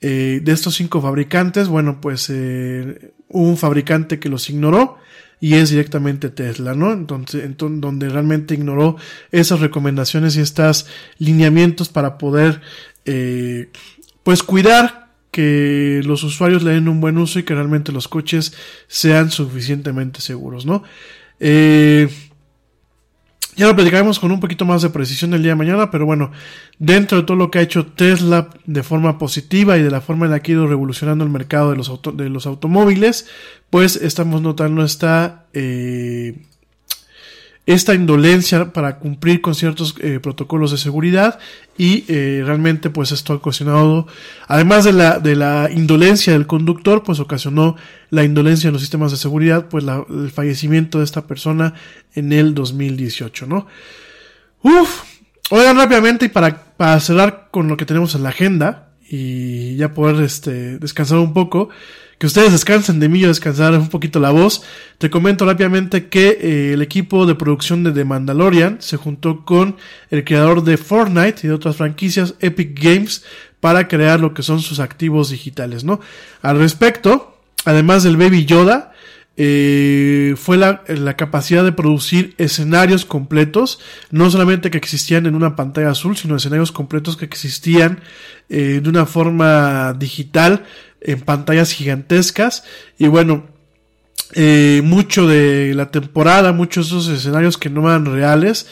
[0.00, 4.96] de estos cinco fabricantes, bueno, pues hubo un fabricante que los ignoró
[5.38, 6.92] y es directamente Tesla, ¿no?
[6.92, 8.96] Entonces, entonces, donde realmente ignoró
[9.30, 10.86] esas recomendaciones y estos
[11.18, 12.62] lineamientos para poder,
[14.24, 15.01] pues cuidar
[15.32, 18.54] que los usuarios le den un buen uso y que realmente los coches
[18.86, 20.84] sean suficientemente seguros, ¿no?
[21.40, 22.08] Eh,
[23.56, 26.32] ya lo platicaremos con un poquito más de precisión el día de mañana, pero bueno,
[26.78, 30.26] dentro de todo lo que ha hecho Tesla de forma positiva y de la forma
[30.26, 33.28] en la que ha ido revolucionando el mercado de los, de los automóviles,
[33.70, 36.46] pues estamos notando esta eh,
[37.64, 41.38] esta indolencia para cumplir con ciertos eh, protocolos de seguridad
[41.78, 44.08] y eh, realmente pues esto ha ocasionado
[44.48, 47.76] además de la de la indolencia del conductor pues ocasionó
[48.10, 51.74] la indolencia en los sistemas de seguridad pues el fallecimiento de esta persona
[52.14, 53.68] en el 2018 no
[54.62, 55.02] Uf,
[55.50, 59.92] oigan rápidamente y para, para cerrar con lo que tenemos en la agenda y ya
[59.92, 61.68] poder este descansar un poco
[62.22, 64.62] que ustedes descansen de mí y descansar un poquito la voz.
[64.98, 69.76] Te comento rápidamente que eh, el equipo de producción de The Mandalorian se juntó con
[70.08, 73.24] el creador de Fortnite y de otras franquicias, Epic Games,
[73.58, 75.98] para crear lo que son sus activos digitales, ¿no?
[76.42, 78.92] Al respecto, además del Baby Yoda,
[79.36, 83.80] eh, fue la, la, capacidad de producir escenarios completos,
[84.12, 88.00] no solamente que existían en una pantalla azul, sino escenarios completos que existían
[88.48, 90.64] eh, de una forma digital
[91.04, 92.64] en pantallas gigantescas.
[92.98, 93.46] Y bueno,
[94.34, 98.66] eh, mucho de la temporada, muchos de esos escenarios que no eran reales,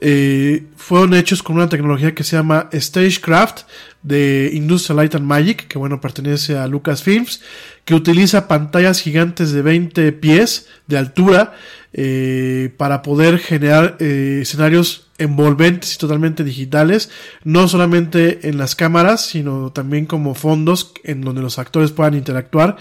[0.00, 3.62] eh, fueron hechos con una tecnología que se llama Stagecraft
[4.02, 7.40] de Industrial Light and Magic, que bueno, pertenece a Lucasfilms,
[7.84, 11.54] que utiliza pantallas gigantes de 20 pies de altura
[11.92, 17.08] eh, para poder generar eh, escenarios envolventes y totalmente digitales,
[17.44, 22.76] no solamente en las cámaras, sino también como fondos en donde los actores puedan interactuar.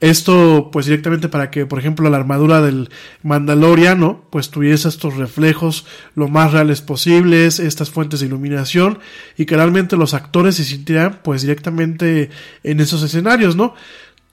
[0.00, 2.88] Esto pues directamente para que, por ejemplo, la armadura del
[3.22, 8.98] Mandaloriano pues tuviese estos reflejos lo más reales posibles, estas fuentes de iluminación
[9.36, 12.30] y que realmente los actores se sintieran pues directamente
[12.62, 13.74] en esos escenarios, ¿no?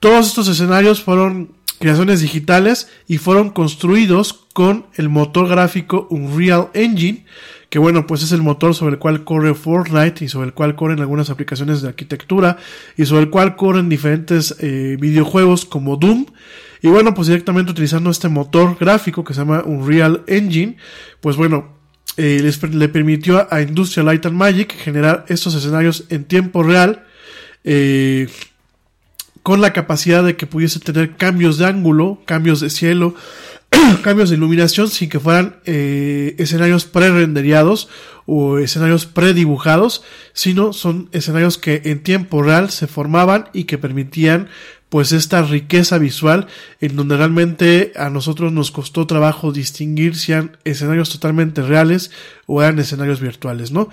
[0.02, 7.24] Todos estos escenarios fueron creaciones digitales y fueron construidos con el motor gráfico Unreal Engine,
[7.70, 10.76] que bueno, pues es el motor sobre el cual corre Fortnite y sobre el cual
[10.76, 12.58] corren algunas aplicaciones de arquitectura
[12.98, 16.26] y sobre el cual corren diferentes eh, videojuegos como Doom.
[16.82, 20.78] Y bueno, pues directamente utilizando este motor gráfico que se llama Unreal Engine,
[21.20, 21.78] pues bueno,
[22.18, 27.04] eh, le permitió a Industrial Light and Magic generar estos escenarios en tiempo real.
[27.64, 28.28] Eh,
[29.44, 33.16] con la capacidad de que pudiese tener cambios de ángulo, cambios de cielo,
[34.04, 37.90] cambios de iluminación sin que fueran eh, escenarios pre-renderiados
[38.26, 40.04] o escenarios predibujados,
[40.34, 44.50] sino son escenarios que en tiempo real se formaban y que permitían
[44.90, 46.48] pues esta riqueza visual
[46.82, 52.12] en donde realmente a nosotros nos costó trabajo distinguir si eran escenarios totalmente reales
[52.46, 53.90] o eran escenarios virtuales, ¿no?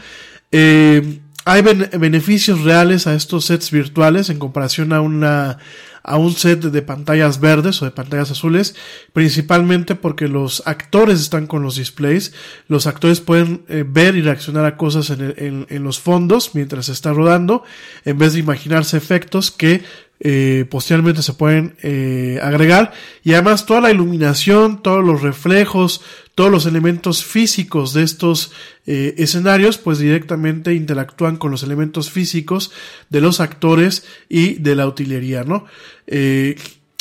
[0.51, 5.57] Eh, hay beneficios reales a estos sets virtuales en comparación a una
[6.03, 8.75] a un set de pantallas verdes o de pantallas azules,
[9.13, 12.33] principalmente porque los actores están con los displays,
[12.67, 16.93] los actores pueden eh, ver y reaccionar a cosas en, en, los fondos mientras se
[16.93, 17.63] está rodando,
[18.07, 19.83] en vez de imaginarse efectos que
[20.21, 22.93] eh, posteriormente se pueden eh, agregar
[23.23, 26.03] y además toda la iluminación, todos los reflejos,
[26.35, 28.51] todos los elementos físicos de estos
[28.87, 32.73] eh, escenarios pues directamente interactúan con los elementos físicos
[33.11, 35.67] de los actores y de la utilería, ¿no?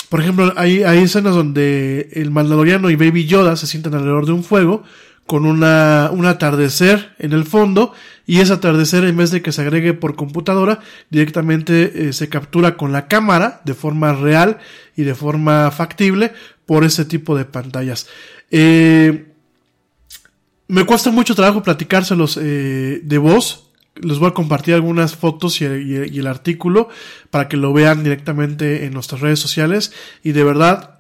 [0.10, 4.32] por ejemplo, hay, hay escenas donde el Mandaloriano y Baby Yoda se sientan alrededor de
[4.32, 4.84] un fuego
[5.26, 7.94] con una, un atardecer en el fondo
[8.28, 12.78] y ese atardecer en vez de que se agregue por computadora directamente eh, se captura
[12.78, 14.60] con la cámara de forma real
[14.96, 16.34] y de forma factible
[16.68, 18.08] por ese tipo de pantallas.
[18.52, 19.32] Eh,
[20.68, 23.72] me cuesta mucho trabajo platicárselos eh, de voz.
[23.96, 26.90] Les voy a compartir algunas fotos y, y el artículo
[27.32, 29.92] para que lo vean directamente en nuestras redes sociales
[30.22, 30.98] y de verdad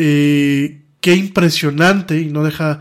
[0.00, 2.80] eh, qué impresionante y no deja,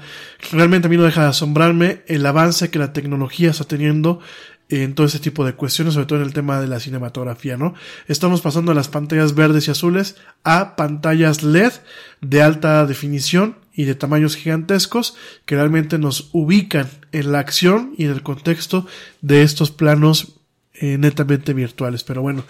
[0.51, 4.19] realmente a mí no deja de asombrarme el avance que la tecnología está teniendo
[4.67, 7.73] en todo ese tipo de cuestiones, sobre todo en el tema de la cinematografía, ¿no?
[8.09, 11.71] Estamos pasando de las pantallas verdes y azules a pantallas LED
[12.19, 18.03] de alta definición y de tamaños gigantescos que realmente nos ubican en la acción y
[18.03, 18.87] en el contexto
[19.21, 20.33] de estos planos
[20.73, 22.03] eh, netamente virtuales.
[22.03, 22.43] Pero bueno,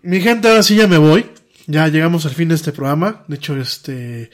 [0.00, 1.26] mi gente, ahora sí ya me voy.
[1.66, 3.24] Ya llegamos al fin de este programa.
[3.28, 4.30] De hecho, este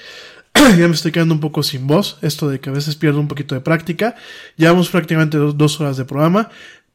[0.55, 2.19] ya me estoy quedando un poco sin voz.
[2.23, 4.16] Esto de que a veces pierdo un poquito de práctica.
[4.57, 6.51] Llevamos prácticamente dos, horas de programa.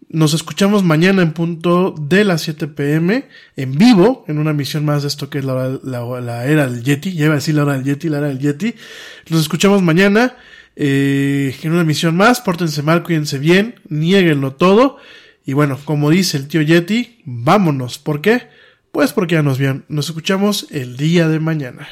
[0.10, 5.02] Nos escuchamos mañana en punto de las 7 pm en vivo en una misión más
[5.02, 7.14] de esto que es la, era del Yeti.
[7.14, 8.76] Ya iba a decir la hora del Yeti, la era del Yeti.
[9.30, 10.36] Nos escuchamos mañana
[10.76, 12.42] eh, en una misión más.
[12.42, 14.98] Pórtense mal, cuídense bien, nieguenlo todo.
[15.46, 17.98] Y bueno, como dice el tío Yeti, vámonos.
[17.98, 18.48] ¿Por qué?
[18.96, 21.86] Pues porque ya nos bien, nos escuchamos el día de mañana.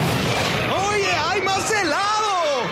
[0.00, 2.64] ¡Oye, hay más helado!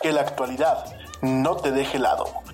[0.00, 0.84] Que la actualidad
[1.22, 2.53] no te deje helado.